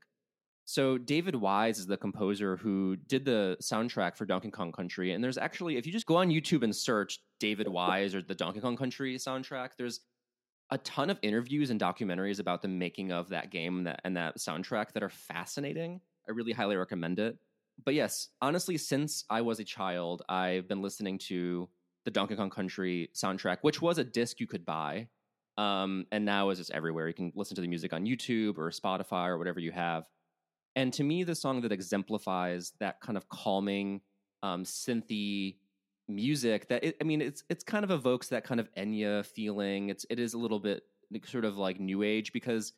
So 0.64 0.98
David 0.98 1.36
Wise 1.36 1.78
is 1.78 1.86
the 1.86 1.96
composer 1.96 2.56
who 2.56 2.96
did 2.96 3.24
the 3.24 3.56
soundtrack 3.62 4.16
for 4.16 4.24
Donkey 4.24 4.50
Kong 4.50 4.72
Country. 4.72 5.12
And 5.12 5.22
there's 5.22 5.38
actually, 5.38 5.76
if 5.76 5.86
you 5.86 5.92
just 5.92 6.06
go 6.06 6.16
on 6.16 6.28
YouTube 6.28 6.64
and 6.64 6.74
search 6.74 7.20
David 7.38 7.68
Wise 7.68 8.14
or 8.14 8.22
the 8.22 8.34
Donkey 8.34 8.60
Kong 8.60 8.76
Country 8.76 9.16
soundtrack, 9.16 9.70
there's 9.76 10.00
a 10.70 10.78
ton 10.78 11.10
of 11.10 11.18
interviews 11.22 11.70
and 11.70 11.80
documentaries 11.80 12.40
about 12.40 12.62
the 12.62 12.68
making 12.68 13.12
of 13.12 13.28
that 13.28 13.50
game 13.50 13.78
and 13.78 13.86
that, 13.86 14.00
and 14.04 14.16
that 14.16 14.38
soundtrack 14.38 14.92
that 14.92 15.02
are 15.02 15.08
fascinating. 15.08 16.00
I 16.28 16.32
really 16.32 16.52
highly 16.52 16.76
recommend 16.76 17.18
it. 17.18 17.38
But 17.84 17.94
yes, 17.94 18.28
honestly, 18.40 18.76
since 18.78 19.24
I 19.30 19.42
was 19.42 19.60
a 19.60 19.64
child, 19.64 20.22
I've 20.28 20.66
been 20.66 20.82
listening 20.82 21.18
to 21.28 21.68
the 22.04 22.10
Donkey 22.10 22.36
Kong 22.36 22.50
Country 22.50 23.10
soundtrack, 23.14 23.58
which 23.62 23.80
was 23.82 23.98
a 23.98 24.04
disc 24.04 24.40
you 24.40 24.46
could 24.46 24.64
buy. 24.64 25.08
Um, 25.58 26.06
and 26.12 26.24
now 26.24 26.50
is 26.50 26.58
just 26.58 26.70
everywhere. 26.72 27.08
You 27.08 27.14
can 27.14 27.32
listen 27.34 27.54
to 27.54 27.62
the 27.62 27.68
music 27.68 27.92
on 27.92 28.04
YouTube 28.04 28.58
or 28.58 28.70
Spotify 28.70 29.28
or 29.28 29.38
whatever 29.38 29.60
you 29.60 29.72
have. 29.72 30.04
And 30.74 30.92
to 30.94 31.02
me, 31.02 31.24
the 31.24 31.34
song 31.34 31.62
that 31.62 31.72
exemplifies 31.72 32.72
that 32.80 33.00
kind 33.00 33.16
of 33.16 33.28
calming, 33.28 34.02
um, 34.42 34.64
synthy 34.64 35.56
music 36.08 36.68
that 36.68 36.84
it, 36.84 36.96
I 37.00 37.04
mean, 37.04 37.20
it's 37.20 37.42
it's 37.48 37.64
kind 37.64 37.84
of 37.84 37.90
evokes 37.90 38.28
that 38.28 38.44
kind 38.44 38.60
of 38.60 38.72
Enya 38.74 39.24
feeling. 39.24 39.88
It's 39.88 40.06
it 40.10 40.18
is 40.18 40.34
a 40.34 40.38
little 40.38 40.60
bit 40.60 40.84
sort 41.24 41.44
of 41.44 41.56
like 41.56 41.80
new 41.80 42.02
age 42.02 42.32
because 42.32 42.72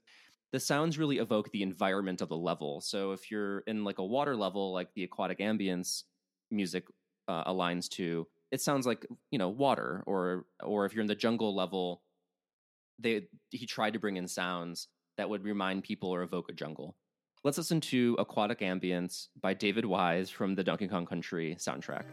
the 0.53 0.61
sounds 0.61 0.99
really 0.99 1.19
evoke 1.19 1.51
the 1.51 1.63
environment 1.63 2.21
of 2.21 2.29
the 2.29 2.37
level. 2.37 2.81
So 2.81 3.13
if 3.13 3.31
you're 3.31 3.61
in 3.61 3.85
like 3.85 3.99
a 3.99 4.05
water 4.05 4.37
level, 4.37 4.73
like 4.73 4.89
the 4.95 5.05
aquatic 5.05 5.39
ambience 5.41 6.05
music 6.51 6.85
uh, 7.27 7.45
aligns 7.45 7.89
to, 7.91 8.27
it 8.51 8.61
sounds 8.61 8.87
like 8.87 9.07
you 9.31 9.39
know 9.39 9.49
water. 9.49 10.03
Or 10.07 10.47
or 10.63 10.87
if 10.87 10.95
you're 10.95 11.03
in 11.03 11.09
the 11.09 11.15
jungle 11.15 11.55
level, 11.55 12.03
they 12.99 13.29
he 13.51 13.67
tried 13.67 13.93
to 13.93 13.99
bring 13.99 14.17
in 14.17 14.29
sounds 14.29 14.89
that 15.17 15.29
would 15.29 15.45
remind 15.45 15.83
people 15.83 16.11
or 16.11 16.23
evoke 16.23 16.49
a 16.49 16.55
jungle. 16.55 16.97
Let's 17.45 17.59
listen 17.59 17.81
to 17.83 18.17
Aquatic 18.19 18.61
Ambience 18.61 19.29
by 19.41 19.55
David 19.55 19.85
Wise 19.85 20.29
from 20.29 20.55
the 20.55 20.65
Donkey 20.65 20.89
Kong 20.89 21.07
Country 21.07 21.57
soundtrack. 21.59 22.05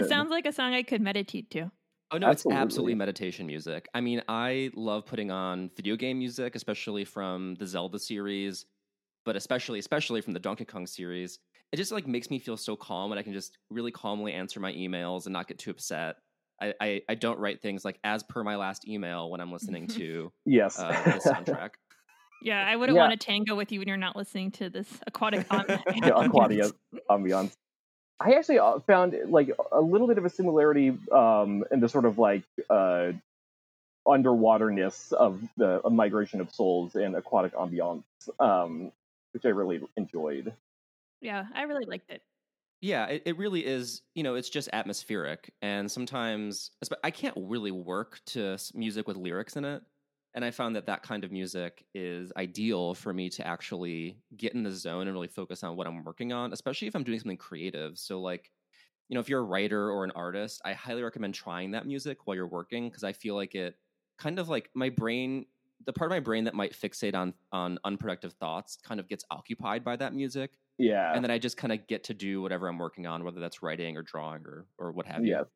It 0.00 0.08
sounds 0.08 0.30
like 0.30 0.46
a 0.46 0.52
song 0.52 0.74
I 0.74 0.82
could 0.82 1.00
meditate 1.00 1.50
to. 1.50 1.70
Oh 2.12 2.18
no, 2.18 2.26
it's 2.28 2.40
Absolutely. 2.40 2.60
absolutely 2.62 2.94
meditation 2.96 3.46
music. 3.46 3.88
I 3.94 4.00
mean, 4.00 4.22
I 4.28 4.70
love 4.74 5.06
putting 5.06 5.30
on 5.30 5.70
video 5.76 5.94
game 5.94 6.18
music, 6.18 6.56
especially 6.56 7.04
from 7.04 7.54
the 7.56 7.66
Zelda 7.66 7.98
series, 8.00 8.66
but 9.24 9.36
especially 9.36 9.78
especially 9.78 10.20
from 10.20 10.32
the 10.32 10.40
Donkey 10.40 10.64
Kong 10.64 10.86
series. 10.88 11.38
It 11.72 11.76
just 11.76 11.92
like 11.92 12.08
makes 12.08 12.28
me 12.30 12.40
feel 12.40 12.56
so 12.56 12.74
calm 12.74 13.12
and 13.12 13.18
I 13.18 13.22
can 13.22 13.32
just 13.32 13.56
really 13.70 13.92
calmly 13.92 14.32
answer 14.32 14.58
my 14.58 14.72
emails 14.72 15.26
and 15.26 15.32
not 15.32 15.46
get 15.46 15.58
too 15.60 15.70
upset. 15.70 16.16
I, 16.60 16.74
I, 16.80 17.02
I 17.08 17.14
don't 17.14 17.38
write 17.38 17.62
things 17.62 17.84
like 17.84 18.00
as 18.02 18.24
per 18.24 18.42
my 18.42 18.56
last 18.56 18.88
email 18.88 19.30
when 19.30 19.40
I'm 19.40 19.52
listening 19.52 19.86
to 19.88 20.32
Yes. 20.44 20.78
uh, 20.78 20.88
the 20.90 21.30
soundtrack. 21.30 21.70
Yeah, 22.42 22.66
I 22.66 22.74
wouldn't 22.74 22.96
Yeah. 22.96 23.02
want 23.06 23.20
to 23.20 23.24
tango 23.26 23.54
with 23.54 23.70
you 23.70 23.80
when 23.80 23.88
you're 23.88 23.98
not 23.98 24.16
listening 24.16 24.50
to 24.52 24.70
this 24.70 24.88
aquatic. 25.06 25.46
am- 25.50 25.66
Yeah, 26.02 26.24
aquatic 26.24 26.58
ambiance. 27.10 27.54
I 28.20 28.34
actually 28.34 28.58
uh, 28.58 28.80
found 28.80 29.16
like 29.28 29.50
a 29.72 29.80
little 29.80 30.06
bit 30.06 30.18
of 30.18 30.26
a 30.26 30.30
similarity 30.30 30.96
um, 31.10 31.64
in 31.70 31.80
the 31.80 31.88
sort 31.88 32.04
of 32.04 32.18
like 32.18 32.42
uh, 32.68 33.12
underwaterness 34.06 35.12
of 35.12 35.40
the 35.56 35.80
of 35.84 35.92
migration 35.92 36.40
of 36.40 36.52
souls 36.52 36.94
and 36.94 37.16
aquatic 37.16 37.54
ambiance, 37.54 38.04
um, 38.38 38.92
which 39.32 39.46
I 39.46 39.48
really 39.48 39.80
enjoyed. 39.96 40.52
Yeah, 41.22 41.46
I 41.54 41.62
really 41.62 41.86
liked 41.86 42.10
it. 42.10 42.22
Yeah, 42.82 43.06
it, 43.06 43.22
it 43.24 43.38
really 43.38 43.64
is. 43.64 44.02
You 44.14 44.22
know, 44.22 44.34
it's 44.34 44.50
just 44.50 44.68
atmospheric, 44.72 45.52
and 45.62 45.90
sometimes 45.90 46.72
I 47.02 47.10
can't 47.10 47.34
really 47.38 47.70
work 47.70 48.20
to 48.26 48.58
music 48.74 49.08
with 49.08 49.16
lyrics 49.16 49.56
in 49.56 49.64
it. 49.64 49.82
And 50.34 50.44
I 50.44 50.50
found 50.52 50.76
that 50.76 50.86
that 50.86 51.02
kind 51.02 51.24
of 51.24 51.32
music 51.32 51.84
is 51.94 52.32
ideal 52.36 52.94
for 52.94 53.12
me 53.12 53.28
to 53.30 53.46
actually 53.46 54.22
get 54.36 54.54
in 54.54 54.62
the 54.62 54.70
zone 54.70 55.06
and 55.08 55.12
really 55.12 55.28
focus 55.28 55.64
on 55.64 55.76
what 55.76 55.86
I'm 55.88 56.04
working 56.04 56.32
on, 56.32 56.52
especially 56.52 56.86
if 56.88 56.94
I'm 56.94 57.02
doing 57.04 57.18
something 57.18 57.36
creative. 57.36 57.98
So, 57.98 58.20
like, 58.20 58.52
you 59.08 59.14
know, 59.14 59.20
if 59.20 59.28
you're 59.28 59.40
a 59.40 59.44
writer 59.44 59.90
or 59.90 60.04
an 60.04 60.12
artist, 60.12 60.60
I 60.64 60.72
highly 60.72 61.02
recommend 61.02 61.34
trying 61.34 61.72
that 61.72 61.86
music 61.86 62.26
while 62.26 62.36
you're 62.36 62.46
working 62.46 62.88
because 62.88 63.04
I 63.04 63.12
feel 63.12 63.34
like 63.34 63.54
it 63.54 63.76
kind 64.18 64.38
of 64.38 64.48
like 64.48 64.70
my 64.74 64.88
brain, 64.90 65.46
the 65.84 65.92
part 65.92 66.10
of 66.10 66.14
my 66.14 66.20
brain 66.20 66.44
that 66.44 66.54
might 66.54 66.72
fixate 66.72 67.14
on 67.14 67.34
on 67.52 67.78
unproductive 67.84 68.34
thoughts, 68.34 68.76
kind 68.76 69.00
of 69.00 69.08
gets 69.08 69.24
occupied 69.30 69.82
by 69.84 69.96
that 69.96 70.14
music 70.14 70.52
Yeah. 70.78 71.12
and 71.14 71.24
then 71.24 71.30
I 71.30 71.38
just 71.38 71.56
kind 71.56 71.72
of 71.72 71.86
get 71.86 72.04
to 72.04 72.14
do 72.14 72.42
whatever 72.42 72.68
I'm 72.68 72.78
working 72.78 73.06
on, 73.06 73.24
whether 73.24 73.40
that's 73.40 73.62
writing 73.62 73.96
or 73.96 74.02
drawing 74.02 74.42
or 74.46 74.66
or 74.78 74.92
what 74.92 75.06
have 75.06 75.26
you. 75.26 75.38
Yes. 75.38 75.46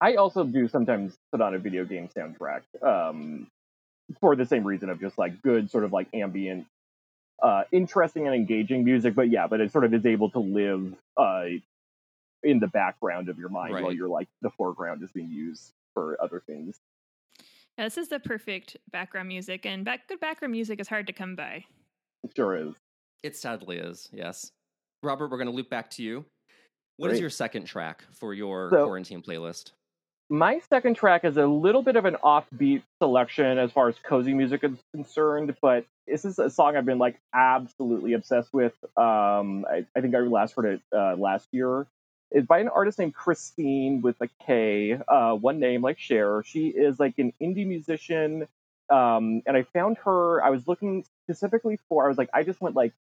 I 0.00 0.14
also 0.14 0.44
do 0.44 0.66
sometimes 0.68 1.18
put 1.30 1.40
on 1.40 1.54
a 1.54 1.58
video 1.58 1.84
game 1.84 2.08
soundtrack 2.08 2.62
um, 2.82 3.50
for 4.20 4.34
the 4.36 4.46
same 4.46 4.64
reason 4.66 4.88
of 4.90 5.00
just 5.00 5.18
like 5.18 5.40
good 5.42 5.70
sort 5.70 5.84
of 5.84 5.92
like 5.92 6.08
ambient 6.14 6.66
uh, 7.42 7.62
interesting 7.72 8.26
and 8.26 8.34
engaging 8.34 8.84
music. 8.84 9.14
But 9.14 9.30
yeah, 9.30 9.46
but 9.46 9.60
it 9.60 9.72
sort 9.72 9.84
of 9.84 9.94
is 9.94 10.04
able 10.06 10.30
to 10.30 10.38
live 10.40 10.94
uh, 11.16 11.44
in 12.42 12.58
the 12.58 12.66
background 12.68 13.28
of 13.28 13.38
your 13.38 13.48
mind 13.48 13.72
while 13.74 13.92
you're 13.92 14.08
like 14.08 14.28
the 14.42 14.50
foreground 14.50 15.02
is 15.02 15.10
being 15.12 15.30
used 15.30 15.72
for 15.94 16.16
other 16.22 16.42
things. 16.46 16.78
Yeah, 17.78 17.84
this 17.84 17.98
is 17.98 18.08
the 18.08 18.20
perfect 18.20 18.76
background 18.92 19.28
music, 19.28 19.64
and 19.64 19.84
back, 19.84 20.08
good 20.08 20.20
background 20.20 20.52
music 20.52 20.80
is 20.80 20.88
hard 20.88 21.06
to 21.06 21.12
come 21.12 21.34
by. 21.36 21.64
It 22.24 22.32
sure 22.36 22.56
is. 22.56 22.74
It 23.22 23.36
sadly 23.36 23.78
is, 23.78 24.08
yes. 24.12 24.50
Robert, 25.02 25.30
we're 25.30 25.38
going 25.38 25.48
to 25.48 25.54
loop 25.54 25.70
back 25.70 25.88
to 25.92 26.02
you. 26.02 26.24
What 26.96 27.08
is 27.08 27.12
Great. 27.14 27.20
your 27.22 27.30
second 27.30 27.64
track 27.64 28.04
for 28.12 28.34
your 28.34 28.68
So- 28.70 28.84
quarantine 28.84 29.22
playlist? 29.22 29.72
My 30.32 30.60
second 30.70 30.94
track 30.94 31.24
is 31.24 31.36
a 31.36 31.46
little 31.46 31.82
bit 31.82 31.96
of 31.96 32.04
an 32.04 32.16
offbeat 32.22 32.84
selection 33.02 33.58
as 33.58 33.72
far 33.72 33.88
as 33.88 33.96
cozy 33.98 34.32
music 34.32 34.62
is 34.62 34.78
concerned, 34.94 35.56
but 35.60 35.86
this 36.06 36.24
is 36.24 36.38
a 36.38 36.48
song 36.48 36.76
I've 36.76 36.84
been 36.84 37.00
like 37.00 37.20
absolutely 37.34 38.12
obsessed 38.12 38.54
with. 38.54 38.72
Um, 38.96 39.66
I, 39.68 39.84
I 39.96 40.00
think 40.00 40.14
I 40.14 40.20
last 40.20 40.54
heard 40.54 40.66
it 40.66 40.82
uh, 40.96 41.16
last 41.16 41.48
year. 41.50 41.84
It's 42.30 42.46
by 42.46 42.60
an 42.60 42.68
artist 42.68 43.00
named 43.00 43.12
Kristine 43.12 44.02
with 44.02 44.14
a 44.20 44.28
K, 44.46 45.00
uh, 45.08 45.34
one 45.34 45.58
name 45.58 45.82
like 45.82 45.98
Cher. 45.98 46.44
She 46.44 46.68
is 46.68 47.00
like 47.00 47.18
an 47.18 47.32
indie 47.42 47.66
musician, 47.66 48.46
um, 48.88 49.42
and 49.46 49.56
I 49.56 49.64
found 49.72 49.98
her. 50.04 50.44
I 50.44 50.50
was 50.50 50.68
looking 50.68 51.04
specifically 51.24 51.80
for. 51.88 52.04
I 52.04 52.08
was 52.08 52.18
like, 52.18 52.30
I 52.32 52.44
just 52.44 52.60
went 52.60 52.76
like 52.76 52.92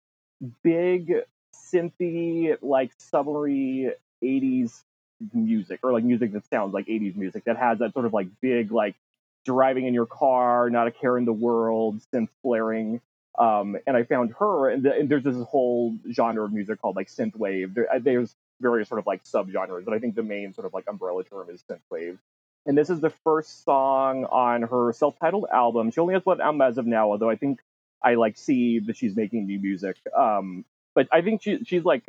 big 0.62 1.12
synthy, 1.54 2.56
like 2.62 2.90
summery 2.96 3.92
'80s 4.24 4.82
music 5.32 5.80
or 5.82 5.92
like 5.92 6.04
music 6.04 6.32
that 6.32 6.46
sounds 6.48 6.72
like 6.72 6.86
80s 6.86 7.16
music 7.16 7.44
that 7.44 7.56
has 7.56 7.78
that 7.80 7.92
sort 7.92 8.06
of 8.06 8.12
like 8.12 8.28
big 8.40 8.70
like 8.70 8.94
driving 9.44 9.86
in 9.86 9.94
your 9.94 10.06
car 10.06 10.70
not 10.70 10.86
a 10.86 10.90
care 10.90 11.16
in 11.18 11.24
the 11.24 11.32
world 11.32 12.00
synth 12.12 12.28
flaring. 12.42 13.00
Um 13.38 13.76
and 13.86 13.96
i 13.96 14.04
found 14.04 14.34
her 14.38 14.70
and, 14.70 14.82
the, 14.82 14.92
and 14.92 15.08
there's 15.08 15.24
this 15.24 15.36
whole 15.44 15.96
genre 16.12 16.44
of 16.44 16.52
music 16.52 16.80
called 16.80 16.96
like 16.96 17.08
synth 17.08 17.36
wave. 17.36 17.74
There, 17.74 17.92
uh, 17.92 17.98
there's 18.00 18.34
various 18.60 18.88
sort 18.88 18.98
of 18.98 19.06
like 19.06 19.24
subgenres 19.24 19.84
but 19.84 19.94
i 19.94 19.98
think 19.98 20.14
the 20.14 20.22
main 20.22 20.54
sort 20.54 20.66
of 20.66 20.74
like 20.74 20.84
umbrella 20.88 21.24
term 21.24 21.48
is 21.50 21.62
synth 21.68 21.80
wave. 21.90 22.18
And 22.66 22.76
this 22.76 22.90
is 22.90 23.00
the 23.00 23.10
first 23.10 23.64
song 23.64 24.24
on 24.26 24.62
her 24.62 24.92
self-titled 24.92 25.46
album. 25.52 25.90
She 25.90 26.00
only 26.00 26.14
has 26.14 26.26
one 26.26 26.40
album 26.40 26.60
as 26.60 26.78
of 26.78 26.86
now 26.86 27.10
although 27.10 27.30
i 27.30 27.36
think 27.36 27.60
i 28.02 28.14
like 28.14 28.36
see 28.36 28.78
that 28.80 28.96
she's 28.96 29.16
making 29.16 29.46
new 29.46 29.58
music. 29.58 29.96
Um 30.16 30.64
but 30.98 31.06
I 31.12 31.22
think 31.22 31.42
she, 31.44 31.62
she's 31.62 31.84
like 31.84 32.02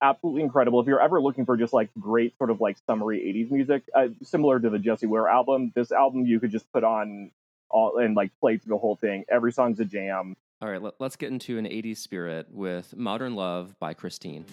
absolutely 0.00 0.42
incredible. 0.42 0.78
If 0.78 0.86
you're 0.86 1.02
ever 1.02 1.20
looking 1.20 1.44
for 1.44 1.56
just 1.56 1.72
like 1.72 1.90
great 1.98 2.38
sort 2.38 2.50
of 2.50 2.60
like 2.60 2.76
summery 2.86 3.18
80s 3.18 3.50
music, 3.50 3.82
uh, 3.92 4.06
similar 4.22 4.60
to 4.60 4.70
the 4.70 4.78
Jessie 4.78 5.08
Ware 5.08 5.26
album, 5.26 5.72
this 5.74 5.90
album 5.90 6.24
you 6.24 6.38
could 6.38 6.52
just 6.52 6.72
put 6.72 6.84
on 6.84 7.32
all 7.70 7.98
and 7.98 8.14
like 8.14 8.30
play 8.38 8.56
through 8.56 8.74
the 8.74 8.78
whole 8.78 8.94
thing. 8.94 9.24
Every 9.28 9.50
song's 9.50 9.80
a 9.80 9.84
jam. 9.84 10.36
All 10.62 10.70
right, 10.70 10.80
let, 10.80 10.94
us 11.00 11.16
get 11.16 11.32
into 11.32 11.58
an 11.58 11.64
80s 11.64 11.96
spirit 11.96 12.46
with 12.52 12.96
Modern 12.96 13.34
Love 13.34 13.76
by 13.80 13.94
Kristine. 13.94 14.44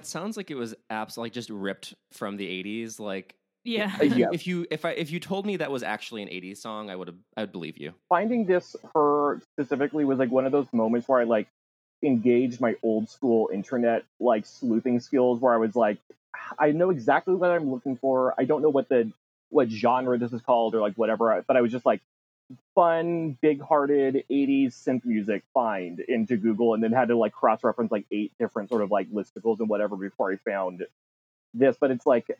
That 0.00 0.06
sounds 0.06 0.38
like 0.38 0.50
it 0.50 0.54
was 0.54 0.74
absolutely 0.88 1.28
just 1.28 1.50
ripped 1.50 1.92
from 2.10 2.38
the 2.38 2.46
80s. 2.46 2.98
Like, 2.98 3.34
Yeah. 3.64 3.94
Uh, 4.00 4.04
yeah. 4.04 4.28
if 4.32 4.46
you 4.46 4.66
if 4.70 4.86
I 4.86 4.92
if 4.92 5.10
you 5.10 5.20
told 5.20 5.44
me 5.44 5.58
that 5.58 5.70
was 5.70 5.82
actually 5.82 6.22
an 6.22 6.28
80s 6.28 6.56
song, 6.56 6.88
I 6.88 6.96
would 6.96 7.08
have 7.08 7.16
I'd 7.36 7.52
believe 7.52 7.76
you. 7.76 7.92
Finding 8.08 8.46
this 8.46 8.76
her 8.94 9.42
specifically 9.52 10.06
was 10.06 10.18
like 10.18 10.30
one 10.30 10.46
of 10.46 10.52
those 10.52 10.66
moments 10.72 11.06
where 11.06 11.20
I 11.20 11.24
like 11.24 11.48
engaged 12.02 12.62
my 12.62 12.76
old 12.82 13.10
school 13.10 13.50
internet 13.52 14.04
like 14.18 14.46
sleuthing 14.46 15.00
skills 15.00 15.38
where 15.38 15.52
I 15.52 15.58
was 15.58 15.76
like, 15.76 15.98
I 16.58 16.72
know 16.72 16.88
exactly 16.88 17.34
what 17.34 17.50
I'm 17.50 17.70
looking 17.70 17.98
for. 17.98 18.34
I 18.38 18.44
don't 18.44 18.62
know 18.62 18.70
what 18.70 18.88
the 18.88 19.12
what 19.50 19.68
genre 19.68 20.16
this 20.16 20.32
is 20.32 20.40
called 20.40 20.74
or 20.74 20.80
like 20.80 20.94
whatever, 20.94 21.44
but 21.46 21.58
I 21.58 21.60
was 21.60 21.70
just 21.70 21.84
like 21.84 22.00
fun, 22.74 23.36
big-hearted 23.40 24.24
80s 24.30 24.72
synth 24.72 25.04
music 25.04 25.42
find 25.54 26.00
into 26.00 26.36
Google 26.36 26.74
and 26.74 26.82
then 26.82 26.92
had 26.92 27.08
to 27.08 27.16
like 27.16 27.32
cross-reference 27.32 27.92
like 27.92 28.06
eight 28.10 28.32
different 28.38 28.68
sort 28.68 28.82
of 28.82 28.90
like 28.90 29.10
listicles 29.10 29.60
and 29.60 29.68
whatever 29.68 29.96
before 29.96 30.32
I 30.32 30.36
found 30.36 30.86
this. 31.54 31.76
But 31.80 31.90
it's 31.90 32.06
like 32.06 32.30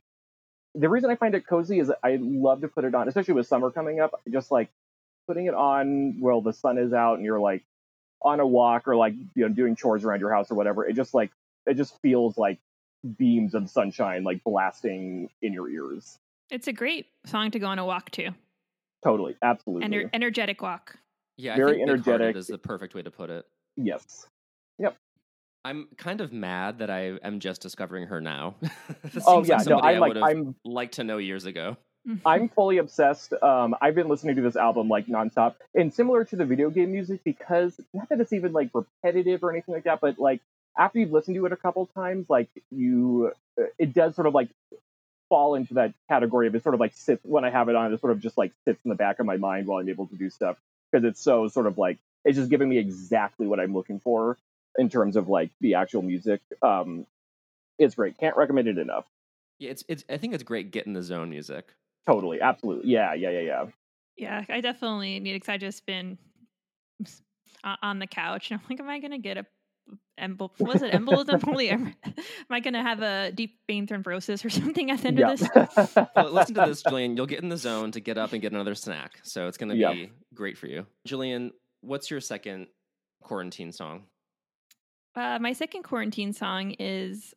the 0.74 0.88
reason 0.88 1.10
I 1.10 1.16
find 1.16 1.34
it 1.34 1.46
cozy 1.46 1.78
is 1.78 1.92
I 2.02 2.18
love 2.20 2.60
to 2.62 2.68
put 2.68 2.84
it 2.84 2.94
on, 2.94 3.08
especially 3.08 3.34
with 3.34 3.46
summer 3.46 3.70
coming 3.70 4.00
up, 4.00 4.20
just 4.30 4.50
like 4.50 4.68
putting 5.26 5.46
it 5.46 5.54
on 5.54 6.20
while 6.20 6.40
the 6.40 6.52
sun 6.52 6.78
is 6.78 6.92
out 6.92 7.14
and 7.14 7.24
you're 7.24 7.40
like 7.40 7.62
on 8.22 8.40
a 8.40 8.46
walk 8.46 8.86
or 8.86 8.96
like 8.96 9.14
you 9.34 9.48
know 9.48 9.48
doing 9.48 9.76
chores 9.76 10.04
around 10.04 10.20
your 10.20 10.32
house 10.32 10.50
or 10.50 10.54
whatever. 10.54 10.86
It 10.86 10.94
just 10.94 11.14
like 11.14 11.30
it 11.66 11.74
just 11.74 12.00
feels 12.00 12.36
like 12.36 12.58
beams 13.16 13.54
of 13.54 13.70
sunshine 13.70 14.24
like 14.24 14.44
blasting 14.44 15.30
in 15.40 15.52
your 15.52 15.68
ears. 15.68 16.18
It's 16.50 16.66
a 16.66 16.72
great 16.72 17.06
song 17.26 17.50
to 17.52 17.58
go 17.58 17.66
on 17.66 17.78
a 17.78 17.84
walk 17.84 18.10
to. 18.12 18.32
Totally, 19.02 19.36
absolutely. 19.42 19.88
Ener- 19.88 20.10
energetic 20.12 20.60
walk. 20.62 20.96
Yeah, 21.36 21.56
Very 21.56 21.70
I 21.72 21.74
think 21.76 21.88
energetic. 21.88 22.36
is 22.36 22.46
the 22.48 22.58
perfect 22.58 22.94
way 22.94 23.02
to 23.02 23.10
put 23.10 23.30
it. 23.30 23.46
yes. 23.76 24.26
Yep. 24.78 24.96
I'm 25.64 25.88
kind 25.98 26.20
of 26.22 26.32
mad 26.32 26.78
that 26.78 26.88
I 26.90 27.18
am 27.22 27.38
just 27.40 27.60
discovering 27.60 28.06
her 28.08 28.20
now. 28.20 28.54
Oh 29.26 29.44
yeah, 29.44 29.56
like 29.58 29.66
no, 29.66 29.78
I'm 29.80 29.94
I 29.96 29.98
like 29.98 30.16
I'm 30.16 30.54
liked 30.64 30.94
to 30.94 31.04
know 31.04 31.18
years 31.18 31.44
ago. 31.44 31.76
I'm 32.24 32.48
fully 32.48 32.78
obsessed. 32.78 33.34
Um, 33.42 33.74
I've 33.82 33.94
been 33.94 34.08
listening 34.08 34.36
to 34.36 34.42
this 34.42 34.56
album 34.56 34.88
like 34.88 35.06
nonstop, 35.06 35.56
and 35.74 35.92
similar 35.92 36.24
to 36.24 36.36
the 36.36 36.46
video 36.46 36.70
game 36.70 36.92
music, 36.92 37.20
because 37.24 37.78
not 37.92 38.08
that 38.08 38.20
it's 38.20 38.32
even 38.32 38.52
like 38.52 38.70
repetitive 38.72 39.44
or 39.44 39.50
anything 39.52 39.74
like 39.74 39.84
that, 39.84 40.00
but 40.00 40.18
like 40.18 40.40
after 40.78 40.98
you've 40.98 41.12
listened 41.12 41.34
to 41.36 41.44
it 41.44 41.52
a 41.52 41.56
couple 41.56 41.84
times, 41.94 42.30
like 42.30 42.48
you, 42.70 43.32
uh, 43.60 43.64
it 43.78 43.92
does 43.92 44.14
sort 44.14 44.26
of 44.26 44.32
like 44.34 44.48
fall 45.30 45.54
into 45.54 45.74
that 45.74 45.94
category 46.10 46.48
of 46.48 46.54
it 46.54 46.62
sort 46.62 46.74
of 46.74 46.80
like 46.80 46.92
sits 46.92 47.24
when 47.24 47.46
I 47.46 47.50
have 47.50 47.70
it 47.70 47.76
on, 47.76 47.90
it 47.90 48.00
sort 48.00 48.12
of 48.12 48.20
just 48.20 48.36
like 48.36 48.52
sits 48.66 48.80
in 48.84 48.90
the 48.90 48.94
back 48.94 49.18
of 49.20 49.24
my 49.24 49.38
mind 49.38 49.66
while 49.66 49.78
I'm 49.78 49.88
able 49.88 50.06
to 50.08 50.16
do 50.16 50.28
stuff 50.28 50.58
because 50.92 51.06
it's 51.06 51.22
so 51.22 51.48
sort 51.48 51.66
of 51.66 51.78
like 51.78 51.98
it's 52.26 52.36
just 52.36 52.50
giving 52.50 52.68
me 52.68 52.76
exactly 52.76 53.46
what 53.46 53.58
I'm 53.58 53.72
looking 53.72 54.00
for 54.00 54.36
in 54.76 54.90
terms 54.90 55.16
of 55.16 55.28
like 55.28 55.50
the 55.60 55.76
actual 55.76 56.02
music. 56.02 56.42
Um, 56.60 57.06
it's 57.78 57.94
great. 57.94 58.18
Can't 58.18 58.36
recommend 58.36 58.68
it 58.68 58.76
enough. 58.76 59.06
Yeah, 59.58 59.70
it's 59.70 59.84
it's 59.88 60.04
I 60.10 60.18
think 60.18 60.34
it's 60.34 60.42
great 60.42 60.70
get 60.70 60.86
in 60.86 60.92
the 60.92 61.02
zone 61.02 61.30
music. 61.30 61.72
Totally, 62.06 62.40
absolutely. 62.40 62.90
Yeah, 62.90 63.14
yeah, 63.14 63.30
yeah, 63.30 63.40
yeah. 63.40 63.64
Yeah, 64.16 64.44
I 64.50 64.60
definitely 64.60 65.18
need 65.20 65.30
it 65.30 65.36
because 65.36 65.48
I 65.48 65.56
just 65.56 65.86
been 65.86 66.18
on 67.64 67.98
the 67.98 68.06
couch 68.06 68.50
and 68.50 68.60
I'm 68.60 68.66
like, 68.68 68.80
am 68.80 68.88
I 68.88 68.98
gonna 68.98 69.18
get 69.18 69.38
a 69.38 69.46
embol? 70.20 70.50
Was 70.60 70.82
it 70.82 70.92
embolism? 70.92 71.42
Holy, 71.44 71.70
am 71.70 71.94
am 72.06 72.14
I 72.50 72.60
gonna 72.60 72.82
have 72.82 73.00
a 73.02 73.32
deep 73.32 73.58
vein 73.66 73.86
thrombosis 73.86 74.44
or 74.44 74.50
something 74.60 74.90
at 74.90 75.00
the 75.00 75.08
end 75.08 75.20
of 75.20 75.38
this? 75.38 75.48
Well, 76.16 76.30
listen 76.32 76.54
to 76.56 76.66
this, 76.66 76.82
Jillian. 76.82 77.16
You'll 77.16 77.26
get 77.26 77.42
in 77.42 77.48
the 77.48 77.56
zone 77.56 77.92
to 77.92 78.00
get 78.00 78.18
up 78.18 78.32
and 78.32 78.40
get 78.42 78.52
another 78.52 78.74
snack. 78.74 79.18
So 79.22 79.48
it's 79.48 79.56
going 79.56 79.70
to 79.70 79.76
Yep. 79.76 79.92
be 79.94 80.10
great 80.34 80.58
for 80.58 80.66
you. 80.66 80.86
Jillian, 81.08 81.50
what's 81.80 82.10
your 82.10 82.20
second 82.20 82.66
quarantine 83.22 83.72
song? 83.72 84.04
Uh, 85.16 85.38
my 85.40 85.52
second 85.52 85.82
quarantine 85.82 86.32
song 86.32 86.74
is 86.78 87.34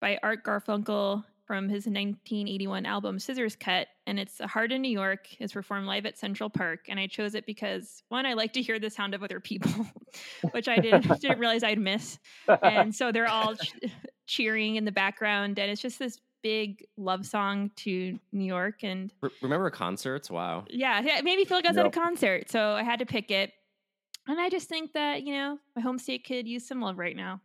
by 0.00 0.18
Art 0.22 0.44
Garfunkel 0.44 1.24
from 1.50 1.64
his 1.64 1.86
1981 1.86 2.86
album 2.86 3.18
Scissors 3.18 3.56
Cut, 3.56 3.88
and 4.06 4.20
it's 4.20 4.38
a 4.38 4.46
Heart 4.46 4.70
in 4.70 4.82
New 4.82 4.88
York. 4.88 5.26
It's 5.40 5.52
performed 5.52 5.84
live 5.88 6.06
at 6.06 6.16
Central 6.16 6.48
Park, 6.48 6.86
and 6.88 7.00
I 7.00 7.08
chose 7.08 7.34
it 7.34 7.44
because 7.44 8.04
one, 8.08 8.24
I 8.24 8.34
like 8.34 8.52
to 8.52 8.62
hear 8.62 8.78
the 8.78 8.88
sound 8.88 9.16
of 9.16 9.24
other 9.24 9.40
people, 9.40 9.84
which 10.52 10.68
I 10.68 10.76
didn't 10.76 11.08
didn't 11.20 11.40
realize 11.40 11.64
I'd 11.64 11.80
miss, 11.80 12.20
and 12.62 12.94
so 12.94 13.10
they're 13.10 13.26
all 13.26 13.56
ch- 13.56 13.74
cheering 14.28 14.76
in 14.76 14.84
the 14.84 14.92
background, 14.92 15.58
and 15.58 15.72
it's 15.72 15.82
just 15.82 15.98
this 15.98 16.20
big 16.40 16.84
love 16.96 17.26
song 17.26 17.72
to 17.78 18.16
New 18.30 18.44
York, 18.44 18.84
and 18.84 19.12
Re- 19.20 19.30
remember 19.42 19.70
concerts? 19.70 20.30
Wow. 20.30 20.66
yeah, 20.70 21.00
yeah, 21.00 21.18
it 21.18 21.24
made 21.24 21.36
me 21.36 21.44
feel 21.46 21.58
like 21.58 21.66
I 21.66 21.70
was 21.70 21.78
at 21.78 21.84
a 21.84 21.90
concert, 21.90 22.48
so 22.48 22.74
I 22.74 22.84
had 22.84 23.00
to 23.00 23.06
pick 23.06 23.32
it. 23.32 23.52
And 24.28 24.38
I 24.38 24.50
just 24.50 24.68
think 24.68 24.92
that, 24.92 25.24
you 25.24 25.34
know, 25.34 25.58
my 25.74 25.82
home 25.82 25.98
state 25.98 26.24
could 26.24 26.46
use 26.46 26.64
some 26.64 26.80
love 26.80 26.96
right 26.96 27.16
now. 27.16 27.40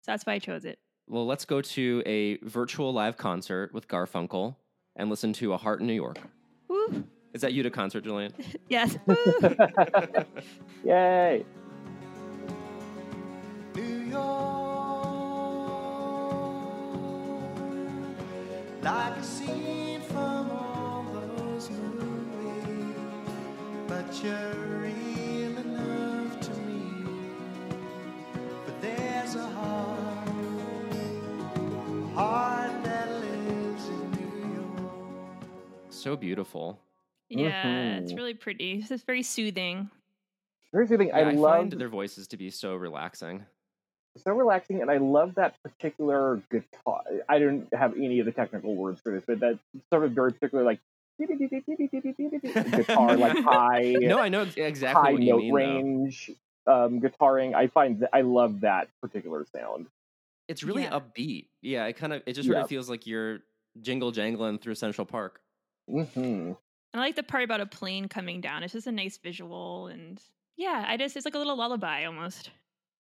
So 0.00 0.12
that's 0.12 0.24
why 0.24 0.32
I 0.32 0.38
chose 0.38 0.64
it. 0.64 0.78
Well, 1.06 1.26
let's 1.26 1.44
go 1.44 1.60
to 1.60 2.02
a 2.06 2.38
virtual 2.38 2.92
live 2.92 3.16
concert 3.16 3.72
with 3.74 3.88
Garfunkel 3.88 4.56
and 4.96 5.10
listen 5.10 5.32
to 5.34 5.52
A 5.52 5.56
Heart 5.56 5.80
in 5.80 5.86
New 5.86 5.92
York. 5.92 6.18
Woo. 6.68 7.04
Is 7.34 7.42
that 7.42 7.52
you 7.52 7.62
to 7.62 7.70
concert, 7.70 8.04
Jillian? 8.04 8.32
Yes. 8.68 8.96
Yay! 10.84 11.44
New 13.74 13.98
York, 14.10 14.20
like 18.82 19.16
a 19.16 19.22
scene 19.22 20.00
from 20.02 20.50
all 20.50 21.04
those 21.12 21.70
movies, 21.70 22.96
but 23.88 24.22
you're 24.22 24.80
real 24.80 25.58
enough 25.58 26.40
to 26.40 26.50
me. 26.60 26.92
But 28.64 28.80
there's 28.80 29.34
a 29.34 29.46
heart, 29.46 29.93
So 36.04 36.16
beautiful. 36.16 36.78
Yeah, 37.30 37.96
it's 37.96 38.12
Mhm. 38.12 38.16
really 38.18 38.34
pretty. 38.34 38.84
It's 38.90 39.04
very 39.04 39.22
soothing. 39.22 39.90
Very 40.70 40.86
soothing. 40.86 41.08
Yeah, 41.08 41.16
I 41.16 41.20
I, 41.20 41.30
love 41.30 41.60
find 41.60 41.72
their 41.72 41.88
voices 41.88 42.28
to 42.28 42.36
be 42.36 42.50
so 42.50 42.76
relaxing. 42.76 43.46
so 44.18 44.32
relaxing, 44.32 44.82
and 44.82 44.90
I 44.90 44.98
love 44.98 45.34
that 45.36 45.60
particular 45.62 46.42
guitar. 46.50 47.02
I 47.26 47.38
don't 47.38 47.72
have 47.72 47.96
any 47.96 48.20
of 48.20 48.26
the 48.26 48.32
technical 48.32 48.76
words 48.76 49.00
for 49.00 49.12
this, 49.12 49.24
but 49.26 49.40
that 49.40 49.58
sort 49.90 50.04
of 50.04 50.12
very 50.12 50.30
particular 50.34 50.62
like 50.62 50.78
guitar, 51.18 53.16
like 53.16 53.38
high, 53.38 53.94
No, 53.98 54.18
I 54.18 54.28
know 54.28 54.42
exactly 54.42 55.02
high 55.02 55.12
what 55.14 55.22
you 55.22 55.30
note 55.30 55.38
mean. 55.38 55.48
though. 55.48 55.54
range 55.56 56.30
um, 56.66 57.00
guitaring. 57.00 57.54
I 57.54 57.68
find 57.68 58.00
that 58.00 58.10
I 58.12 58.20
love 58.20 58.60
that 58.60 58.88
particular 59.00 59.46
sound. 59.46 59.86
It's 60.48 60.62
really 60.62 60.82
Yeah. 60.82 61.00
upbeat. 61.00 61.48
Yeah, 61.62 61.86
it 61.86 61.94
kind 61.94 62.12
of 62.12 62.22
it 62.26 62.34
just 62.34 62.46
sort 62.46 62.58
Yeah. 62.58 62.62
of 62.64 62.68
feels 62.68 62.90
like 62.90 63.06
you're 63.06 63.40
jingle 63.80 64.12
jangling 64.12 64.58
through 64.58 64.74
Central 64.74 65.06
Park. 65.06 65.40
Hmm 65.88 66.52
I 66.92 66.98
like 66.98 67.16
the 67.16 67.22
part 67.22 67.42
about 67.42 67.60
a 67.60 67.66
plane 67.66 68.08
coming 68.08 68.40
down. 68.40 68.62
It's 68.62 68.72
just 68.72 68.86
a 68.86 68.92
nice 68.92 69.18
visual, 69.18 69.88
and 69.88 70.20
yeah, 70.56 70.84
I 70.86 70.96
just 70.96 71.16
it's 71.16 71.24
like 71.24 71.34
a 71.34 71.38
little 71.38 71.56
lullaby 71.56 72.04
almost. 72.04 72.50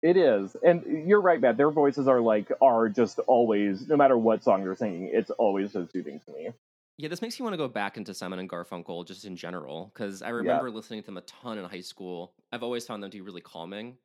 It 0.01 0.17
is, 0.17 0.55
and 0.63 1.07
you're 1.07 1.21
right, 1.21 1.41
Matt. 1.41 1.57
Their 1.57 1.71
voices 1.71 2.07
are 2.07 2.21
like 2.21 2.51
are 2.61 2.89
just 2.89 3.19
always, 3.19 3.87
no 3.87 3.97
matter 3.97 4.17
what 4.17 4.43
song 4.43 4.63
they're 4.63 4.75
singing, 4.75 5.09
it's 5.11 5.31
always 5.31 5.71
so 5.71 5.87
soothing 5.91 6.19
to 6.25 6.31
me. 6.31 6.49
Yeah, 6.97 7.09
this 7.09 7.21
makes 7.21 7.39
me 7.39 7.43
want 7.43 7.53
to 7.53 7.57
go 7.57 7.67
back 7.67 7.97
into 7.97 8.13
Simon 8.13 8.39
and 8.39 8.49
Garfunkel 8.49 9.05
just 9.05 9.25
in 9.25 9.35
general 9.35 9.91
because 9.93 10.21
I 10.21 10.29
remember 10.29 10.69
listening 10.71 11.01
to 11.01 11.05
them 11.07 11.17
a 11.17 11.21
ton 11.21 11.57
in 11.57 11.65
high 11.65 11.81
school. 11.81 12.33
I've 12.51 12.63
always 12.63 12.85
found 12.85 13.03
them 13.03 13.11
to 13.11 13.17
be 13.17 13.21
really 13.21 13.41
calming. 13.41 13.97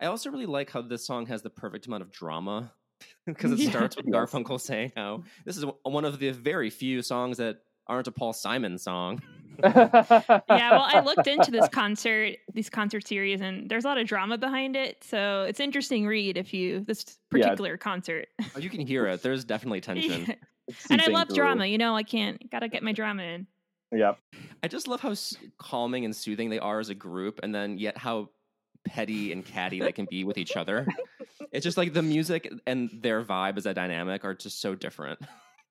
I 0.00 0.06
also 0.06 0.30
really 0.30 0.46
like 0.46 0.70
how 0.70 0.82
this 0.82 1.06
song 1.06 1.26
has 1.26 1.42
the 1.42 1.50
perfect 1.50 1.86
amount 1.86 2.02
of 2.02 2.10
drama 2.10 2.72
because 3.26 3.52
it 3.52 3.58
Yeah. 3.60 3.70
starts 3.70 3.96
with 3.96 4.06
Garfunkel 4.06 4.60
saying 4.60 4.92
how 4.96 5.22
this 5.44 5.56
is 5.56 5.64
one 5.84 6.04
of 6.04 6.18
the 6.18 6.30
very 6.32 6.70
few 6.70 7.02
songs 7.02 7.38
that 7.38 7.62
aren't 7.88 8.06
a 8.08 8.12
Paul 8.12 8.32
Simon 8.32 8.78
song. 8.78 9.22
yeah, 9.62 10.38
well, 10.48 10.86
I 10.86 11.00
looked 11.04 11.26
into 11.26 11.50
this 11.50 11.68
concert, 11.68 12.36
these 12.54 12.70
concert 12.70 13.06
series, 13.06 13.40
and 13.40 13.68
there's 13.68 13.84
a 13.84 13.88
lot 13.88 13.98
of 13.98 14.06
drama 14.06 14.38
behind 14.38 14.76
it. 14.76 15.02
So 15.02 15.42
it's 15.48 15.58
interesting 15.58 16.06
read 16.06 16.36
if 16.36 16.54
you 16.54 16.80
this 16.80 17.04
Yeah. 17.34 17.42
particular 17.48 17.76
concert. 17.76 18.28
Oh, 18.54 18.60
you 18.60 18.70
can 18.70 18.80
hear 18.80 19.06
it. 19.06 19.22
There's 19.22 19.44
definitely 19.44 19.80
tension. 19.80 20.32
and 20.90 21.02
I 21.02 21.06
love 21.08 21.28
through. 21.28 21.36
drama. 21.36 21.66
You 21.66 21.78
know, 21.78 21.96
I 21.96 22.04
can't 22.04 22.50
gotta 22.50 22.68
get 22.68 22.82
my 22.82 22.92
drama 22.92 23.22
in. 23.24 23.46
Yep. 23.90 24.18
I 24.62 24.68
just 24.68 24.86
love 24.86 25.00
how 25.00 25.14
calming 25.58 26.04
and 26.04 26.14
soothing 26.14 26.50
they 26.50 26.58
are 26.58 26.78
as 26.78 26.90
a 26.90 26.94
group, 26.94 27.40
and 27.42 27.52
then 27.54 27.78
yet 27.78 27.96
how 27.96 28.28
petty 28.86 29.32
and 29.32 29.44
catty 29.44 29.80
they 29.80 29.92
can 29.92 30.06
be 30.08 30.24
with 30.24 30.38
each 30.38 30.56
other. 30.56 30.86
It's 31.50 31.64
just 31.64 31.78
like 31.78 31.94
the 31.94 32.02
music 32.02 32.52
and 32.66 32.90
their 32.92 33.24
vibe 33.24 33.56
as 33.56 33.64
a 33.64 33.72
dynamic 33.72 34.22
are 34.24 34.34
just 34.34 34.60
so 34.60 34.74
different. 34.74 35.18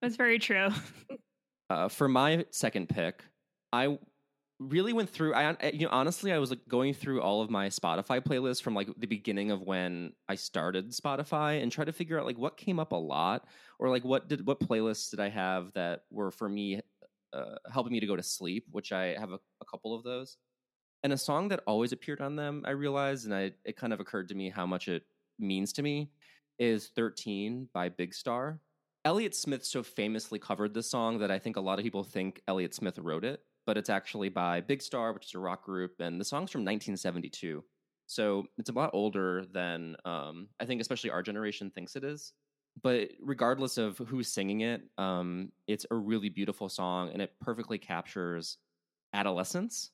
That's 0.01 0.15
very 0.15 0.39
true. 0.39 0.69
Uh, 1.69 1.87
for 1.89 2.07
my 2.07 2.45
second 2.51 2.89
pick, 2.89 3.23
I 3.73 3.97
really 4.59 4.93
went 4.93 5.09
through. 5.09 5.33
I 5.33 5.55
you 5.71 5.85
know 5.85 5.91
honestly, 5.91 6.31
I 6.31 6.37
was 6.37 6.49
like 6.49 6.67
going 6.67 6.93
through 6.93 7.21
all 7.21 7.41
of 7.41 7.49
my 7.49 7.67
Spotify 7.67 8.21
playlists 8.21 8.61
from 8.61 8.73
like 8.73 8.89
the 8.97 9.07
beginning 9.07 9.51
of 9.51 9.61
when 9.61 10.13
I 10.27 10.35
started 10.35 10.91
Spotify 10.91 11.61
and 11.61 11.71
try 11.71 11.85
to 11.85 11.91
figure 11.91 12.19
out 12.19 12.25
like 12.25 12.37
what 12.37 12.57
came 12.57 12.79
up 12.79 12.91
a 12.91 12.95
lot 12.95 13.45
or 13.79 13.89
like 13.89 14.03
what 14.03 14.27
did 14.27 14.45
what 14.47 14.59
playlists 14.59 15.11
did 15.11 15.19
I 15.19 15.29
have 15.29 15.73
that 15.73 16.03
were 16.09 16.31
for 16.31 16.47
me 16.47 16.81
uh, 17.33 17.55
helping 17.71 17.93
me 17.93 17.99
to 17.99 18.07
go 18.07 18.15
to 18.15 18.23
sleep, 18.23 18.65
which 18.71 18.91
I 18.91 19.15
have 19.19 19.31
a, 19.31 19.39
a 19.61 19.65
couple 19.69 19.93
of 19.93 20.03
those. 20.03 20.37
And 21.03 21.13
a 21.13 21.17
song 21.17 21.49
that 21.49 21.61
always 21.67 21.91
appeared 21.91 22.21
on 22.21 22.35
them, 22.35 22.63
I 22.65 22.71
realized, 22.71 23.25
and 23.25 23.35
I 23.35 23.51
it 23.65 23.77
kind 23.77 23.93
of 23.93 23.99
occurred 23.99 24.29
to 24.29 24.35
me 24.35 24.49
how 24.49 24.65
much 24.65 24.87
it 24.87 25.03
means 25.37 25.71
to 25.73 25.83
me, 25.83 26.09
is 26.57 26.89
13 26.95 27.69
by 27.73 27.89
Big 27.89 28.13
Star. 28.13 28.59
Elliott 29.07 29.33
Smith 29.33 29.63
so 29.63 29.83
famously 29.83 30.37
covered 30.37 30.73
this 30.73 30.91
song 30.91 31.19
that 31.19 31.31
I 31.31 31.39
think 31.39 31.55
a 31.55 31.61
lot 31.61 31.79
of 31.79 31.83
people 31.83 32.03
think 32.03 32.41
Elliott 32.45 32.75
Smith 32.75 32.99
wrote 32.99 33.23
it, 33.23 33.39
but 33.65 33.77
it's 33.77 33.89
actually 33.89 34.27
by 34.27 34.59
Big 34.59 34.81
Star, 34.81 35.13
which 35.13 35.27
is 35.27 35.33
a 35.33 35.39
rock 35.39 35.63
group, 35.63 36.01
and 36.01 36.19
the 36.19 36.25
song's 36.25 36.51
from 36.51 36.65
1972. 36.65 37.63
So 38.07 38.47
it's 38.57 38.69
a 38.69 38.73
lot 38.73 38.89
older 38.91 39.45
than 39.49 39.95
um, 40.03 40.49
I 40.59 40.65
think, 40.65 40.81
especially 40.81 41.09
our 41.09 41.23
generation 41.23 41.71
thinks 41.71 41.95
it 41.95 42.03
is. 42.03 42.33
But 42.83 43.11
regardless 43.21 43.77
of 43.77 43.97
who's 43.97 44.27
singing 44.27 44.59
it, 44.59 44.81
um, 44.97 45.53
it's 45.67 45.85
a 45.89 45.95
really 45.95 46.27
beautiful 46.27 46.67
song, 46.67 47.09
and 47.13 47.21
it 47.21 47.31
perfectly 47.39 47.77
captures 47.77 48.57
adolescence. 49.13 49.89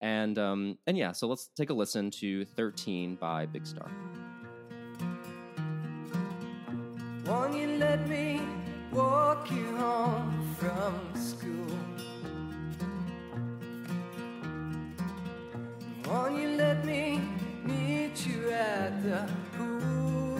And 0.00 0.38
um, 0.38 0.78
and 0.86 0.96
yeah, 0.96 1.12
so 1.12 1.26
let's 1.26 1.50
take 1.54 1.68
a 1.68 1.74
listen 1.74 2.10
to 2.12 2.46
13 2.46 3.16
by 3.16 3.44
Big 3.44 3.66
Star. 3.66 3.90
Let 7.78 8.08
me 8.08 8.40
walk 8.92 9.50
you 9.50 9.76
home 9.76 10.54
from 10.58 10.94
school? 11.14 11.78
Won't 16.06 16.36
you 16.40 16.48
let 16.50 16.84
me 16.84 17.20
meet 17.64 18.26
you 18.26 18.50
at 18.50 19.02
the 19.02 19.28
pool? 19.56 20.38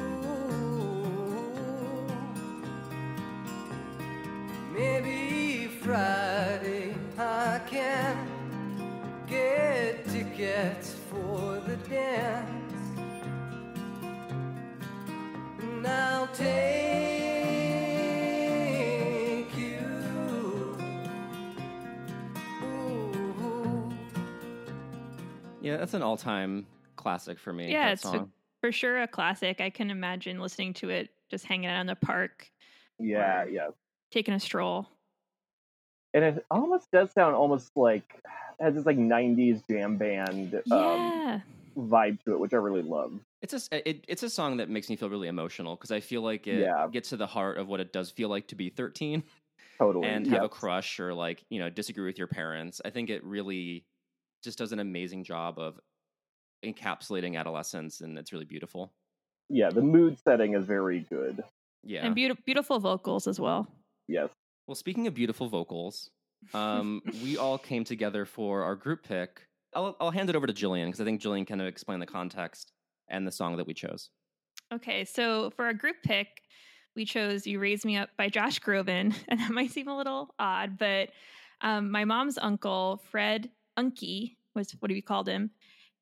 Maybe 4.72 5.68
Friday 5.82 6.94
I 7.18 7.60
can 7.66 8.16
get 9.26 10.06
tickets 10.08 10.94
for 11.10 11.60
the 11.66 11.76
dance. 11.88 12.74
And 15.60 15.86
I'll 15.86 16.28
take 16.28 16.73
that's 25.84 25.94
an 25.94 26.02
all-time 26.02 26.66
classic 26.96 27.38
for 27.38 27.52
me. 27.52 27.70
Yeah, 27.70 27.86
that 27.86 27.92
it's 27.94 28.04
a- 28.04 28.28
For 28.62 28.72
sure, 28.72 29.02
a 29.02 29.08
classic. 29.08 29.60
I 29.60 29.68
can 29.70 29.90
imagine 29.90 30.40
listening 30.40 30.72
to 30.74 30.88
it 30.90 31.10
just 31.30 31.44
hanging 31.44 31.66
out 31.68 31.80
in 31.80 31.86
the 31.86 31.94
park, 31.96 32.50
Yeah, 32.98 33.44
yeah. 33.44 33.68
taking 34.10 34.32
a 34.34 34.40
stroll. 34.40 34.88
And 36.14 36.24
it 36.24 36.46
almost 36.50 36.90
does 36.90 37.10
sound 37.12 37.34
almost 37.34 37.72
like 37.76 38.22
has 38.60 38.74
this 38.74 38.86
like 38.86 38.96
'90s 38.96 39.62
jam 39.68 39.96
band 39.96 40.54
um, 40.70 41.42
vibe 41.76 42.22
to 42.24 42.32
it, 42.34 42.40
which 42.40 42.52
I 42.54 42.56
really 42.56 42.82
love. 42.82 43.12
It's 43.42 43.52
a 43.52 43.56
s- 43.56 43.68
it, 43.72 44.04
it's 44.08 44.22
a 44.22 44.30
song 44.30 44.56
that 44.58 44.70
makes 44.70 44.88
me 44.88 44.96
feel 44.96 45.10
really 45.10 45.28
emotional 45.28 45.74
because 45.76 45.90
I 45.90 46.00
feel 46.00 46.22
like 46.22 46.46
it 46.46 46.60
Yeah. 46.60 46.86
gets 46.90 47.08
to 47.10 47.16
the 47.16 47.26
heart 47.26 47.58
of 47.58 47.66
what 47.68 47.80
it 47.80 47.92
does 47.92 48.10
feel 48.10 48.28
like 48.28 48.46
to 48.48 48.54
be 48.54 48.70
13 48.70 49.24
Totally. 49.78 50.06
and 50.08 50.26
have 50.28 50.44
a 50.44 50.48
crush 50.48 51.00
or 51.00 51.12
like 51.12 51.44
you 51.50 51.58
know 51.58 51.68
disagree 51.68 52.06
with 52.06 52.16
your 52.16 52.28
parents. 52.28 52.80
I 52.84 52.90
think 52.90 53.10
it 53.10 53.22
really 53.24 53.84
just 54.44 54.58
does 54.58 54.72
an 54.72 54.78
amazing 54.78 55.24
job 55.24 55.58
of 55.58 55.80
encapsulating 56.64 57.36
adolescence, 57.36 58.00
and 58.00 58.18
it's 58.18 58.32
really 58.32 58.44
beautiful. 58.44 58.92
yeah, 59.48 59.70
the 59.70 59.82
mood 59.82 60.18
setting 60.18 60.54
is 60.54 60.64
very 60.64 61.00
good. 61.00 61.42
Yeah. 61.82 62.06
And 62.06 62.14
beautiful, 62.14 62.42
beautiful 62.46 62.78
vocals 62.78 63.26
as 63.26 63.38
well. 63.38 63.68
Yes. 64.08 64.28
well, 64.66 64.74
speaking 64.74 65.06
of 65.06 65.14
beautiful 65.14 65.48
vocals, 65.48 66.10
um, 66.54 67.02
we 67.22 67.36
all 67.36 67.58
came 67.58 67.84
together 67.84 68.24
for 68.24 68.62
our 68.62 68.76
group 68.76 69.02
pick. 69.02 69.42
I'll 69.74 69.96
I'll 70.00 70.10
hand 70.10 70.30
it 70.30 70.36
over 70.36 70.46
to 70.46 70.52
Jillian 70.52 70.86
because 70.86 71.00
I 71.00 71.04
think 71.04 71.20
Jillian 71.20 71.46
kind 71.46 71.60
of 71.60 71.66
explain 71.66 71.98
the 71.98 72.06
context 72.06 72.72
and 73.08 73.26
the 73.26 73.32
song 73.32 73.56
that 73.56 73.66
we 73.66 73.74
chose. 73.74 74.10
Okay, 74.72 75.04
so 75.04 75.50
for 75.50 75.64
our 75.64 75.74
group 75.74 75.96
pick, 76.04 76.28
we 76.94 77.04
chose 77.04 77.46
"You 77.46 77.58
Raise 77.58 77.84
Me 77.84 77.96
Up" 77.96 78.10
by 78.16 78.28
Josh 78.28 78.60
Groban, 78.60 79.14
and 79.28 79.40
that 79.40 79.50
might 79.50 79.72
seem 79.72 79.88
a 79.88 79.96
little 79.96 80.34
odd, 80.38 80.78
but 80.78 81.10
um, 81.60 81.90
my 81.90 82.04
mom's 82.04 82.38
uncle, 82.38 83.02
Fred 83.10 83.50
Unky, 83.78 84.36
was 84.54 84.72
what 84.78 84.90
we 84.90 85.02
called 85.02 85.28
him. 85.28 85.50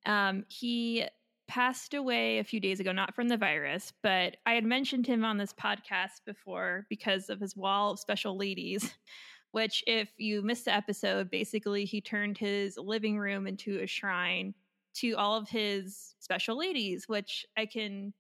Um, 0.07 0.45
he 0.49 1.07
passed 1.49 1.95
away 1.95 2.39
a 2.39 2.45
few 2.45 2.61
days 2.61 2.81
ago, 2.81 2.93
not 2.93 3.15
from 3.15 3.29
the 3.29 3.37
virus, 3.37 3.93
but 4.03 4.37
I 4.47 4.55
had 4.55 4.65
mentioned 4.65 5.07
him 5.07 5.25
on 5.25 5.39
this 5.39 5.53
podcast 5.53 6.25
before 6.25 6.87
because 6.89 7.29
of 7.29 7.41
his 7.41 7.57
wall 7.57 7.93
of 7.93 8.01
special 8.01 8.37
ladies. 8.37 8.95
Which, 9.53 9.85
if 9.87 10.09
you 10.17 10.41
missed 10.41 10.65
the 10.65 10.75
episode, 10.75 11.31
basically 11.31 11.85
he 11.85 12.01
turned 12.01 12.39
his 12.39 12.79
living 12.79 13.19
room 13.19 13.47
into 13.47 13.81
a 13.81 13.87
shrine 13.87 14.55
to 14.95 15.13
all 15.13 15.37
of 15.37 15.47
his 15.47 16.15
special 16.21 16.57
ladies, 16.57 17.07
which 17.07 17.45
I 17.57 17.67
can 17.67 18.15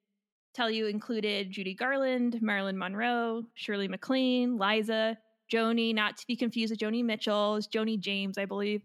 tell 0.54 0.70
you 0.70 0.86
included 0.86 1.50
Judy 1.50 1.74
Garland, 1.74 2.40
Marilyn 2.42 2.76
Monroe, 2.76 3.44
Shirley 3.54 3.88
MacLaine, 3.88 4.58
Liza, 4.58 5.16
Joni, 5.50 5.94
not 5.94 6.16
to 6.18 6.26
be 6.26 6.36
confused 6.36 6.70
with 6.70 6.80
Joni 6.80 7.04
Mitchell, 7.04 7.56
it's 7.56 7.66
Joni 7.66 7.98
James, 7.98 8.38
I 8.38 8.44
believe. 8.44 8.82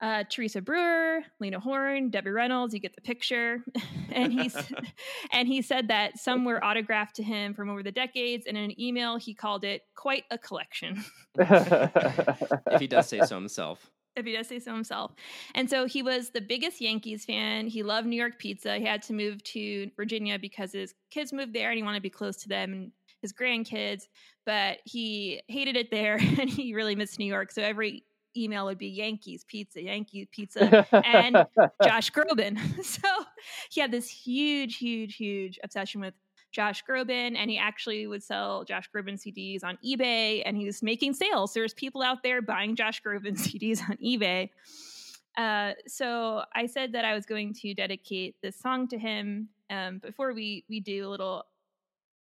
Uh, 0.00 0.22
Teresa 0.30 0.62
Brewer, 0.62 1.22
Lena 1.40 1.58
Horne, 1.58 2.08
Debbie 2.10 2.30
Reynolds, 2.30 2.72
you 2.72 2.78
get 2.78 2.94
the 2.94 3.00
picture. 3.00 3.64
and 4.12 4.32
he's 4.32 4.56
and 5.32 5.48
he 5.48 5.60
said 5.60 5.88
that 5.88 6.18
some 6.18 6.44
were 6.44 6.64
autographed 6.64 7.16
to 7.16 7.22
him 7.22 7.52
from 7.54 7.68
over 7.68 7.82
the 7.82 7.92
decades, 7.92 8.46
and 8.46 8.56
in 8.56 8.64
an 8.64 8.80
email 8.80 9.16
he 9.16 9.34
called 9.34 9.64
it 9.64 9.82
quite 9.96 10.24
a 10.30 10.38
collection. 10.38 11.04
If 11.38 12.80
he 12.80 12.86
does 12.86 13.08
say 13.08 13.20
so 13.20 13.36
himself. 13.36 13.90
if 14.16 14.24
he 14.24 14.32
does 14.32 14.48
say 14.48 14.58
so 14.58 14.72
himself. 14.72 15.12
And 15.54 15.70
so 15.70 15.86
he 15.86 16.02
was 16.02 16.30
the 16.30 16.40
biggest 16.40 16.80
Yankees 16.80 17.24
fan. 17.24 17.66
He 17.66 17.82
loved 17.82 18.06
New 18.06 18.16
York 18.16 18.38
pizza. 18.38 18.76
He 18.76 18.84
had 18.84 19.02
to 19.02 19.12
move 19.12 19.42
to 19.44 19.90
Virginia 19.96 20.38
because 20.38 20.72
his 20.72 20.94
kids 21.10 21.32
moved 21.32 21.54
there 21.54 21.70
and 21.70 21.76
he 21.76 21.82
wanted 21.82 21.98
to 21.98 22.02
be 22.02 22.10
close 22.10 22.36
to 22.38 22.48
them. 22.48 22.72
And 22.72 22.92
his 23.22 23.32
grandkids, 23.32 24.04
but 24.46 24.78
he 24.84 25.42
hated 25.48 25.76
it 25.76 25.90
there 25.90 26.16
and 26.16 26.48
he 26.48 26.74
really 26.74 26.94
missed 26.94 27.18
New 27.18 27.26
York. 27.26 27.50
So 27.50 27.62
every 27.62 28.04
email 28.42 28.66
would 28.66 28.78
be 28.78 28.88
Yankees 28.88 29.44
pizza, 29.44 29.82
Yankees 29.82 30.28
pizza, 30.30 30.86
and 30.92 31.46
Josh 31.82 32.10
Groban. 32.12 32.58
So 32.84 33.08
he 33.70 33.80
had 33.80 33.90
this 33.90 34.08
huge, 34.08 34.76
huge, 34.76 35.16
huge 35.16 35.58
obsession 35.62 36.00
with 36.00 36.14
Josh 36.50 36.82
Groban, 36.88 37.36
and 37.36 37.50
he 37.50 37.58
actually 37.58 38.06
would 38.06 38.22
sell 38.22 38.64
Josh 38.64 38.88
Groban 38.94 39.14
CDs 39.14 39.62
on 39.62 39.78
eBay, 39.84 40.42
and 40.44 40.56
he 40.56 40.64
was 40.64 40.82
making 40.82 41.14
sales. 41.14 41.52
There's 41.52 41.74
people 41.74 42.02
out 42.02 42.22
there 42.22 42.40
buying 42.40 42.76
Josh 42.76 43.02
Groban 43.02 43.36
CDs 43.36 43.80
on 43.88 43.96
eBay. 43.96 44.50
Uh, 45.36 45.74
so 45.86 46.42
I 46.54 46.66
said 46.66 46.92
that 46.92 47.04
I 47.04 47.14
was 47.14 47.26
going 47.26 47.54
to 47.54 47.74
dedicate 47.74 48.36
this 48.42 48.58
song 48.58 48.88
to 48.88 48.98
him. 48.98 49.50
Um, 49.70 49.98
before 49.98 50.32
we 50.32 50.64
we 50.68 50.80
do 50.80 51.06
a 51.06 51.10
little 51.10 51.44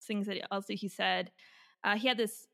things 0.04 0.28
that 0.28 0.46
also 0.52 0.74
he 0.74 0.88
said, 0.88 1.32
uh, 1.84 1.96
he 1.96 2.08
had 2.08 2.18
this 2.18 2.48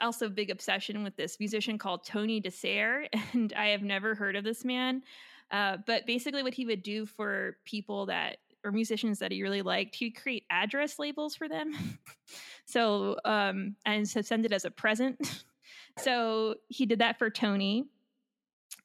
also 0.00 0.28
big 0.28 0.50
obsession 0.50 1.02
with 1.04 1.16
this 1.16 1.38
musician 1.38 1.78
called 1.78 2.04
Tony 2.04 2.40
DeSare, 2.40 3.08
and 3.32 3.52
I 3.54 3.68
have 3.68 3.82
never 3.82 4.14
heard 4.14 4.36
of 4.36 4.44
this 4.44 4.64
man. 4.64 5.02
Uh, 5.50 5.76
but 5.86 6.06
basically, 6.06 6.42
what 6.42 6.54
he 6.54 6.66
would 6.66 6.82
do 6.82 7.06
for 7.06 7.56
people 7.64 8.06
that 8.06 8.38
or 8.64 8.72
musicians 8.72 9.18
that 9.18 9.30
he 9.30 9.42
really 9.42 9.62
liked, 9.62 9.94
he 9.94 10.06
would 10.06 10.16
create 10.16 10.44
address 10.50 10.98
labels 10.98 11.36
for 11.36 11.48
them. 11.48 11.98
so 12.64 13.16
um, 13.24 13.76
and 13.84 14.08
so 14.08 14.22
send 14.22 14.46
it 14.46 14.52
as 14.52 14.64
a 14.64 14.70
present. 14.70 15.44
so 15.98 16.54
he 16.68 16.86
did 16.86 17.00
that 17.00 17.18
for 17.18 17.30
Tony, 17.30 17.84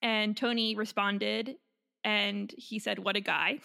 and 0.02 0.36
Tony 0.36 0.76
responded, 0.76 1.56
and 2.04 2.54
he 2.58 2.80
said, 2.80 3.00
"What 3.00 3.16
a 3.16 3.22
guy." 3.22 3.60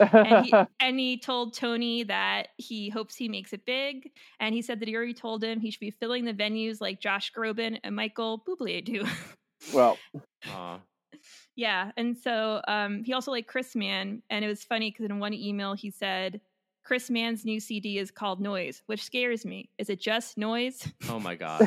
And, 0.00 0.46
he, 0.46 0.52
and 0.80 0.98
he 0.98 1.18
told 1.18 1.54
Tony 1.54 2.04
that 2.04 2.48
he 2.56 2.88
hopes 2.88 3.16
he 3.16 3.28
makes 3.28 3.52
it 3.52 3.64
big. 3.66 4.10
And 4.40 4.54
he 4.54 4.62
said 4.62 4.80
that 4.80 4.88
he 4.88 4.96
already 4.96 5.14
told 5.14 5.42
him 5.42 5.60
he 5.60 5.70
should 5.70 5.80
be 5.80 5.90
filling 5.90 6.24
the 6.24 6.34
venues 6.34 6.80
like 6.80 7.00
Josh 7.00 7.32
Groban 7.32 7.78
and 7.84 7.96
Michael 7.96 8.42
Bublé 8.46 8.84
do. 8.84 9.04
well, 9.72 9.98
Aw. 10.48 10.78
yeah. 11.56 11.90
And 11.96 12.16
so 12.16 12.60
um, 12.68 13.04
he 13.04 13.12
also 13.12 13.30
liked 13.30 13.48
Chris 13.48 13.74
Mann. 13.74 14.22
And 14.30 14.44
it 14.44 14.48
was 14.48 14.64
funny 14.64 14.90
because 14.90 15.06
in 15.06 15.18
one 15.18 15.34
email 15.34 15.74
he 15.74 15.90
said, 15.90 16.40
Chris 16.84 17.08
Mann's 17.08 17.46
new 17.46 17.60
CD 17.60 17.98
is 17.98 18.10
called 18.10 18.42
Noise, 18.42 18.82
which 18.86 19.02
scares 19.02 19.46
me. 19.46 19.70
Is 19.78 19.88
it 19.88 20.02
just 20.02 20.36
noise? 20.36 20.86
Oh 21.08 21.18
my 21.18 21.34
god. 21.34 21.60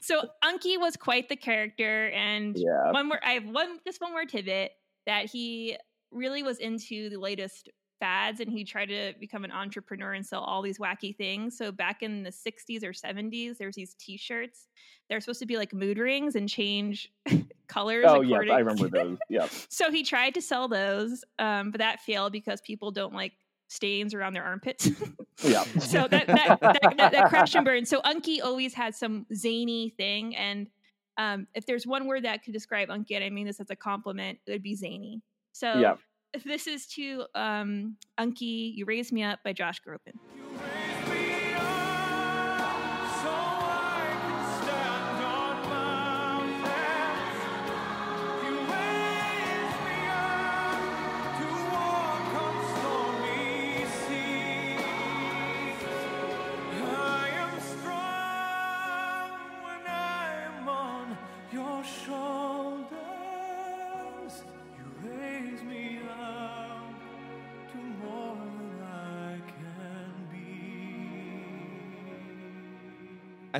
so 0.00 0.22
Unky 0.44 0.78
was 0.78 0.96
quite 0.96 1.28
the 1.28 1.34
character. 1.34 2.10
And 2.10 2.56
yeah. 2.56 2.92
one 2.92 3.08
more, 3.08 3.18
I 3.24 3.32
have 3.32 3.46
one, 3.46 3.80
just 3.84 4.00
one 4.00 4.12
more 4.12 4.24
tidbit 4.24 4.70
that 5.06 5.26
he 5.26 5.76
really 6.10 6.42
was 6.42 6.58
into 6.58 7.08
the 7.10 7.16
latest 7.16 7.70
fads 8.00 8.40
and 8.40 8.50
he 8.50 8.64
tried 8.64 8.86
to 8.86 9.12
become 9.20 9.44
an 9.44 9.52
entrepreneur 9.52 10.14
and 10.14 10.26
sell 10.26 10.40
all 10.40 10.62
these 10.62 10.78
wacky 10.78 11.14
things. 11.14 11.56
So 11.56 11.70
back 11.70 12.02
in 12.02 12.22
the 12.22 12.30
60s 12.30 12.82
or 12.82 12.92
70s, 12.92 13.58
there's 13.58 13.76
these 13.76 13.94
t-shirts. 13.94 14.68
They're 15.08 15.20
supposed 15.20 15.40
to 15.40 15.46
be 15.46 15.56
like 15.56 15.72
mood 15.72 15.98
rings 15.98 16.34
and 16.34 16.48
change 16.48 17.12
colors. 17.68 18.06
Oh 18.08 18.22
according- 18.22 18.52
I 18.52 18.58
remember 18.60 18.88
those. 18.88 19.18
Yeah. 19.28 19.46
so 19.68 19.90
he 19.90 20.02
tried 20.02 20.34
to 20.34 20.42
sell 20.42 20.66
those, 20.66 21.24
um, 21.38 21.70
but 21.70 21.78
that 21.78 22.00
failed 22.00 22.32
because 22.32 22.60
people 22.62 22.90
don't 22.90 23.14
like 23.14 23.32
stains 23.68 24.14
around 24.14 24.32
their 24.32 24.44
armpits. 24.44 24.90
Yeah. 25.42 25.62
so 25.78 26.08
that 26.08 26.26
that, 26.26 26.58
that, 26.60 26.94
that 26.96 27.12
that 27.12 27.28
crashed 27.28 27.54
and 27.54 27.64
burned. 27.64 27.86
So 27.86 28.00
Unky 28.02 28.42
always 28.42 28.74
had 28.74 28.94
some 28.94 29.26
zany 29.34 29.94
thing, 29.96 30.34
and 30.36 30.66
um, 31.16 31.46
if 31.54 31.66
there's 31.66 31.86
one 31.86 32.06
word 32.06 32.24
that 32.24 32.42
could 32.42 32.52
describe 32.52 32.88
Unky, 32.88 33.14
and 33.14 33.24
I 33.24 33.30
mean 33.30 33.46
this 33.46 33.60
as 33.60 33.70
a 33.70 33.76
compliment, 33.76 34.38
it 34.46 34.50
would 34.50 34.62
be 34.62 34.74
zany. 34.74 35.22
So 35.60 35.78
Yeah. 35.78 35.96
if 36.32 36.42
this 36.42 36.66
is 36.66 36.86
to 36.94 37.26
um, 37.34 37.96
Unky, 38.18 38.72
"You 38.74 38.86
Raise 38.86 39.12
Me 39.12 39.22
Up" 39.22 39.40
by 39.44 39.52
Josh 39.52 39.78
Groban. 39.86 40.16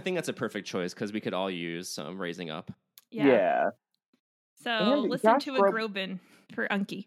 I 0.01 0.03
think 0.03 0.17
that's 0.17 0.31
a 0.31 0.33
perfect 0.33 0.67
choice 0.67 0.95
because 0.95 1.13
we 1.13 1.21
could 1.21 1.35
all 1.35 1.51
use 1.51 1.87
some 1.87 2.19
raising 2.19 2.49
up. 2.49 2.73
Yeah. 3.11 3.27
Yeah. 3.27 3.71
So 4.63 4.71
And 4.71 5.11
listen 5.11 5.31
Josh 5.33 5.45
to 5.45 5.57
a 5.57 5.59
Grob- 5.59 5.75
Groban 5.95 6.19
for 6.55 6.67
Unky. 6.69 7.05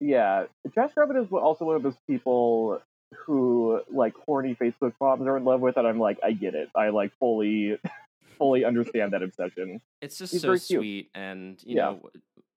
Yeah. 0.00 0.46
Josh 0.74 0.90
Groban 0.96 1.22
is 1.24 1.30
also 1.30 1.64
one 1.66 1.76
of 1.76 1.84
those 1.84 1.94
people 2.08 2.82
who 3.14 3.80
like 3.92 4.14
horny 4.26 4.56
Facebook 4.56 4.92
moms 5.00 5.24
are 5.28 5.36
in 5.36 5.44
love 5.44 5.60
with, 5.60 5.76
and 5.76 5.86
I'm 5.86 6.00
like, 6.00 6.18
I 6.24 6.32
get 6.32 6.56
it. 6.56 6.68
I 6.74 6.88
like 6.88 7.12
fully, 7.20 7.78
fully 8.38 8.64
understand 8.64 9.12
that 9.12 9.22
obsession. 9.22 9.80
It's 10.02 10.18
just 10.18 10.32
He's 10.32 10.42
so 10.42 10.56
sweet, 10.56 11.10
and 11.14 11.62
you 11.64 11.76
Yeah. 11.76 11.82
know, 11.92 12.10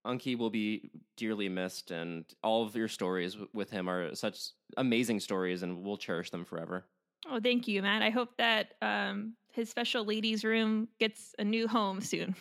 Unky 0.03 0.35
will 0.35 0.49
be 0.49 0.89
dearly 1.15 1.47
missed, 1.47 1.91
and 1.91 2.25
all 2.43 2.63
of 2.65 2.75
your 2.75 2.87
stories 2.87 3.37
with 3.53 3.69
him 3.69 3.87
are 3.87 4.15
such 4.15 4.39
amazing 4.77 5.19
stories, 5.19 5.61
and 5.61 5.83
we'll 5.83 5.97
cherish 5.97 6.31
them 6.31 6.43
forever. 6.43 6.85
Oh, 7.29 7.39
thank 7.39 7.67
you, 7.67 7.81
Matt. 7.81 8.01
I 8.01 8.09
hope 8.09 8.35
that 8.37 8.73
um, 8.81 9.35
his 9.53 9.69
special 9.69 10.03
ladies' 10.03 10.43
room 10.43 10.87
gets 10.99 11.33
a 11.39 11.43
new 11.43 11.67
home 11.67 12.01
soon. 12.01 12.35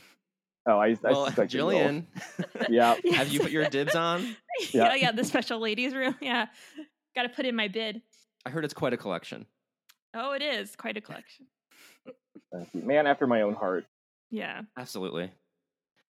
Oh, 0.67 0.79
I, 0.79 0.89
I 0.89 0.97
well, 1.03 1.27
suspect 1.27 1.55
it. 1.55 1.59
Jillian, 1.59 2.07
Yeah. 2.69 2.95
have 3.15 3.29
you 3.33 3.41
put 3.41 3.51
your 3.51 3.69
dibs 3.69 3.95
on? 3.95 4.23
yeah, 4.73 4.87
Yeah. 4.87 4.95
yeah, 4.95 5.13
the 5.13 5.25
special 5.25 5.59
ladies' 5.61 5.95
room. 5.95 6.15
Yeah, 6.21 6.47
got 7.15 7.23
to 7.25 7.29
put 7.29 7.47
in 7.47 7.55
my 7.57 7.69
bid. 7.69 8.01
I 8.47 8.51
heard 8.51 8.65
it's 8.65 8.75
quite 8.75 8.93
a 8.93 8.97
collection. 8.97 9.47
Oh, 10.15 10.33
it 10.33 10.43
is 10.43 10.75
quite 10.77 10.97
a 10.97 11.01
collection. 11.01 11.47
Man 12.75 13.07
after 13.07 13.27
my 13.27 13.43
own 13.43 13.55
heart. 13.55 13.87
Yeah. 14.31 14.63
Absolutely. 14.77 15.31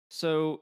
So, 0.08 0.60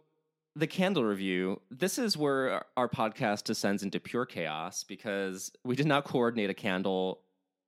the 0.56 0.66
candle 0.66 1.04
review, 1.04 1.60
this 1.70 1.98
is 1.98 2.16
where 2.16 2.50
our- 2.50 2.66
our 2.76 2.88
podcast 2.88 3.44
descends 3.44 3.82
into 3.82 3.98
pure 4.00 4.24
chaos 4.24 4.84
because 4.84 5.50
we 5.64 5.74
did 5.76 5.86
not 5.86 6.04
coordinate 6.04 6.48
a 6.50 6.54
candle. 6.54 7.22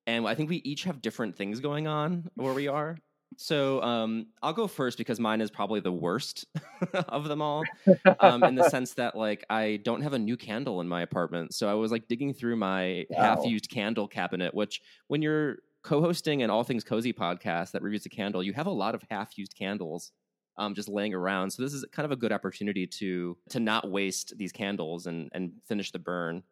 And 0.07 0.27
I 0.27 0.35
think 0.35 0.51
we 0.51 0.57
each 0.59 0.85
have 0.85 1.03
different 1.03 1.37
things 1.37 1.61
going 1.61 1.87
on 1.87 2.31
where 2.35 2.55
we 2.55 2.69
are. 2.69 2.99
So, 3.39 3.83
um, 3.83 4.29
I'll 4.43 4.53
go 4.55 4.67
first 4.67 4.97
because 4.99 5.21
mine 5.21 5.41
is 5.41 5.51
probably 5.51 5.81
the 5.81 5.93
worst 5.93 6.47
of 6.95 7.29
them 7.29 7.43
all. 7.43 7.73
Um, 8.19 8.47
in 8.47 8.55
the 8.55 8.63
sense 8.65 8.95
that, 8.95 9.15
like, 9.15 9.45
I 9.51 9.77
don't 9.85 10.01
have 10.01 10.15
a 10.15 10.19
new 10.19 10.39
candle 10.39 10.81
in 10.81 10.89
my 10.89 11.03
apartment. 11.03 11.53
So, 11.55 11.69
I 11.69 11.75
was 11.75 11.93
like 11.93 12.09
digging 12.09 12.33
through 12.33 12.57
my 12.57 13.07
Wow. 13.09 13.17
half 13.19 13.45
used 13.45 13.69
candle 13.69 14.09
cabinet, 14.09 14.55
which 14.55 14.81
when 15.09 15.21
you're 15.21 15.59
co 15.83 16.01
hosting 16.01 16.43
an 16.43 16.49
All 16.51 16.65
Things 16.65 16.83
Cozy 16.85 17.13
podcast 17.13 17.73
that 17.73 17.83
reviews 17.83 18.07
a 18.07 18.09
candle, 18.09 18.43
you 18.43 18.55
have 18.55 18.67
a 18.67 18.71
lot 18.71 18.95
of 18.95 19.03
half 19.11 19.37
used 19.37 19.55
candles 19.55 20.13
um, 20.57 20.75
just 20.75 20.89
laying 20.89 21.13
around. 21.13 21.51
So 21.51 21.63
this 21.63 21.75
is 21.75 21.85
kind 21.93 22.07
of 22.07 22.13
a 22.13 22.17
good 22.17 22.33
opportunity 22.33 22.87
to 22.87 23.37
to 23.51 23.61
not 23.61 23.91
waste 23.91 24.33
these 24.39 24.53
candles 24.53 25.07
and 25.07 25.29
and 25.33 25.53
finish 25.67 25.93
the 25.93 25.99
burn. 25.99 26.43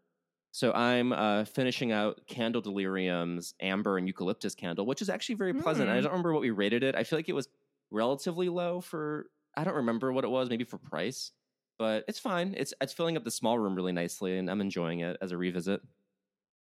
So 0.54 0.70
I'm 0.70 1.12
uh, 1.12 1.46
finishing 1.46 1.90
out 1.90 2.20
Candle 2.28 2.62
Delirium's 2.62 3.54
amber 3.60 3.98
and 3.98 4.06
eucalyptus 4.06 4.54
candle, 4.54 4.86
which 4.86 5.02
is 5.02 5.10
actually 5.10 5.34
very 5.34 5.52
pleasant. 5.52 5.90
I 5.90 5.98
Mm. 5.98 6.02
don't 6.04 6.12
remember 6.12 6.32
what 6.32 6.42
we 6.42 6.50
rated 6.50 6.84
it. 6.84 6.94
I 6.94 7.02
feel 7.02 7.18
like 7.18 7.28
it 7.28 7.32
was 7.32 7.48
relatively 7.90 8.48
low 8.48 8.80
for 8.80 9.30
I 9.56 9.64
don't 9.64 9.74
remember 9.74 10.12
what 10.12 10.22
it 10.22 10.28
was, 10.28 10.48
maybe 10.48 10.62
for 10.62 10.78
price, 10.78 11.32
but 11.76 12.04
it's 12.06 12.20
fine. 12.20 12.54
It's 12.56 12.72
it's 12.80 12.92
filling 12.92 13.16
up 13.16 13.24
the 13.24 13.32
small 13.32 13.58
room 13.58 13.74
really 13.74 13.90
nicely, 13.90 14.38
and 14.38 14.48
I'm 14.48 14.60
enjoying 14.60 15.00
it 15.00 15.16
as 15.20 15.32
a 15.32 15.36
revisit. 15.36 15.80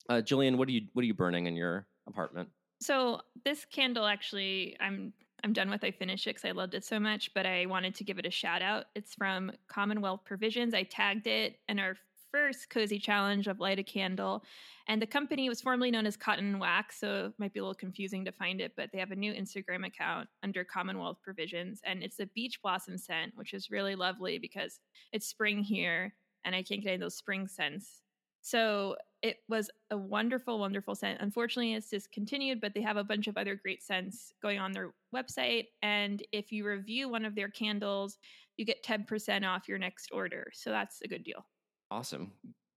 Uh, 0.07 0.21
Jillian, 0.23 0.55
what 0.55 0.69
are 0.69 0.71
you 0.71 0.87
what 0.93 1.03
are 1.03 1.05
you 1.07 1.13
burning 1.13 1.47
in 1.47 1.57
your 1.57 1.85
apartment? 2.07 2.47
So 2.81 3.19
this 3.43 3.65
candle 3.65 4.05
actually, 4.05 4.77
I'm 4.79 5.11
I'm 5.43 5.51
done 5.51 5.69
with. 5.69 5.83
I 5.83 5.91
finished 5.91 6.27
it 6.27 6.35
because 6.35 6.45
I 6.45 6.51
loved 6.51 6.75
it 6.75 6.85
so 6.85 6.97
much, 6.97 7.33
but 7.33 7.45
I 7.45 7.65
wanted 7.65 7.95
to 7.95 8.05
give 8.05 8.19
it 8.19 8.25
a 8.25 8.31
shout 8.31 8.61
out. 8.61 8.85
It's 8.95 9.15
from 9.15 9.51
Commonwealth 9.67 10.21
Provisions. 10.23 10.73
I 10.73 10.83
tagged 10.83 11.27
it 11.27 11.59
in 11.67 11.77
our 11.77 11.97
first 12.31 12.69
cozy 12.69 12.99
challenge 12.99 13.47
of 13.47 13.59
light 13.59 13.79
a 13.79 13.83
candle, 13.83 14.43
and 14.87 15.01
the 15.01 15.07
company 15.07 15.49
was 15.49 15.61
formerly 15.61 15.91
known 15.91 16.05
as 16.05 16.17
Cotton 16.17 16.59
Wax, 16.59 16.99
so 16.99 17.25
it 17.25 17.33
might 17.37 17.53
be 17.53 17.59
a 17.59 17.63
little 17.63 17.75
confusing 17.75 18.25
to 18.25 18.31
find 18.31 18.61
it. 18.61 18.73
But 18.75 18.89
they 18.91 18.99
have 18.99 19.11
a 19.11 19.15
new 19.15 19.33
Instagram 19.33 19.85
account 19.85 20.27
under 20.43 20.63
Commonwealth 20.63 21.17
Provisions, 21.23 21.81
and 21.83 22.03
it's 22.03 22.19
a 22.19 22.27
beach 22.27 22.61
blossom 22.61 22.97
scent, 22.97 23.33
which 23.35 23.53
is 23.53 23.71
really 23.71 23.95
lovely 23.95 24.39
because 24.39 24.79
it's 25.11 25.27
spring 25.27 25.61
here, 25.63 26.13
and 26.45 26.55
I 26.55 26.63
can't 26.63 26.81
get 26.81 26.89
any 26.89 26.95
of 26.95 27.01
those 27.01 27.17
spring 27.17 27.47
scents. 27.47 28.01
So 28.41 28.95
it 29.21 29.37
was 29.47 29.69
a 29.91 29.97
wonderful, 29.97 30.59
wonderful 30.59 30.95
scent. 30.95 31.21
Unfortunately, 31.21 31.75
it's 31.75 31.89
discontinued, 31.89 32.59
but 32.59 32.73
they 32.73 32.81
have 32.81 32.97
a 32.97 33.03
bunch 33.03 33.27
of 33.27 33.37
other 33.37 33.55
great 33.55 33.83
scents 33.83 34.33
going 34.41 34.57
on 34.57 34.71
their 34.71 34.93
website. 35.15 35.65
And 35.83 36.23
if 36.31 36.51
you 36.51 36.65
review 36.65 37.07
one 37.07 37.23
of 37.23 37.35
their 37.35 37.49
candles, 37.49 38.17
you 38.57 38.65
get 38.65 38.83
10% 38.83 39.47
off 39.47 39.67
your 39.67 39.77
next 39.77 40.09
order. 40.11 40.49
So 40.53 40.71
that's 40.71 41.01
a 41.03 41.07
good 41.07 41.23
deal. 41.23 41.45
Awesome, 41.91 42.31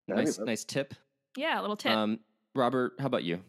That'd 0.09 0.25
nice 0.27 0.39
nice 0.41 0.65
tip. 0.65 0.93
Yeah, 1.37 1.61
a 1.61 1.63
little 1.63 1.77
tip. 1.77 1.93
Um, 1.93 2.19
Robert, 2.57 2.95
how 2.99 3.07
about 3.07 3.23
you? 3.25 3.41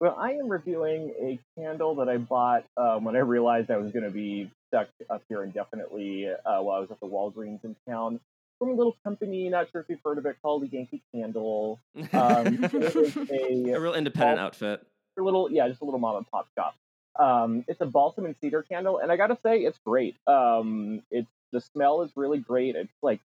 Well, 0.00 0.14
I 0.18 0.32
am 0.32 0.48
reviewing 0.48 1.14
a 1.18 1.38
candle 1.58 1.94
that 1.96 2.08
I 2.10 2.18
bought 2.18 2.64
um, 2.76 3.04
when 3.04 3.16
I 3.16 3.20
realized 3.20 3.70
I 3.70 3.78
was 3.78 3.90
going 3.90 4.04
to 4.04 4.10
be 4.10 4.50
stuck 4.68 4.88
up 5.08 5.22
here 5.28 5.42
indefinitely 5.44 6.28
uh, 6.28 6.60
while 6.60 6.76
I 6.76 6.80
was 6.80 6.90
at 6.90 7.00
the 7.00 7.06
Walgreens 7.06 7.64
in 7.64 7.74
town. 7.88 8.20
From 8.58 8.70
a 8.70 8.72
little 8.74 8.96
company, 9.02 9.48
not 9.48 9.70
sure 9.72 9.80
if 9.80 9.88
you've 9.88 10.00
heard 10.04 10.18
of 10.18 10.26
it, 10.26 10.36
called 10.42 10.62
the 10.62 10.66
Yankee 10.68 11.02
Candle. 11.14 11.80
Um, 12.12 12.64
a 12.64 13.72
a 13.72 13.80
real 13.80 13.94
independent 13.94 14.36
Well- 14.38 14.46
outfit. 14.46 14.86
a 15.18 15.22
little, 15.22 15.50
yeah, 15.50 15.68
just 15.68 15.80
a 15.80 15.84
little 15.84 16.00
mom 16.00 16.16
and 16.16 16.30
pop 16.30 16.48
shop. 16.54 16.74
Um, 17.18 17.64
it's 17.68 17.80
a 17.80 17.86
balsam 17.86 18.24
and 18.26 18.34
cedar 18.42 18.62
candle, 18.62 18.98
and 18.98 19.10
I 19.12 19.16
gotta 19.16 19.38
say, 19.42 19.58
it's 19.60 19.78
great. 19.86 20.16
Um, 20.26 21.02
it's 21.10 21.28
the 21.52 21.60
smell 21.60 22.02
is 22.02 22.10
really 22.16 22.38
great. 22.38 22.74
It's 22.76 22.92
like 23.02 23.20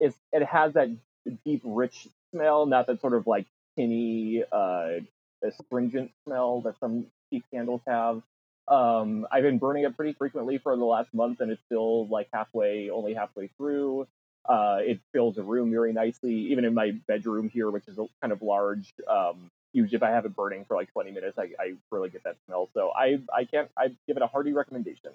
it's 0.00 0.16
it 0.32 0.44
has 0.44 0.74
that 0.74 0.88
deep, 1.44 1.62
rich 1.64 2.08
smell, 2.32 2.66
not 2.66 2.86
that 2.86 3.00
sort 3.00 3.14
of 3.14 3.26
like 3.26 3.46
tinny, 3.76 4.44
uh, 4.50 4.88
astringent 5.42 6.10
smell 6.24 6.60
that 6.62 6.78
some 6.80 7.06
cheap 7.30 7.44
candles 7.52 7.80
have. 7.86 8.22
Um, 8.68 9.26
I've 9.30 9.42
been 9.42 9.58
burning 9.58 9.84
it 9.84 9.96
pretty 9.96 10.12
frequently 10.12 10.58
for 10.58 10.76
the 10.76 10.84
last 10.84 11.12
month, 11.14 11.40
and 11.40 11.50
it's 11.50 11.62
still 11.66 12.08
like 12.08 12.28
halfway, 12.32 12.90
only 12.90 13.14
halfway 13.14 13.48
through. 13.56 14.06
Uh, 14.48 14.78
it 14.80 15.00
fills 15.12 15.38
a 15.38 15.42
room 15.42 15.70
very 15.70 15.92
nicely, 15.92 16.34
even 16.34 16.64
in 16.64 16.74
my 16.74 16.92
bedroom 17.08 17.48
here, 17.48 17.70
which 17.70 17.88
is 17.88 17.98
a, 17.98 18.06
kind 18.20 18.32
of 18.32 18.42
large. 18.42 18.92
Um, 19.08 19.50
usually, 19.72 19.96
if 19.96 20.02
I 20.02 20.10
have 20.10 20.24
it 20.24 20.34
burning 20.34 20.64
for 20.66 20.76
like 20.76 20.92
20 20.92 21.10
minutes, 21.12 21.38
I, 21.38 21.50
I 21.60 21.74
really 21.90 22.10
get 22.10 22.24
that 22.24 22.36
smell. 22.46 22.68
So 22.74 22.90
I 22.90 23.18
I 23.34 23.44
can't 23.44 23.68
I 23.76 23.88
give 24.06 24.16
it 24.16 24.22
a 24.22 24.26
hearty 24.26 24.52
recommendation. 24.52 25.12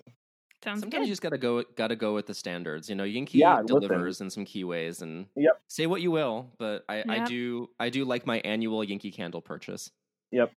Sounds 0.63 0.79
Sometimes 0.81 1.07
you 1.07 1.11
just 1.11 1.21
gotta 1.21 1.37
go 1.39 1.63
gotta 1.75 1.95
go 1.95 2.13
with 2.13 2.27
the 2.27 2.33
standards. 2.35 2.87
You 2.89 2.95
know, 2.95 3.03
Yankee 3.03 3.39
Yeah, 3.39 3.61
listen. 3.61 3.79
delivers 3.81 4.21
in 4.21 4.29
some 4.29 4.45
key 4.45 4.63
ways, 4.63 5.01
and 5.01 5.25
Yep. 5.35 5.59
say 5.67 5.87
what 5.87 6.01
you 6.01 6.11
will, 6.11 6.51
but 6.59 6.83
I, 6.87 7.03
I 7.07 7.19
do 7.25 7.69
I 7.79 7.89
do 7.89 8.05
like 8.05 8.25
my 8.27 8.39
annual 8.41 8.83
Yankee 8.83 9.11
candle 9.11 9.41
purchase. 9.41 9.89
Yep. 10.31 10.51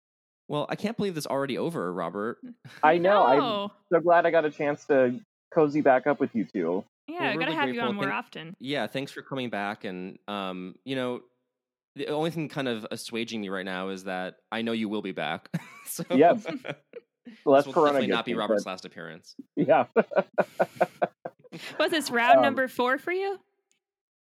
Well, 0.47 0.65
I 0.69 0.75
can't 0.75 0.97
believe 0.97 1.15
this 1.15 1.27
already 1.27 1.57
over, 1.57 1.93
Robert. 1.93 2.39
I 2.83 2.97
know. 2.97 3.23
I'm 3.25 3.69
so 3.93 3.99
glad 4.01 4.25
I 4.25 4.31
got 4.31 4.43
a 4.43 4.49
chance 4.51 4.85
to 4.85 5.19
cozy 5.53 5.81
back 5.81 6.07
up 6.07 6.19
with 6.19 6.33
you 6.35 6.45
two. 6.45 6.83
Yeah, 7.07 7.19
We're 7.19 7.25
I 7.25 7.33
gotta 7.33 7.37
really 7.45 7.55
have 7.55 7.69
you 7.75 7.81
on 7.81 7.95
more 7.95 8.05
Thank- 8.05 8.15
often. 8.15 8.55
Yeah, 8.59 8.87
thanks 8.87 9.11
for 9.11 9.21
coming 9.21 9.49
back. 9.49 9.83
And 9.85 10.17
um, 10.27 10.75
you 10.83 10.95
know, 10.95 11.21
the 11.95 12.07
only 12.07 12.31
thing 12.31 12.49
kind 12.49 12.67
of 12.67 12.87
assuaging 12.91 13.39
me 13.41 13.49
right 13.49 13.65
now 13.65 13.89
is 13.89 14.05
that 14.05 14.37
I 14.51 14.61
know 14.63 14.71
you 14.71 14.89
will 14.89 15.01
be 15.01 15.11
back. 15.11 15.49
so 15.85 16.03
Yes. 16.09 16.45
Well, 17.45 17.55
that's 17.55 17.65
this 17.65 17.67
will 17.67 17.73
Corona 17.83 17.93
definitely 17.99 18.07
not 18.15 18.25
be 18.25 18.33
Robert's 18.33 18.63
but- 18.63 18.71
last 18.71 18.85
appearance. 18.85 19.35
Yeah, 19.55 19.85
Was 21.79 21.91
this 21.91 22.09
round 22.09 22.37
Um, 22.37 22.43
number 22.43 22.67
four 22.67 22.97
for 22.97 23.11
you? 23.11 23.39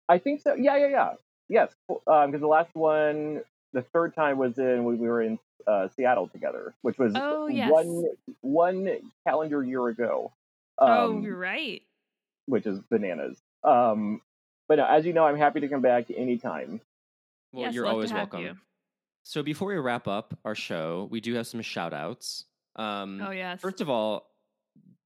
I 0.07 0.19
think 0.19 0.41
so. 0.41 0.53
Yeah, 0.53 0.77
yeah, 0.77 0.87
yeah. 0.87 1.13
Yes, 1.49 1.73
because 1.87 2.39
the 2.39 2.47
last 2.47 2.73
one, 2.75 3.41
the 3.73 3.81
third 3.81 4.13
time 4.13 4.37
was 4.37 4.57
in 4.57 4.83
when 4.83 4.97
we 4.99 5.07
were 5.07 5.21
in 5.21 5.39
uh, 5.65 5.87
Seattle 5.95 6.27
together, 6.27 6.73
which 6.81 6.97
was 6.97 7.13
Oh, 7.15 7.47
yes. 7.47 7.71
one 7.71 8.05
one 8.41 8.87
calendar 9.25 9.63
year 9.63 9.87
ago. 9.87 10.31
oh, 10.77 11.09
Um, 11.15 11.21
you're 11.23 11.35
right. 11.37 11.81
which 12.45 12.65
is 12.65 12.79
bananas. 12.89 13.41
Um, 13.63 14.21
but 14.69 14.75
no, 14.77 14.85
as 14.85 15.05
you 15.05 15.11
know, 15.13 15.25
I'm 15.25 15.37
happy 15.37 15.59
to 15.61 15.67
come 15.67 15.81
back 15.81 16.05
anytime. 16.15 16.79
Well, 17.51 17.63
yes, 17.63 17.73
you're 17.73 17.85
always 17.87 18.13
welcome. 18.13 18.41
you. 18.41 18.57
So 19.23 19.41
before 19.43 19.69
we 19.69 19.75
wrap 19.77 20.07
up 20.07 20.37
our 20.45 20.55
show, 20.55 21.07
we 21.11 21.19
do 21.19 21.33
have 21.35 21.47
some 21.47 21.61
shout 21.61 21.93
outs. 21.93 22.45
Um, 22.77 23.21
Oh 23.25 23.31
yes. 23.31 23.59
First 23.61 23.81
of 23.81 23.89
all, 23.89 24.27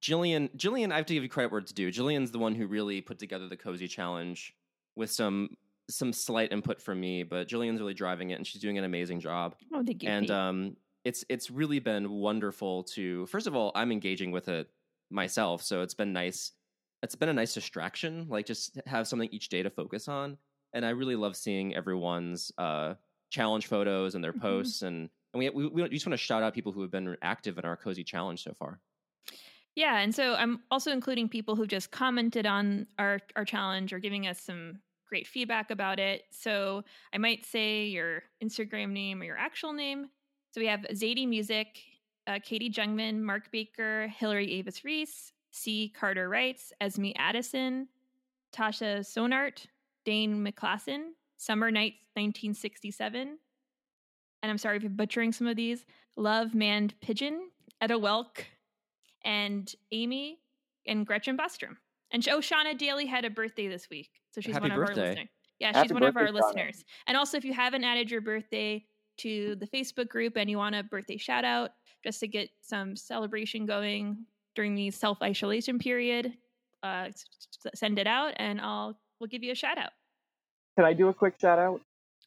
Jillian, 0.02 0.56
Jillian, 0.58 0.92
I 0.92 0.98
have 0.98 1.06
to 1.08 1.14
give 1.14 1.24
you 1.24 1.30
credit 1.30 1.52
where 1.52 1.60
it's 1.62 1.72
due. 1.72 1.90
Jillian's 1.92 2.32
the 2.32 2.40
one 2.40 2.56
who 2.56 2.66
really 2.68 3.02
put 3.02 3.20
together 3.20 3.48
the 3.48 3.58
cozy 3.58 3.88
challenge 3.88 4.54
with 4.96 5.12
some 5.12 5.56
some 5.90 6.14
slight 6.14 6.52
input 6.54 6.82
from 6.82 7.00
me, 7.00 7.22
but 7.24 7.48
Jillian's 7.48 7.80
really 7.80 7.94
driving 7.94 8.30
it 8.30 8.36
and 8.36 8.48
she's 8.48 8.62
doing 8.62 8.78
an 8.78 8.84
amazing 8.84 9.20
job. 9.20 9.56
oh, 9.74 9.84
thank 9.84 10.04
you. 10.04 10.10
and 10.10 10.24
Pete. 10.28 10.32
um 10.32 10.78
it's 11.04 11.24
it's 11.30 11.50
really 11.52 11.80
been 11.80 12.10
wonderful 12.12 12.84
to 12.84 13.26
first 13.28 13.48
of 13.48 13.56
all, 13.56 13.72
I'm 13.76 13.92
engaging 13.92 14.32
with 14.32 14.48
it 14.48 14.70
myself, 15.10 15.62
so 15.62 15.82
it's 15.82 15.94
been 15.94 16.14
nice. 16.14 16.52
It's 17.04 17.16
been 17.16 17.30
a 17.30 17.34
nice 17.34 17.54
distraction, 17.54 18.28
like 18.30 18.46
just 18.46 18.80
have 18.86 19.08
something 19.08 19.30
each 19.32 19.50
day 19.50 19.64
to 19.64 19.70
focus 19.70 20.08
on. 20.08 20.38
And 20.74 20.86
I 20.86 20.92
really 20.92 21.16
love 21.16 21.36
seeing 21.36 21.76
everyone's 21.76 22.52
uh 22.58 22.96
challenge 23.30 23.68
photos 23.68 24.16
and 24.16 24.24
their 24.24 24.34
Mhm. 24.34 24.42
posts 24.42 24.82
and 24.82 25.10
and 25.34 25.40
we, 25.40 25.50
we, 25.50 25.68
we 25.68 25.90
just 25.90 26.06
want 26.06 26.14
to 26.14 26.24
shout 26.24 26.44
out 26.44 26.54
people 26.54 26.72
who 26.72 26.82
have 26.82 26.92
been 26.92 27.16
active 27.22 27.58
in 27.58 27.66
our 27.66 27.78
cozy 27.78 28.04
challenge 28.04 28.44
so 28.44 28.54
far. 28.54 28.80
Yeah, 29.76 30.00
and 30.00 30.14
so 30.14 30.34
I'm 30.34 30.60
also 30.70 30.92
including 30.92 31.30
people 31.30 31.56
who 31.56 31.66
just 31.66 31.92
commented 31.92 32.46
on 32.46 32.88
our 33.00 33.20
our 33.36 33.46
challenge 33.46 33.94
or 33.94 34.00
giving 34.00 34.28
us 34.28 34.40
some 34.42 34.80
great 35.08 35.28
feedback 35.28 35.72
about 35.72 36.00
it. 36.00 36.24
So 36.32 36.84
I 37.14 37.18
might 37.18 37.46
say 37.46 37.86
your 37.86 38.24
Instagram 38.44 38.92
name 38.92 39.22
or 39.22 39.26
your 39.26 39.38
actual 39.38 39.74
name. 39.74 40.10
So 40.52 40.60
we 40.60 40.68
have 40.68 40.82
Zadie 40.94 41.28
Music, 41.28 41.80
uh, 42.28 42.40
Katie 42.44 42.70
Jungman, 42.70 43.22
Mark 43.22 43.52
Baker, 43.52 44.08
Hillary 44.08 44.52
Avis 44.54 44.84
Reese, 44.84 45.32
C. 45.52 45.94
Carter 45.98 46.28
Wrights, 46.30 46.74
Esme 46.82 47.12
Addison, 47.18 47.88
Tasha 48.54 49.00
Sonart, 49.00 49.66
Dane 50.06 50.46
McClasson, 50.46 51.12
Summer 51.38 51.72
Nights 51.72 51.98
1967. 52.16 53.38
And 54.44 54.50
I'm 54.50 54.58
sorry 54.58 54.78
if 54.78 54.84
I'm 54.84 54.96
butchering 54.96 55.32
some 55.32 55.48
of 55.48 55.56
these. 55.56 55.86
Love 56.18 56.54
Manned 56.56 56.94
Pigeon, 57.02 57.50
Etta 57.80 57.98
Welk, 57.98 58.44
and 59.24 59.74
Amy 59.92 60.40
and 60.88 61.06
Gretchen 61.06 61.38
Bostrom. 61.38 61.78
And 62.12 62.28
oh, 62.30 62.40
Shauna 62.40 62.78
Daly 62.78 63.06
had 63.06 63.24
a 63.24 63.30
birthday 63.30 63.68
this 63.68 63.90
week, 63.90 64.10
so 64.32 64.42
she's 64.42 64.54
Happy 64.54 64.64
one 64.70 64.72
of 64.72 64.80
our 64.80 64.88
listeners. 64.96 65.28
Yeah, 65.60 65.68
Happy 65.74 65.88
she's 65.88 65.94
one 65.94 66.04
of 66.04 66.18
our 66.18 66.26
birthday, 66.26 66.40
Shauna. 66.40 66.46
listeners. 66.56 66.84
And 67.08 67.16
also, 67.16 67.38
if 67.38 67.46
you 67.46 67.54
haven't 67.54 67.84
added 67.84 68.10
your 68.12 68.22
birthday 68.22 68.84
to 69.20 69.56
the 69.56 69.68
Facebook 69.68 70.10
group 70.10 70.36
and 70.36 70.50
you 70.50 70.58
want 70.58 70.76
a 70.76 70.84
birthday 70.84 71.18
shout 71.18 71.46
out, 71.46 71.72
just 72.04 72.20
to 72.22 72.28
get 72.28 72.50
some 72.62 72.96
celebration 72.96 73.66
going 73.68 74.26
during 74.56 74.76
the 74.76 74.90
self 74.92 75.22
isolation 75.22 75.78
period, 75.80 76.34
uh, 76.84 77.06
s- 77.10 77.26
s- 77.66 77.80
send 77.80 78.00
it 78.00 78.08
out, 78.08 78.34
and 78.38 78.60
I'll 78.60 79.00
we'll 79.20 79.28
give 79.28 79.44
you 79.44 79.52
a 79.52 79.56
shout 79.56 79.78
out. 79.78 79.92
Can 80.76 80.84
I 80.86 80.94
do 80.94 81.08
a 81.10 81.14
quick 81.14 81.36
shout 81.40 81.60
out? 81.60 81.80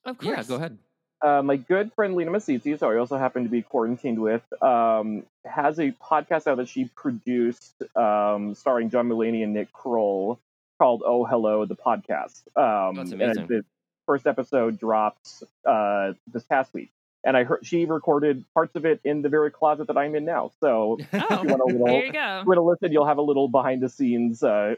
Of 0.04 0.16
course. 0.18 0.36
Yeah, 0.36 0.44
go 0.44 0.54
ahead. 0.54 0.78
Uh, 1.25 1.43
my 1.43 1.57
good 1.57 1.91
friend 1.95 2.14
Lena 2.16 2.31
Masisi, 2.31 2.79
so 2.79 2.91
I 2.91 2.97
also 2.99 3.16
happen 3.16 3.45
to 3.45 3.49
be 3.49 3.62
quarantined 3.62 4.18
with, 4.18 4.43
um, 4.62 5.25
has 5.47 5.79
a 5.79 5.93
podcast 5.93 6.47
out 6.47 6.59
that 6.59 6.68
she 6.68 6.85
produced, 6.95 7.83
um, 7.97 8.55
starring 8.55 8.91
John 8.91 9.09
Mulaney 9.09 9.43
and 9.43 9.55
Nick 9.55 9.72
Kroll, 9.72 10.39
called 10.79 11.03
"Oh 11.07 11.25
Hello," 11.25 11.64
the 11.64 11.77
podcast. 11.77 12.43
Um, 12.57 12.97
That's 12.97 13.12
and 13.12 13.22
amazing. 13.22 13.47
the 13.47 13.64
first 14.07 14.27
episode 14.27 14.79
dropped 14.79 15.43
uh, 15.64 16.12
this 16.31 16.45
past 16.45 16.75
week, 16.75 16.91
and 17.25 17.39
I 17.39 17.45
heard 17.45 17.64
she 17.64 17.87
recorded 17.87 18.45
parts 18.53 18.75
of 18.77 18.85
it 18.85 19.01
in 19.03 19.22
the 19.22 19.31
very 19.31 19.51
closet 19.51 19.87
that 19.87 19.97
I'm 19.97 20.14
in 20.14 20.27
now. 20.27 20.51
So 20.61 20.99
if 21.12 21.25
Oh, 21.31 21.43
you 21.43 21.49
want 21.49 21.62
a 21.62 21.64
little, 21.72 21.87
there 21.87 22.05
you 22.05 22.12
go. 22.12 22.43
want 22.45 22.59
to 22.59 22.62
listen, 22.62 22.93
you'll 22.93 23.07
have 23.07 23.18
a 23.18 23.22
little 23.22 23.49
behind 23.49 23.83
the 23.83 23.89
scenes 23.89 24.43
uh, 24.43 24.75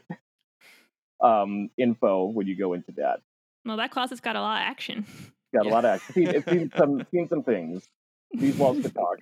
um, 1.19 1.69
info 1.77 2.25
when 2.25 2.47
you 2.47 2.55
go 2.55 2.71
into 2.73 2.91
that. 2.93 3.19
Well, 3.65 3.77
that 3.77 3.91
closet's 3.91 4.21
got 4.21 4.35
a 4.37 4.41
lot 4.41 4.61
of 4.61 4.67
action. 4.67 5.05
Got 5.53 5.65
a 5.65 5.69
lot 5.69 5.85
of 5.85 5.91
action. 5.95 6.13
Seen, 6.13 6.43
seen 6.43 6.71
some 6.77 7.05
seen 7.11 7.27
some 7.29 7.43
things. 7.43 7.87
These 8.33 8.57
walls 8.57 8.81
could 8.81 8.93
talk. 8.95 9.17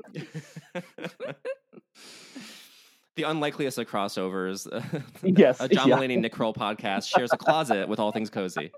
the 3.15 3.23
unlikeliest 3.23 3.77
of 3.77 3.87
crossovers. 3.87 4.65
Yes, 5.23 5.59
a 5.61 5.67
John 5.69 5.87
yeah. 5.89 5.97
Mulaney 5.97 6.19
Nick 6.19 6.33
Kroll 6.33 6.53
podcast 6.53 7.07
shares 7.07 7.31
a 7.31 7.37
closet 7.37 7.87
with 7.87 7.99
all 7.99 8.11
things 8.11 8.29
cozy. 8.29 8.71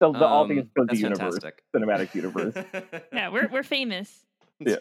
The, 0.00 0.10
the 0.12 0.24
all 0.26 0.42
Um, 0.44 0.48
things 0.48 0.66
cozy 0.76 0.86
that's 0.88 1.00
universe, 1.00 1.34
fantastic. 1.42 1.62
cinematic 1.74 2.14
universe. 2.14 2.54
Yeah, 3.12 3.28
we're 3.28 3.48
we're 3.48 3.62
famous. 3.62 4.24
Yeah. 4.60 4.76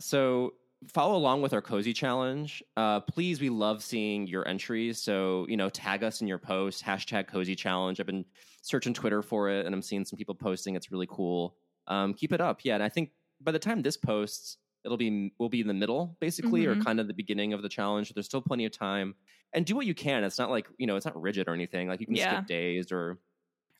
so 0.00 0.54
follow 0.88 1.16
along 1.16 1.42
with 1.42 1.52
our 1.52 1.62
cozy 1.62 1.92
challenge. 1.92 2.62
Uh, 2.76 3.00
please, 3.00 3.40
we 3.40 3.48
love 3.48 3.82
seeing 3.82 4.26
your 4.26 4.46
entries. 4.46 5.00
So 5.02 5.46
you 5.48 5.56
know, 5.56 5.68
tag 5.68 6.02
us 6.04 6.20
in 6.20 6.26
your 6.28 6.38
posts. 6.38 6.82
Hashtag 6.82 7.26
cozy 7.28 7.54
challenge. 7.54 8.00
I've 8.00 8.06
been 8.06 8.24
searching 8.62 8.94
Twitter 8.94 9.22
for 9.22 9.48
it, 9.50 9.66
and 9.66 9.74
I'm 9.74 9.82
seeing 9.82 10.04
some 10.04 10.16
people 10.16 10.34
posting. 10.34 10.74
It's 10.76 10.90
really 10.92 11.08
cool. 11.08 11.56
Um, 11.88 12.14
keep 12.14 12.32
it 12.32 12.40
up, 12.40 12.60
yeah. 12.64 12.74
And 12.74 12.82
I 12.82 12.88
think 12.88 13.10
by 13.40 13.52
the 13.52 13.58
time 13.58 13.82
this 13.82 13.96
posts, 13.96 14.58
it'll 14.84 14.96
be 14.96 15.32
we'll 15.38 15.48
be 15.48 15.60
in 15.60 15.66
the 15.68 15.74
middle, 15.74 16.16
basically, 16.20 16.66
or 16.66 16.74
Mhm. 16.76 16.84
kind 16.84 17.00
of 17.00 17.08
the 17.08 17.14
beginning 17.14 17.52
of 17.52 17.62
the 17.62 17.68
challenge. 17.68 18.12
There's 18.14 18.26
still 18.26 18.42
plenty 18.42 18.64
of 18.66 18.72
time. 18.72 19.14
And 19.52 19.66
do 19.66 19.76
what 19.76 19.84
you 19.86 19.94
can. 19.94 20.24
It's 20.24 20.38
not 20.38 20.50
like 20.50 20.66
you 20.78 20.86
know, 20.86 20.96
it's 20.96 21.06
not 21.06 21.20
rigid 21.20 21.48
or 21.48 21.54
anything. 21.54 21.88
Like 21.88 22.00
you 22.00 22.06
can 22.06 22.14
Yeah. 22.14 22.36
skip 22.38 22.46
days 22.46 22.90
or 22.92 23.18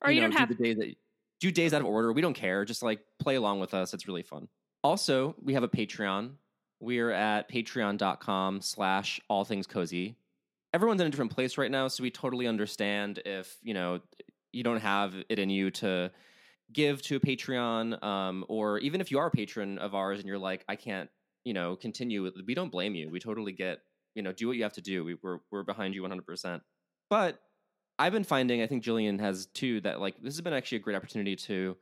Or 0.02 0.10
you, 0.10 0.20
know, 0.20 0.26
don't 0.28 0.36
have 0.38 0.48
do 0.48 0.54
the 0.56 0.62
day 0.64 0.74
that 0.74 0.94
do 1.40 1.50
days 1.50 1.72
out 1.72 1.80
of 1.80 1.86
order. 1.86 2.12
We 2.12 2.20
don't 2.20 2.34
care. 2.34 2.64
Just 2.64 2.82
like 2.82 3.00
play 3.18 3.36
along 3.36 3.60
with 3.60 3.72
us. 3.74 3.94
It's 3.94 4.06
really 4.06 4.22
fun. 4.22 4.48
Also, 4.84 5.34
we 5.40 5.54
have 5.54 5.62
a 5.62 5.68
Patreon. 5.68 6.36
We're 6.82 7.12
at 7.12 7.48
patreon.com 7.48 8.60
slash 8.60 9.20
all 9.28 9.44
things 9.44 9.68
cozy. 9.68 10.16
Everyone's 10.74 11.00
in 11.00 11.06
a 11.06 11.10
different 11.10 11.30
place 11.30 11.56
right 11.56 11.70
now, 11.70 11.86
so 11.86 12.02
we 12.02 12.10
totally 12.10 12.48
understand 12.48 13.20
if, 13.24 13.56
you 13.62 13.72
know, 13.72 14.00
you 14.52 14.64
don't 14.64 14.80
have 14.80 15.14
it 15.28 15.38
in 15.38 15.48
you 15.48 15.70
to 15.70 16.10
give 16.72 17.00
to 17.02 17.16
a 17.16 17.20
Patreon, 17.20 18.02
um, 18.02 18.44
or 18.48 18.80
even 18.80 19.00
if 19.00 19.12
you 19.12 19.20
are 19.20 19.28
a 19.28 19.30
patron 19.30 19.78
of 19.78 19.94
ours 19.94 20.18
and 20.18 20.26
you're 20.26 20.38
like, 20.38 20.64
I 20.68 20.74
can't, 20.74 21.08
you 21.44 21.54
know, 21.54 21.76
continue. 21.76 22.28
We 22.44 22.54
don't 22.54 22.72
blame 22.72 22.96
you. 22.96 23.10
We 23.10 23.20
totally 23.20 23.52
get, 23.52 23.78
you 24.16 24.22
know, 24.22 24.32
do 24.32 24.48
what 24.48 24.56
you 24.56 24.64
have 24.64 24.72
to 24.72 24.80
do. 24.80 25.04
We, 25.04 25.14
we're 25.22 25.38
we're 25.52 25.62
behind 25.62 25.94
you 25.94 26.02
100%. 26.02 26.62
But 27.08 27.38
I've 27.96 28.12
been 28.12 28.24
finding, 28.24 28.60
I 28.60 28.66
think 28.66 28.82
Jillian 28.82 29.20
has 29.20 29.46
too, 29.46 29.80
that 29.82 30.00
like 30.00 30.16
this 30.20 30.34
has 30.34 30.40
been 30.40 30.52
actually 30.52 30.78
a 30.78 30.80
great 30.80 30.96
opportunity 30.96 31.36
to 31.36 31.76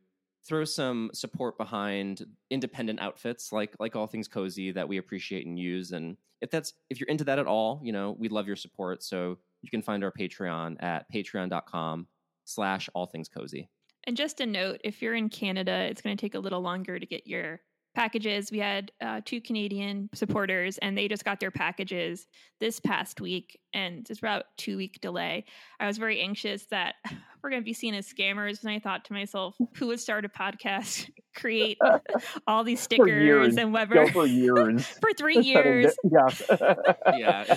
throw 0.46 0.64
some 0.64 1.10
support 1.12 1.58
behind 1.58 2.24
independent 2.50 3.00
outfits 3.00 3.52
like 3.52 3.74
like 3.78 3.94
all 3.94 4.06
things 4.06 4.28
cozy 4.28 4.72
that 4.72 4.88
we 4.88 4.96
appreciate 4.96 5.46
and 5.46 5.58
use. 5.58 5.92
And 5.92 6.16
if 6.40 6.50
that's 6.50 6.72
if 6.88 6.98
you're 7.00 7.08
into 7.08 7.24
that 7.24 7.38
at 7.38 7.46
all, 7.46 7.80
you 7.82 7.92
know, 7.92 8.16
we'd 8.18 8.32
love 8.32 8.46
your 8.46 8.56
support. 8.56 9.02
So 9.02 9.38
you 9.62 9.70
can 9.70 9.82
find 9.82 10.02
our 10.02 10.12
Patreon 10.12 10.82
at 10.82 11.06
patreon.com 11.12 12.06
slash 12.44 12.88
all 12.94 13.06
things 13.06 13.28
cozy. 13.28 13.68
And 14.04 14.16
just 14.16 14.40
a 14.40 14.46
note 14.46 14.80
if 14.82 15.02
you're 15.02 15.14
in 15.14 15.28
Canada, 15.28 15.72
it's 15.72 16.00
going 16.00 16.16
to 16.16 16.20
take 16.20 16.34
a 16.34 16.38
little 16.38 16.62
longer 16.62 16.98
to 16.98 17.06
get 17.06 17.26
your 17.26 17.60
packages. 17.94 18.50
We 18.52 18.58
had 18.58 18.92
uh, 19.00 19.20
two 19.24 19.40
Canadian 19.40 20.08
supporters, 20.14 20.78
and 20.78 20.96
they 20.96 21.08
just 21.08 21.24
got 21.24 21.40
their 21.40 21.50
packages 21.50 22.26
this 22.60 22.78
past 22.80 23.20
week, 23.20 23.58
and 23.74 24.06
it's 24.08 24.18
about 24.20 24.44
two 24.56 24.76
week 24.76 25.00
delay. 25.00 25.44
I 25.78 25.86
was 25.86 25.98
very 25.98 26.20
anxious 26.20 26.66
that 26.66 26.94
we're 27.42 27.50
going 27.50 27.62
to 27.62 27.64
be 27.64 27.72
seen 27.72 27.94
as 27.94 28.06
scammers, 28.12 28.62
and 28.62 28.70
I 28.70 28.78
thought 28.78 29.04
to 29.06 29.12
myself, 29.12 29.56
who 29.76 29.88
would 29.88 30.00
start 30.00 30.24
a 30.24 30.28
podcast, 30.28 31.10
create 31.36 31.78
all 32.46 32.64
these 32.64 32.86
For 32.86 33.06
years. 33.08 33.54
stickers 33.54 33.56
and 33.56 33.72
Go 33.72 33.78
whatever 33.80 34.12
for 34.12 34.26
years. 34.26 34.86
for 34.86 35.12
three 35.16 35.38
years? 35.38 35.94
it- 36.04 36.12
yeah. 36.12 37.16
Yeah, 37.18 37.56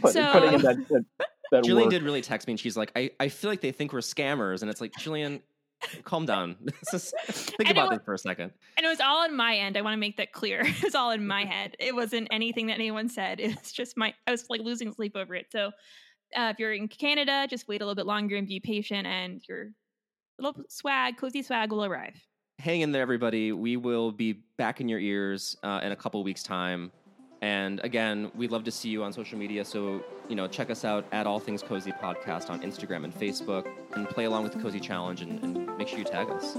Put- 0.00 0.12
So- 0.12 0.32
putting 0.32 0.54
in 0.54 0.60
that, 0.62 0.76
that, 0.88 1.04
that 1.52 1.64
Jillian 1.64 1.82
work. 1.82 1.90
did 1.90 2.02
really 2.02 2.22
text 2.22 2.46
me 2.46 2.52
and 2.54 2.60
she's 2.60 2.76
like, 2.76 2.90
I, 2.96 3.10
I 3.20 3.28
feel 3.28 3.50
like 3.50 3.60
they 3.60 3.72
think 3.72 3.92
we're 3.92 4.00
scammers. 4.00 4.62
And 4.62 4.70
it's 4.70 4.80
like, 4.80 4.92
Jillian, 4.92 5.42
calm 6.04 6.26
down. 6.26 6.56
Think 6.92 7.68
And 7.68 7.70
about 7.78 7.90
wa- 7.90 7.96
this 7.96 8.04
for 8.04 8.14
a 8.14 8.18
second. 8.18 8.52
And 8.76 8.86
it 8.86 8.88
was 8.88 9.00
all 9.00 9.24
on 9.24 9.36
my 9.36 9.56
end. 9.56 9.76
I 9.76 9.80
want 9.82 9.94
to 9.94 9.98
make 10.00 10.16
that 10.18 10.32
clear. 10.32 10.62
It 10.66 10.82
was 10.82 10.94
all 10.94 11.10
in 11.10 11.26
my 11.26 11.44
head. 11.44 11.76
It 11.78 11.94
wasn't 11.94 12.28
anything 12.30 12.66
that 12.68 12.74
anyone 12.74 13.08
said. 13.08 13.40
It 13.40 13.56
was 13.60 13.72
just 13.72 13.96
my, 13.96 14.14
I 14.26 14.30
was 14.30 14.48
like 14.50 14.60
losing 14.60 14.92
sleep 14.92 15.16
over 15.16 15.34
it. 15.34 15.46
So 15.52 15.68
uh, 16.36 16.50
if 16.52 16.58
you're 16.58 16.72
in 16.72 16.88
Canada, 16.88 17.46
just 17.48 17.68
wait 17.68 17.80
a 17.82 17.84
little 17.84 17.94
bit 17.94 18.06
longer 18.06 18.36
and 18.36 18.46
be 18.48 18.58
patient, 18.60 19.06
and 19.06 19.42
your 19.48 19.70
little 20.38 20.62
swag, 20.68 21.16
cozy 21.18 21.42
swag 21.42 21.70
will 21.70 21.84
arrive. 21.84 22.14
Hang 22.58 22.80
in 22.80 22.92
there, 22.92 23.02
everybody. 23.02 23.52
We 23.52 23.76
will 23.76 24.12
be 24.12 24.34
back 24.56 24.80
in 24.80 24.88
your 24.88 24.98
ears 25.00 25.56
uh, 25.62 25.80
in 25.82 25.92
a 25.92 25.96
couple 25.96 26.22
weeks' 26.24 26.42
time. 26.42 26.90
And 27.42 27.80
again, 27.82 28.30
we'd 28.36 28.52
love 28.52 28.62
to 28.64 28.70
see 28.70 28.88
you 28.88 29.02
on 29.02 29.12
social 29.12 29.36
media. 29.36 29.64
So, 29.64 30.02
you 30.28 30.36
know, 30.36 30.46
check 30.46 30.70
us 30.70 30.84
out 30.84 31.04
at 31.10 31.26
All 31.26 31.40
Things 31.40 31.60
Cozy 31.60 31.90
Podcast 31.90 32.50
on 32.50 32.60
Instagram 32.62 33.02
and 33.02 33.12
Facebook 33.12 33.66
and 33.94 34.08
play 34.08 34.24
along 34.24 34.44
with 34.44 34.52
the 34.52 34.60
Cozy 34.60 34.78
Challenge 34.78 35.22
and, 35.22 35.42
and 35.42 35.76
make 35.76 35.88
sure 35.88 35.98
you 35.98 36.04
tag 36.04 36.30
us. 36.30 36.56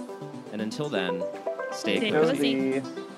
And 0.51 0.61
until 0.61 0.89
then, 0.89 1.23
stay 1.71 1.97
Stay 1.97 2.11
cozy. 2.11 2.33
cozy. 2.35 2.81
Cozy. 2.81 3.12